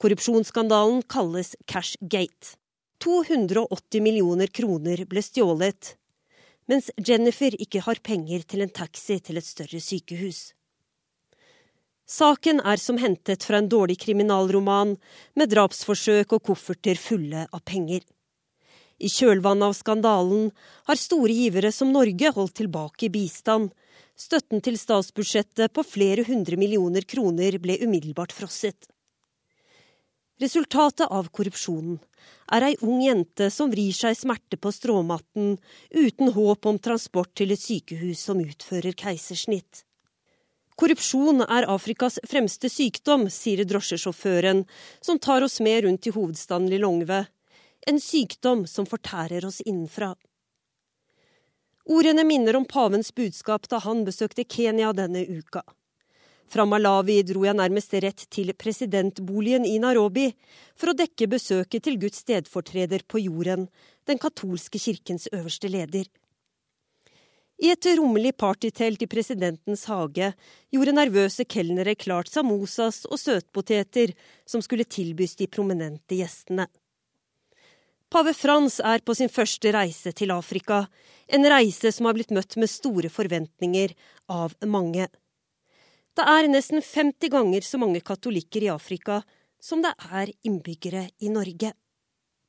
Korrupsjonsskandalen 0.00 1.02
kalles 1.08 1.56
Cashgate. 1.68 2.56
280 3.04 4.00
millioner 4.00 4.48
kroner 4.48 5.04
ble 5.04 5.20
stjålet, 5.20 5.96
mens 6.64 6.88
Jennifer 6.96 7.52
ikke 7.60 7.84
har 7.84 8.00
penger 8.00 8.44
til 8.48 8.64
en 8.64 8.72
taxi 8.72 9.18
til 9.20 9.36
et 9.36 9.44
større 9.44 9.80
sykehus. 9.84 10.55
Saken 12.06 12.60
er 12.62 12.78
som 12.78 12.98
hentet 13.02 13.44
fra 13.44 13.58
en 13.58 13.68
dårlig 13.68 13.98
kriminalroman, 14.04 14.96
med 15.34 15.50
drapsforsøk 15.50 16.36
og 16.38 16.44
kofferter 16.50 17.00
fulle 17.00 17.48
av 17.50 17.64
penger. 17.66 18.04
I 18.96 19.10
kjølvannet 19.12 19.66
av 19.66 19.74
skandalen 19.76 20.52
har 20.88 20.96
store 20.96 21.34
givere 21.34 21.72
som 21.74 21.90
Norge 21.92 22.30
holdt 22.32 22.54
tilbake 22.62 23.10
bistand, 23.12 23.74
Støtten 24.16 24.62
til 24.64 24.78
statsbudsjettet 24.80 25.74
på 25.76 25.82
flere 25.84 26.24
hundre 26.24 26.56
millioner 26.56 27.04
kroner 27.04 27.58
ble 27.60 27.76
umiddelbart 27.84 28.32
frosset. 28.32 28.88
Resultatet 30.40 31.12
av 31.12 31.28
korrupsjonen 31.36 31.98
er 32.56 32.64
ei 32.64 32.74
ung 32.84 33.02
jente 33.04 33.50
som 33.52 33.70
vrir 33.72 33.92
seg 33.96 34.16
i 34.16 34.18
smerte 34.18 34.56
på 34.60 34.72
stråmatten, 34.72 35.56
uten 35.92 36.32
håp 36.32 36.68
om 36.68 36.80
transport 36.80 37.34
til 37.36 37.52
et 37.52 37.60
sykehus 37.60 38.24
som 38.28 38.40
utfører 38.40 38.96
keisersnitt. 38.96 39.84
Korrupsjon 40.76 41.40
er 41.40 41.64
Afrikas 41.72 42.18
fremste 42.28 42.68
sykdom, 42.68 43.30
sier 43.32 43.64
drosjesjåføren, 43.64 44.66
som 45.00 45.18
tar 45.18 45.46
oss 45.46 45.56
med 45.64 45.86
rundt 45.86 46.06
i 46.06 46.12
hovedstaden 46.12 46.68
Lilongve. 46.68 47.22
En 47.88 48.00
sykdom 48.02 48.66
som 48.68 48.84
fortærer 48.84 49.46
oss 49.48 49.62
innenfra. 49.64 50.10
Ordene 51.88 52.26
minner 52.28 52.58
om 52.58 52.66
pavens 52.68 53.08
budskap 53.14 53.70
da 53.72 53.80
han 53.86 54.04
besøkte 54.04 54.44
Kenya 54.44 54.92
denne 54.92 55.22
uka. 55.24 55.62
Fra 56.46 56.66
Malawi 56.68 57.22
dro 57.26 57.46
jeg 57.46 57.56
nærmest 57.56 57.96
rett 58.04 58.26
til 58.30 58.52
presidentboligen 58.54 59.64
i 59.64 59.78
Nairobi 59.82 60.28
for 60.76 60.92
å 60.92 60.98
dekke 60.98 61.30
besøket 61.30 61.86
til 61.86 61.96
Guds 62.02 62.20
stedfortreder 62.20 63.06
på 63.08 63.24
jorden, 63.24 63.66
den 64.04 64.20
katolske 64.20 64.82
kirkens 64.82 65.24
øverste 65.32 65.72
leder. 65.72 66.04
I 67.56 67.70
et 67.72 67.86
rommelig 67.96 68.34
partytelt 68.36 69.00
i 69.00 69.08
presidentens 69.08 69.86
hage 69.88 70.32
gjorde 70.74 70.92
nervøse 70.96 71.46
kelnere 71.48 71.94
klart 71.96 72.28
samosas 72.28 73.04
og 73.08 73.20
søtpoteter 73.20 74.12
som 74.44 74.60
skulle 74.64 74.84
tilbys 74.84 75.38
de 75.40 75.48
prominente 75.48 76.18
gjestene. 76.18 76.66
Pave 78.12 78.34
Frans 78.36 78.76
er 78.78 79.00
på 79.02 79.16
sin 79.18 79.32
første 79.32 79.72
reise 79.74 80.12
til 80.14 80.30
Afrika, 80.30 80.84
en 81.26 81.48
reise 81.48 81.90
som 81.92 82.06
har 82.06 82.14
blitt 82.14 82.30
møtt 82.30 82.54
med 82.60 82.70
store 82.70 83.08
forventninger 83.10 83.96
av 84.30 84.54
mange. 84.62 85.08
Det 86.16 86.24
er 86.24 86.46
nesten 86.48 86.84
50 86.84 87.32
ganger 87.32 87.64
så 87.66 87.80
mange 87.80 88.00
katolikker 88.04 88.68
i 88.68 88.70
Afrika 88.72 89.22
som 89.60 89.82
det 89.82 89.94
er 90.12 90.30
innbyggere 90.46 91.08
i 91.24 91.32
Norge. 91.32 91.72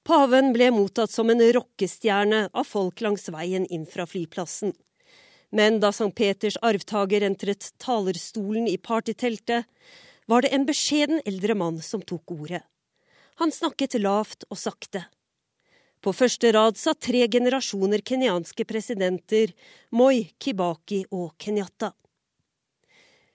Paven 0.07 0.53
ble 0.55 0.69
mottatt 0.71 1.11
som 1.11 1.31
en 1.31 1.41
rockestjerne 1.41 2.45
av 2.53 2.67
folk 2.67 3.01
langs 3.03 3.27
veien 3.33 3.65
inn 3.65 3.87
fra 3.89 4.05
flyplassen. 4.07 4.75
Men 5.51 5.79
da 5.79 5.93
St. 5.93 6.11
Peters 6.15 6.57
arvtaker 6.61 7.23
entret 7.23 7.71
talerstolen 7.79 8.67
i 8.67 8.77
partyteltet, 8.77 9.65
var 10.27 10.43
det 10.43 10.51
en 10.51 10.65
beskjeden 10.67 11.21
eldre 11.25 11.55
mann 11.55 11.79
som 11.81 12.01
tok 12.03 12.31
ordet. 12.35 12.63
Han 13.39 13.53
snakket 13.53 13.95
lavt 14.01 14.43
og 14.49 14.59
sakte. 14.59 15.05
På 16.03 16.11
første 16.13 16.51
rad 16.53 16.77
satt 16.77 16.99
tre 17.07 17.23
generasjoner 17.31 18.03
kenyanske 18.05 18.65
presidenter, 18.67 19.53
Moi, 19.91 20.27
Kibaki 20.37 21.05
og 21.11 21.37
Kenyatta. 21.41 21.93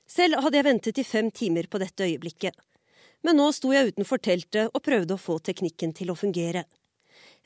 Selv 0.06 0.42
hadde 0.44 0.58
jeg 0.58 0.66
ventet 0.68 1.00
i 1.00 1.06
fem 1.06 1.30
timer 1.32 1.66
på 1.70 1.80
dette 1.80 2.04
øyeblikket, 2.04 2.54
men 3.24 3.38
nå 3.38 3.48
sto 3.54 3.72
jeg 3.72 3.94
utenfor 3.94 4.20
teltet 4.20 4.70
og 4.74 4.84
prøvde 4.84 5.16
å 5.16 5.22
få 5.22 5.38
teknikken 5.40 5.94
til 5.96 6.12
å 6.12 6.18
fungere. 6.18 6.66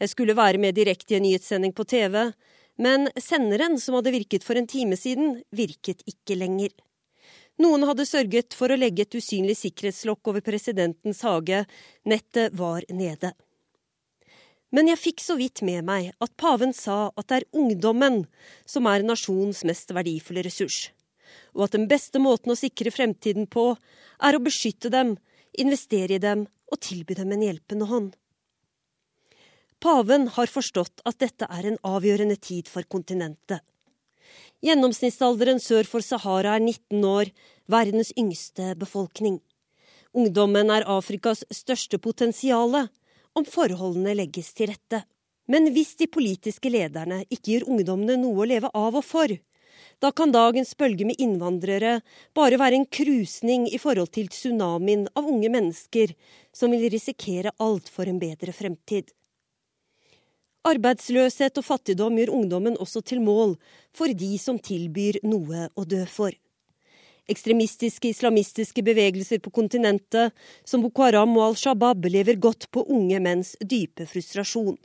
Jeg 0.00 0.12
skulle 0.12 0.36
være 0.36 0.60
med 0.60 0.76
direkte 0.76 1.14
i 1.14 1.18
en 1.20 1.24
nyhetssending 1.24 1.72
på 1.76 1.86
TV, 1.88 2.32
men 2.76 3.08
senderen, 3.20 3.78
som 3.80 3.96
hadde 3.98 4.14
virket 4.14 4.44
for 4.44 4.58
en 4.58 4.68
time 4.68 4.98
siden, 4.98 5.40
virket 5.50 6.04
ikke 6.08 6.36
lenger. 6.38 6.74
Noen 7.62 7.86
hadde 7.88 8.04
sørget 8.04 8.52
for 8.56 8.68
å 8.68 8.76
legge 8.76 9.06
et 9.06 9.16
usynlig 9.16 9.56
sikkerhetslokk 9.56 10.28
over 10.28 10.44
presidentens 10.44 11.22
hage, 11.24 11.62
nettet 12.04 12.52
var 12.58 12.84
nede. 12.92 13.32
Men 14.74 14.90
jeg 14.90 15.00
fikk 15.00 15.22
så 15.24 15.38
vidt 15.38 15.62
med 15.64 15.86
meg 15.86 16.10
at 16.20 16.34
paven 16.36 16.74
sa 16.76 17.06
at 17.16 17.30
det 17.30 17.38
er 17.38 17.48
ungdommen 17.56 18.24
som 18.68 18.88
er 18.90 19.06
nasjonens 19.06 19.62
mest 19.64 19.94
verdifulle 19.96 20.44
ressurs. 20.44 20.90
og 21.56 21.64
at 21.66 21.72
den 21.74 21.88
beste 21.88 22.20
måten 22.22 22.52
å 22.52 22.58
sikre 22.58 22.92
fremtiden 22.92 23.46
på, 23.50 23.76
er 24.22 24.36
å 24.36 24.42
beskytte 24.42 24.90
dem, 24.92 25.16
investere 25.58 26.16
i 26.16 26.22
dem 26.22 26.46
og 26.70 26.80
tilby 26.80 27.16
dem 27.16 27.32
en 27.32 27.42
hjelpende 27.42 27.88
hånd. 27.88 28.12
Paven 29.82 30.28
har 30.32 30.48
forstått 30.48 31.02
at 31.04 31.18
dette 31.20 31.46
er 31.52 31.66
en 31.68 31.80
avgjørende 31.84 32.36
tid 32.40 32.68
for 32.72 32.86
kontinentet. 32.88 33.60
Gjennomsnittsalderen 34.64 35.60
sør 35.60 35.84
for 35.88 36.04
Sahara 36.04 36.56
er 36.56 36.64
19 36.64 37.04
år, 37.04 37.30
verdens 37.68 38.12
yngste 38.16 38.72
befolkning. 38.80 39.40
Ungdommen 40.16 40.72
er 40.72 40.86
Afrikas 40.88 41.44
største 41.52 42.00
potensiale, 42.00 42.86
om 43.36 43.44
forholdene 43.44 44.14
legges 44.16 44.54
til 44.56 44.70
rette. 44.72 45.02
Men 45.46 45.68
hvis 45.74 45.92
de 46.00 46.08
politiske 46.10 46.72
lederne 46.72 47.20
ikke 47.28 47.50
gir 47.52 47.66
ungdommene 47.68 48.16
noe 48.18 48.42
å 48.42 48.48
leve 48.48 48.70
av 48.72 48.96
og 48.96 49.04
for, 49.04 49.34
da 50.00 50.10
kan 50.12 50.32
dagens 50.32 50.72
bølge 50.80 51.06
med 51.08 51.20
innvandrere 51.22 52.00
bare 52.36 52.58
være 52.60 52.80
en 52.80 52.88
krusning 52.98 53.68
i 53.68 53.78
forhold 53.80 54.10
til 54.16 54.32
tsunamien 54.32 55.06
av 55.14 55.28
unge 55.28 55.52
mennesker 55.52 56.16
som 56.56 56.72
vil 56.72 56.88
risikere 56.92 57.52
alt 57.62 57.92
for 57.92 58.08
en 58.08 58.18
bedre 58.20 58.56
fremtid. 58.56 59.12
Arbeidsløshet 60.66 61.60
og 61.60 61.64
fattigdom 61.64 62.16
gjør 62.18 62.32
ungdommen 62.34 62.76
også 62.82 63.04
til 63.06 63.20
mål 63.22 63.54
for 63.94 64.10
de 64.10 64.32
som 64.42 64.58
tilbyr 64.58 65.20
noe 65.22 65.68
å 65.78 65.84
dø 65.86 66.02
for. 66.10 66.34
Ekstremistiske 67.30 68.10
islamistiske 68.10 68.82
bevegelser 68.86 69.38
på 69.42 69.52
kontinentet, 69.54 70.34
som 70.66 70.82
Boko 70.82 71.06
Haram 71.06 71.34
og 71.38 71.44
Al 71.44 71.56
Shabaab, 71.58 72.06
lever 72.10 72.38
godt 72.42 72.68
på 72.74 72.82
unge 72.82 73.18
menns 73.22 73.54
dype 73.62 74.06
frustrasjon. 74.10 74.78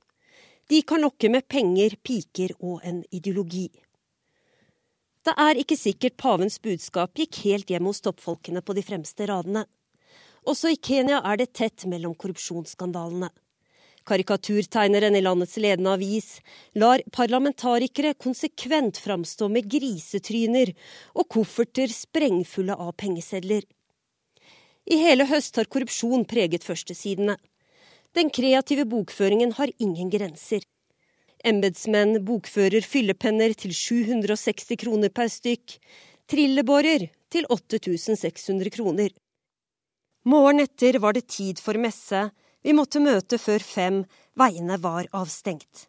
De 0.70 0.82
kan 0.86 1.02
lokke 1.02 1.30
med 1.34 1.48
penger, 1.50 1.98
piker 2.02 2.54
og 2.60 2.86
en 2.86 3.04
ideologi. 3.10 3.70
Det 5.26 5.34
er 5.38 5.60
ikke 5.62 5.78
sikkert 5.78 6.18
pavens 6.18 6.58
budskap 6.62 7.14
gikk 7.18 7.44
helt 7.46 7.70
hjem 7.70 7.90
hos 7.90 8.02
toppfolkene 8.06 8.62
på 8.66 8.78
de 8.78 8.86
fremste 8.86 9.28
radene. 9.30 9.66
Også 10.50 10.74
i 10.74 10.82
Kenya 10.82 11.22
er 11.26 11.38
det 11.42 11.54
tett 11.58 11.86
mellom 11.90 12.16
korrupsjonsskandalene. 12.18 13.30
Karikaturtegneren 14.08 15.16
i 15.16 15.22
landets 15.22 15.58
ledende 15.62 15.94
avis 15.94 16.40
lar 16.74 17.04
parlamentarikere 17.14 18.16
konsekvent 18.18 18.98
framstå 18.98 19.50
med 19.54 19.70
grisetryner 19.70 20.74
og 21.14 21.28
kofferter 21.36 21.92
sprengfulle 21.94 22.74
av 22.74 22.96
pengesedler. 22.98 23.64
I 24.90 24.98
hele 24.98 25.28
høst 25.30 25.60
har 25.60 25.70
korrupsjon 25.70 26.26
preget 26.26 26.66
førstesidene. 26.66 27.38
Den 28.18 28.34
kreative 28.34 28.88
bokføringen 28.90 29.54
har 29.60 29.72
ingen 29.78 30.10
grenser. 30.12 30.66
Embetsmenn 31.46 32.20
bokfører 32.26 32.84
fyllepenner 32.86 33.54
til 33.58 33.74
760 33.74 34.78
kroner 34.82 35.14
per 35.14 35.30
stykk, 35.32 35.78
trillebårer 36.30 37.08
til 37.32 37.48
8600 37.50 38.74
kroner. 38.74 39.14
Morgen 40.26 40.62
etter 40.62 41.00
var 41.02 41.16
det 41.18 41.30
tid 41.34 41.62
for 41.62 41.80
messe, 41.82 42.28
vi 42.62 42.74
måtte 42.78 43.02
møte 43.02 43.40
før 43.42 43.64
fem, 43.66 44.04
veiene 44.38 44.78
var 44.82 45.10
avstengt. 45.18 45.88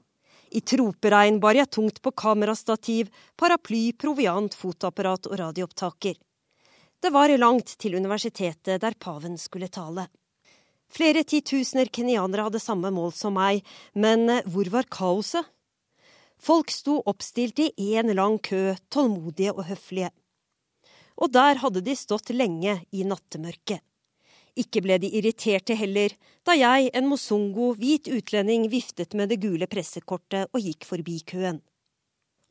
I 0.52 0.60
troperegn 0.60 1.38
bar 1.40 1.56
jeg 1.56 1.70
tungt 1.72 2.02
på 2.04 2.12
kamerastativ, 2.12 3.08
paraply, 3.36 3.92
proviant, 3.96 4.54
fotoapparat 4.54 5.30
og 5.30 5.38
radioopptaker. 5.40 6.18
Det 7.02 7.10
var 7.10 7.32
langt 7.38 7.72
til 7.80 7.96
universitetet 7.96 8.80
der 8.80 8.94
paven 9.00 9.38
skulle 9.40 9.68
tale. 9.72 10.06
Flere 10.92 11.24
titusener 11.24 11.88
kenyanere 11.88 12.44
hadde 12.46 12.60
samme 12.60 12.90
mål 12.92 13.14
som 13.16 13.32
meg, 13.34 13.62
men 13.96 14.28
hvor 14.44 14.68
var 14.70 14.88
kaoset? 14.92 15.48
Folk 16.42 16.72
sto 16.74 16.98
oppstilt 17.06 17.62
i 17.62 17.70
én 17.96 18.12
lang 18.12 18.36
kø, 18.42 18.74
tålmodige 18.90 19.54
og 19.54 19.64
høflige. 19.70 20.10
Og 21.16 21.32
der 21.32 21.60
hadde 21.62 21.80
de 21.86 21.94
stått 21.96 22.32
lenge 22.34 22.80
i 22.92 23.06
nattemørket. 23.08 23.80
Ikke 24.58 24.82
ble 24.84 24.98
de 25.00 25.08
irriterte 25.16 25.74
heller, 25.78 26.12
da 26.44 26.52
jeg, 26.52 26.90
en 26.92 27.06
mosongo, 27.08 27.72
hvit 27.78 28.08
utlending, 28.12 28.66
viftet 28.68 29.14
med 29.16 29.32
det 29.32 29.40
gule 29.40 29.68
pressekortet 29.70 30.50
og 30.52 30.60
gikk 30.60 30.84
forbi 30.84 31.20
køen. 31.24 31.62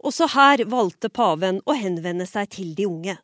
Også 0.01 0.31
her 0.33 0.63
valgte 0.65 1.11
paven 1.13 1.61
å 1.69 1.75
henvende 1.77 2.25
seg 2.25 2.49
til 2.57 2.73
de 2.77 2.87
unge. 2.89 3.19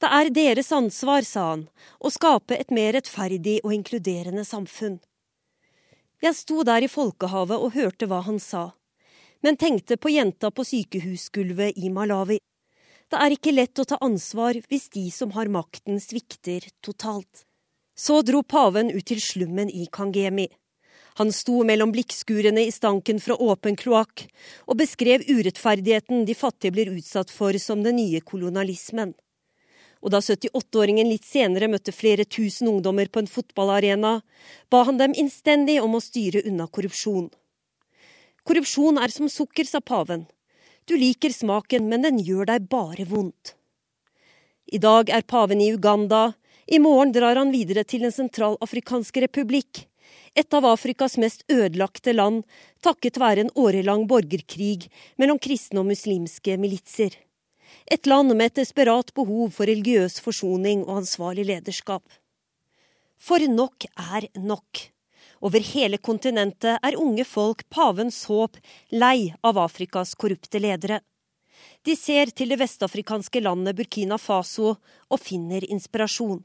Det 0.00 0.08
er 0.08 0.32
deres 0.32 0.72
ansvar, 0.72 1.24
sa 1.24 1.46
han, 1.52 1.64
å 2.00 2.12
skape 2.12 2.56
et 2.56 2.70
mer 2.72 2.92
rettferdig 2.96 3.58
og 3.64 3.72
inkluderende 3.76 4.44
samfunn. 4.48 4.98
Jeg 6.20 6.36
sto 6.36 6.60
der 6.68 6.84
i 6.84 6.92
folkehavet 6.92 7.56
og 7.56 7.74
hørte 7.76 8.08
hva 8.08 8.20
han 8.26 8.40
sa, 8.40 8.70
men 9.40 9.56
tenkte 9.56 9.96
på 9.96 10.12
jenta 10.12 10.50
på 10.52 10.64
sykehusgulvet 10.68 11.80
i 11.80 11.92
Malawi. 11.92 12.40
Det 13.08 13.20
er 13.24 13.34
ikke 13.34 13.54
lett 13.56 13.80
å 13.80 13.86
ta 13.88 13.96
ansvar 14.04 14.60
hvis 14.68 14.90
de 14.92 15.06
som 15.12 15.32
har 15.36 15.48
makten, 15.48 15.96
svikter 16.00 16.68
totalt. 16.84 17.46
Så 18.00 18.22
dro 18.24 18.40
paven 18.40 18.88
ut 18.94 19.04
til 19.10 19.20
slummen 19.20 19.68
i 19.68 19.84
Kangemi. 19.92 20.46
Han 21.20 21.32
sto 21.36 21.58
mellom 21.68 21.90
blikkskurene 21.92 22.62
i 22.64 22.70
stanken 22.72 23.18
fra 23.20 23.34
åpen 23.36 23.76
kloakk, 23.76 24.22
og 24.64 24.78
beskrev 24.80 25.26
urettferdigheten 25.28 26.24
de 26.24 26.36
fattige 26.38 26.72
blir 26.72 26.92
utsatt 26.94 27.32
for 27.34 27.58
som 27.60 27.82
den 27.84 27.98
nye 28.00 28.22
kolonialismen. 28.24 29.12
Og 30.00 30.14
da 30.14 30.22
78-åringen 30.24 31.10
litt 31.10 31.28
senere 31.28 31.68
møtte 31.68 31.92
flere 31.92 32.24
tusen 32.24 32.72
ungdommer 32.72 33.12
på 33.12 33.20
en 33.20 33.28
fotballarena, 33.28 34.14
ba 34.72 34.82
han 34.88 34.96
dem 34.96 35.12
innstendig 35.12 35.76
om 35.84 35.98
å 35.98 36.00
styre 36.00 36.46
unna 36.48 36.70
korrupsjon. 36.72 37.28
Korrupsjon 38.48 38.96
er 38.96 39.12
som 39.12 39.28
sukker, 39.28 39.68
sa 39.68 39.84
paven. 39.84 40.24
Du 40.88 40.96
liker 40.96 41.36
smaken, 41.36 41.92
men 41.92 42.08
den 42.08 42.24
gjør 42.24 42.48
deg 42.54 42.70
bare 42.72 43.04
vondt. 43.12 43.58
I 44.72 44.80
dag 44.80 45.10
er 45.12 45.28
paven 45.28 45.60
i 45.60 45.74
Uganda, 45.74 46.30
i 46.70 46.78
morgen 46.78 47.10
drar 47.12 47.34
han 47.34 47.50
videre 47.50 47.82
til 47.82 48.04
Den 48.06 48.12
sentralafrikanske 48.14 49.24
republikk, 49.24 49.86
et 50.38 50.54
av 50.54 50.68
Afrikas 50.70 51.16
mest 51.18 51.42
ødelagte 51.50 52.12
land, 52.14 52.44
takket 52.78 53.18
være 53.18 53.42
en 53.44 53.50
årelang 53.58 54.04
borgerkrig 54.10 54.86
mellom 55.18 55.40
kristne 55.42 55.82
og 55.82 55.88
muslimske 55.88 56.54
militser. 56.62 57.16
Et 57.90 58.06
land 58.06 58.30
med 58.36 58.52
et 58.52 58.60
desperat 58.60 59.10
behov 59.14 59.50
for 59.56 59.66
religiøs 59.66 60.20
forsoning 60.22 60.84
og 60.86 61.00
ansvarlig 61.02 61.48
lederskap. 61.50 62.06
For 63.18 63.42
nok 63.50 63.88
er 63.90 64.28
nok. 64.38 64.84
Over 65.42 65.66
hele 65.72 65.98
kontinentet 65.98 66.78
er 66.78 67.00
unge 67.00 67.26
folk 67.26 67.64
pavens 67.72 68.22
håp, 68.30 68.60
lei 68.94 69.32
av 69.42 69.58
Afrikas 69.58 70.14
korrupte 70.14 70.62
ledere. 70.62 71.00
De 71.82 71.96
ser 71.96 72.30
til 72.30 72.54
det 72.54 72.60
vestafrikanske 72.62 73.42
landet 73.42 73.74
Burkina 73.76 74.20
Faso 74.20 74.76
og 74.76 75.18
finner 75.18 75.66
inspirasjon. 75.66 76.44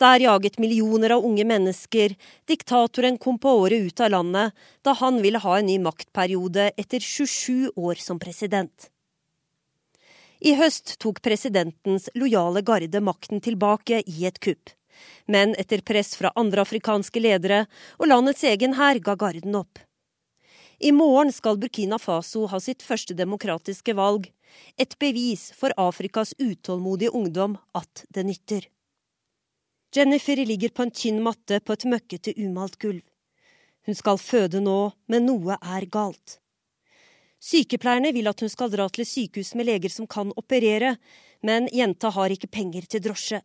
Der 0.00 0.20
jaget 0.20 0.58
millioner 0.58 1.16
av 1.16 1.24
unge 1.24 1.44
mennesker. 1.44 2.16
Diktatoren 2.48 3.18
året 3.18 3.80
ut 3.80 4.00
av 4.00 4.10
landet 4.10 4.52
da 4.82 4.92
han 4.92 5.22
ville 5.22 5.38
ha 5.38 5.58
en 5.58 5.66
ny 5.66 5.78
maktperiode 5.78 6.72
etter 6.76 7.00
27 7.00 7.72
år 7.76 7.94
som 7.94 8.18
president. 8.18 8.90
I 10.40 10.54
høst 10.56 10.96
tok 10.98 11.20
presidentens 11.20 12.08
lojale 12.14 12.62
garde 12.62 13.00
makten 13.00 13.40
tilbake 13.40 14.02
i 14.06 14.24
et 14.24 14.40
kupp. 14.40 14.70
Men 15.26 15.54
etter 15.60 15.80
press 15.84 16.16
fra 16.16 16.32
andre 16.34 16.64
afrikanske 16.64 17.20
ledere 17.20 17.66
og 17.98 18.08
landets 18.08 18.44
egen 18.44 18.74
hær 18.74 18.98
ga 19.04 19.14
garden 19.20 19.54
opp. 19.54 19.78
I 20.80 20.92
morgen 20.96 21.28
skal 21.32 21.58
Burkina 21.60 21.98
Faso 22.00 22.46
ha 22.48 22.60
sitt 22.60 22.80
første 22.82 23.12
demokratiske 23.14 23.92
valg. 23.92 24.30
Et 24.80 24.96
bevis 24.98 25.50
for 25.52 25.76
Afrikas 25.76 26.32
utålmodige 26.40 27.12
ungdom 27.12 27.58
at 27.76 28.06
det 28.08 28.24
nytter. 28.24 28.64
Jennifer 29.94 30.36
ligger 30.46 30.68
på 30.68 30.82
en 30.82 30.90
tynn 30.90 31.22
matte 31.22 31.58
på 31.60 31.74
et 31.74 31.84
møkkete, 31.84 32.34
umalt 32.38 32.76
gulv. 32.78 33.02
Hun 33.86 33.96
skal 33.98 34.20
føde 34.22 34.60
nå, 34.62 34.92
men 35.10 35.26
noe 35.26 35.56
er 35.58 35.86
galt. 35.90 36.36
Sykepleierne 37.42 38.12
vil 38.14 38.30
at 38.30 38.44
hun 38.44 38.52
skal 38.52 38.70
dra 38.70 38.86
til 38.92 39.08
sykehus 39.08 39.56
med 39.58 39.66
leger 39.66 39.90
som 39.90 40.06
kan 40.06 40.30
operere, 40.38 40.94
men 41.42 41.66
jenta 41.74 42.12
har 42.14 42.30
ikke 42.30 42.52
penger 42.52 42.86
til 42.86 43.02
drosje. 43.08 43.40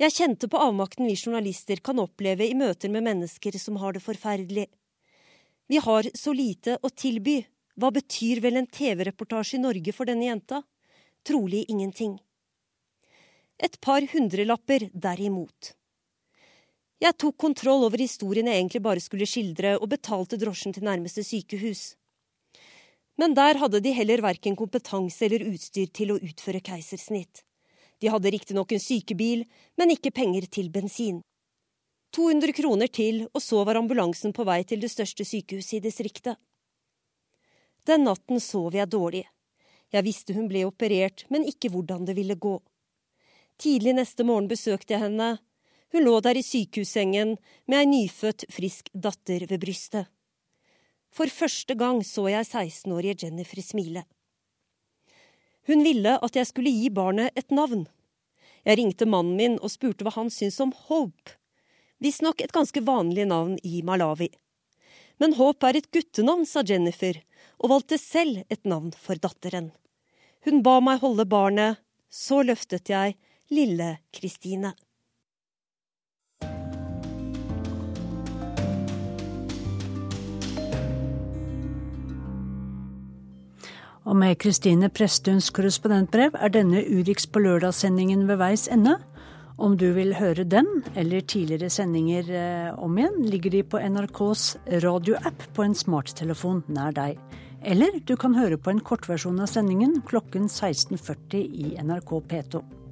Jeg 0.00 0.14
kjente 0.14 0.48
på 0.48 0.58
avmakten 0.58 1.06
vi 1.06 1.18
journalister 1.18 1.82
kan 1.84 2.00
oppleve 2.00 2.48
i 2.48 2.56
møter 2.56 2.88
med 2.90 3.04
mennesker 3.04 3.58
som 3.60 3.76
har 3.82 3.92
det 3.92 4.02
forferdelig. 4.02 4.70
Vi 5.68 5.84
har 5.84 6.08
så 6.16 6.32
lite 6.32 6.78
å 6.80 6.88
tilby. 6.88 7.42
Hva 7.76 7.90
betyr 7.92 8.40
vel 8.40 8.56
en 8.56 8.70
TV-reportasje 8.70 9.58
i 9.58 9.62
Norge 9.62 9.92
for 9.92 10.08
denne 10.08 10.30
jenta? 10.30 10.62
Trolig 11.26 11.66
ingenting 11.68 12.16
et 13.62 13.80
par 13.80 14.02
hundrelapper 14.12 14.88
derimot. 14.92 15.74
Jeg 17.02 17.16
tok 17.20 17.36
kontroll 17.36 17.84
over 17.86 18.00
historien 18.00 18.48
jeg 18.48 18.60
egentlig 18.60 18.82
bare 18.82 19.02
skulle 19.02 19.28
skildre, 19.28 19.76
og 19.78 19.90
betalte 19.92 20.38
drosjen 20.40 20.74
til 20.74 20.86
nærmeste 20.86 21.24
sykehus. 21.26 21.94
Men 23.20 23.34
der 23.34 23.58
hadde 23.60 23.82
de 23.82 23.92
heller 23.94 24.22
verken 24.24 24.56
kompetanse 24.58 25.26
eller 25.26 25.44
utstyr 25.52 25.90
til 25.94 26.14
å 26.14 26.18
utføre 26.18 26.62
keisersnitt. 26.64 27.44
De 28.02 28.10
hadde 28.10 28.32
riktignok 28.34 28.72
en 28.74 28.82
sykebil, 28.82 29.44
men 29.78 29.94
ikke 29.94 30.14
penger 30.14 30.48
til 30.50 30.70
bensin. 30.74 31.20
200 32.14 32.54
kroner 32.54 32.90
til, 32.90 33.24
og 33.34 33.42
så 33.42 33.62
var 33.66 33.78
ambulansen 33.78 34.34
på 34.34 34.46
vei 34.46 34.62
til 34.66 34.82
det 34.82 34.90
største 34.90 35.26
sykehuset 35.26 35.78
i 35.78 35.84
distriktet. 35.86 36.38
Den 37.86 38.06
natten 38.06 38.40
sov 38.40 38.74
jeg 38.74 38.90
dårlig. 38.90 39.24
Jeg 39.92 40.06
visste 40.06 40.34
hun 40.34 40.46
ble 40.50 40.64
operert, 40.66 41.26
men 41.30 41.46
ikke 41.46 41.70
hvordan 41.74 42.06
det 42.08 42.16
ville 42.16 42.38
gå. 42.38 42.56
Tidlig 43.60 43.94
neste 43.94 44.26
morgen 44.26 44.48
besøkte 44.50 44.96
jeg 44.96 45.04
henne. 45.04 45.38
Hun 45.94 46.04
lå 46.06 46.18
der 46.26 46.38
i 46.38 46.42
sykehussengen 46.42 47.36
med 47.70 47.78
ei 47.78 47.86
nyfødt, 47.86 48.48
frisk 48.50 48.90
datter 48.92 49.46
ved 49.46 49.62
brystet. 49.62 50.10
For 51.14 51.30
første 51.30 51.76
gang 51.78 52.00
så 52.02 52.26
jeg 52.26 52.48
16-årige 52.48 53.20
Jennifer 53.22 53.62
smile. 53.62 54.02
Hun 55.68 55.84
ville 55.86 56.16
at 56.18 56.36
jeg 56.36 56.50
skulle 56.50 56.72
gi 56.74 56.90
barnet 56.90 57.30
et 57.38 57.54
navn. 57.54 57.86
Jeg 58.66 58.80
ringte 58.80 59.06
mannen 59.06 59.36
min 59.38 59.54
og 59.60 59.70
spurte 59.70 60.04
hva 60.04 60.12
han 60.16 60.32
syntes 60.34 60.58
om 60.64 60.74
Hope. 60.88 61.36
Visstnok 62.02 62.42
et 62.42 62.52
ganske 62.52 62.82
vanlig 62.84 63.28
navn 63.30 63.54
i 63.62 63.80
Malawi. 63.86 64.32
Men 65.22 65.36
Hope 65.38 65.68
er 65.68 65.78
et 65.78 65.90
guttenavn, 65.94 66.42
sa 66.44 66.64
Jennifer, 66.66 67.20
og 67.62 67.70
valgte 67.70 68.00
selv 68.02 68.42
et 68.50 68.64
navn 68.66 68.90
for 68.98 69.14
datteren. 69.14 69.70
Hun 70.44 70.64
ba 70.66 70.80
meg 70.82 71.04
holde 71.04 71.24
barnet, 71.30 71.78
så 72.10 72.42
løftet 72.42 72.90
jeg 72.90 73.14
lille 73.50 73.96
Kristine. 74.14 74.72
Og 84.04 84.16
med 84.20 84.36
Kristine 84.36 84.90
Prestuns 84.92 85.48
korrespondentbrev 85.54 86.36
er 86.36 86.52
denne 86.52 86.82
Urix 86.84 87.24
på 87.26 87.40
lørdag-sendingen 87.40 88.26
ved 88.28 88.36
veis 88.36 88.66
ende. 88.68 88.98
Om 89.56 89.78
du 89.80 89.86
vil 89.96 90.16
høre 90.18 90.44
den 90.44 90.66
eller 90.98 91.24
tidligere 91.24 91.70
sendinger 91.70 92.28
eh, 92.28 92.70
om 92.78 92.98
igjen, 92.98 93.20
ligger 93.30 93.54
de 93.54 93.62
på 93.62 93.80
NRKs 93.80 94.46
radioapp 94.84 95.48
på 95.56 95.64
en 95.64 95.76
smarttelefon 95.78 96.64
nær 96.68 96.92
deg. 96.92 97.18
Eller 97.64 97.96
du 98.04 98.16
kan 98.20 98.36
høre 98.36 98.58
på 98.60 98.74
en 98.74 98.82
kortversjon 98.84 99.40
av 99.40 99.48
sendingen 99.48 100.02
klokken 100.04 100.50
16.40 100.52 101.38
i 101.40 101.76
NRK 101.80 102.18
P2. 102.28 102.83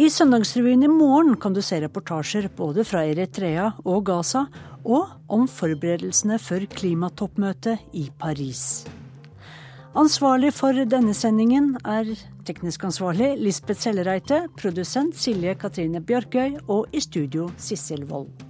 I 0.00 0.08
Søndagsrevyen 0.08 0.84
i 0.86 0.88
morgen 0.88 1.34
kan 1.40 1.52
du 1.52 1.60
se 1.64 1.80
reportasjer 1.82 2.48
både 2.56 2.84
fra 2.86 3.02
Eritrea 3.10 3.72
og 3.84 4.04
Gaza, 4.06 4.46
og 4.84 5.10
om 5.28 5.48
forberedelsene 5.50 6.38
for 6.40 6.64
klimatoppmøtet 6.76 7.82
i 7.92 8.06
Paris. 8.18 8.86
Ansvarlig 9.98 10.52
for 10.54 10.76
denne 10.86 11.12
sendingen 11.18 11.72
er 11.84 12.12
teknisk 12.46 12.84
ansvarlig 12.86 13.32
Lisbeth 13.42 13.82
Sellereite, 13.82 14.44
produsent 14.56 15.18
Silje 15.18 15.56
Katrine 15.58 16.00
Bjørkøy 16.00 16.60
og 16.68 16.86
i 16.94 17.02
studio 17.02 17.50
Sissel 17.58 18.06
Wold. 18.06 18.49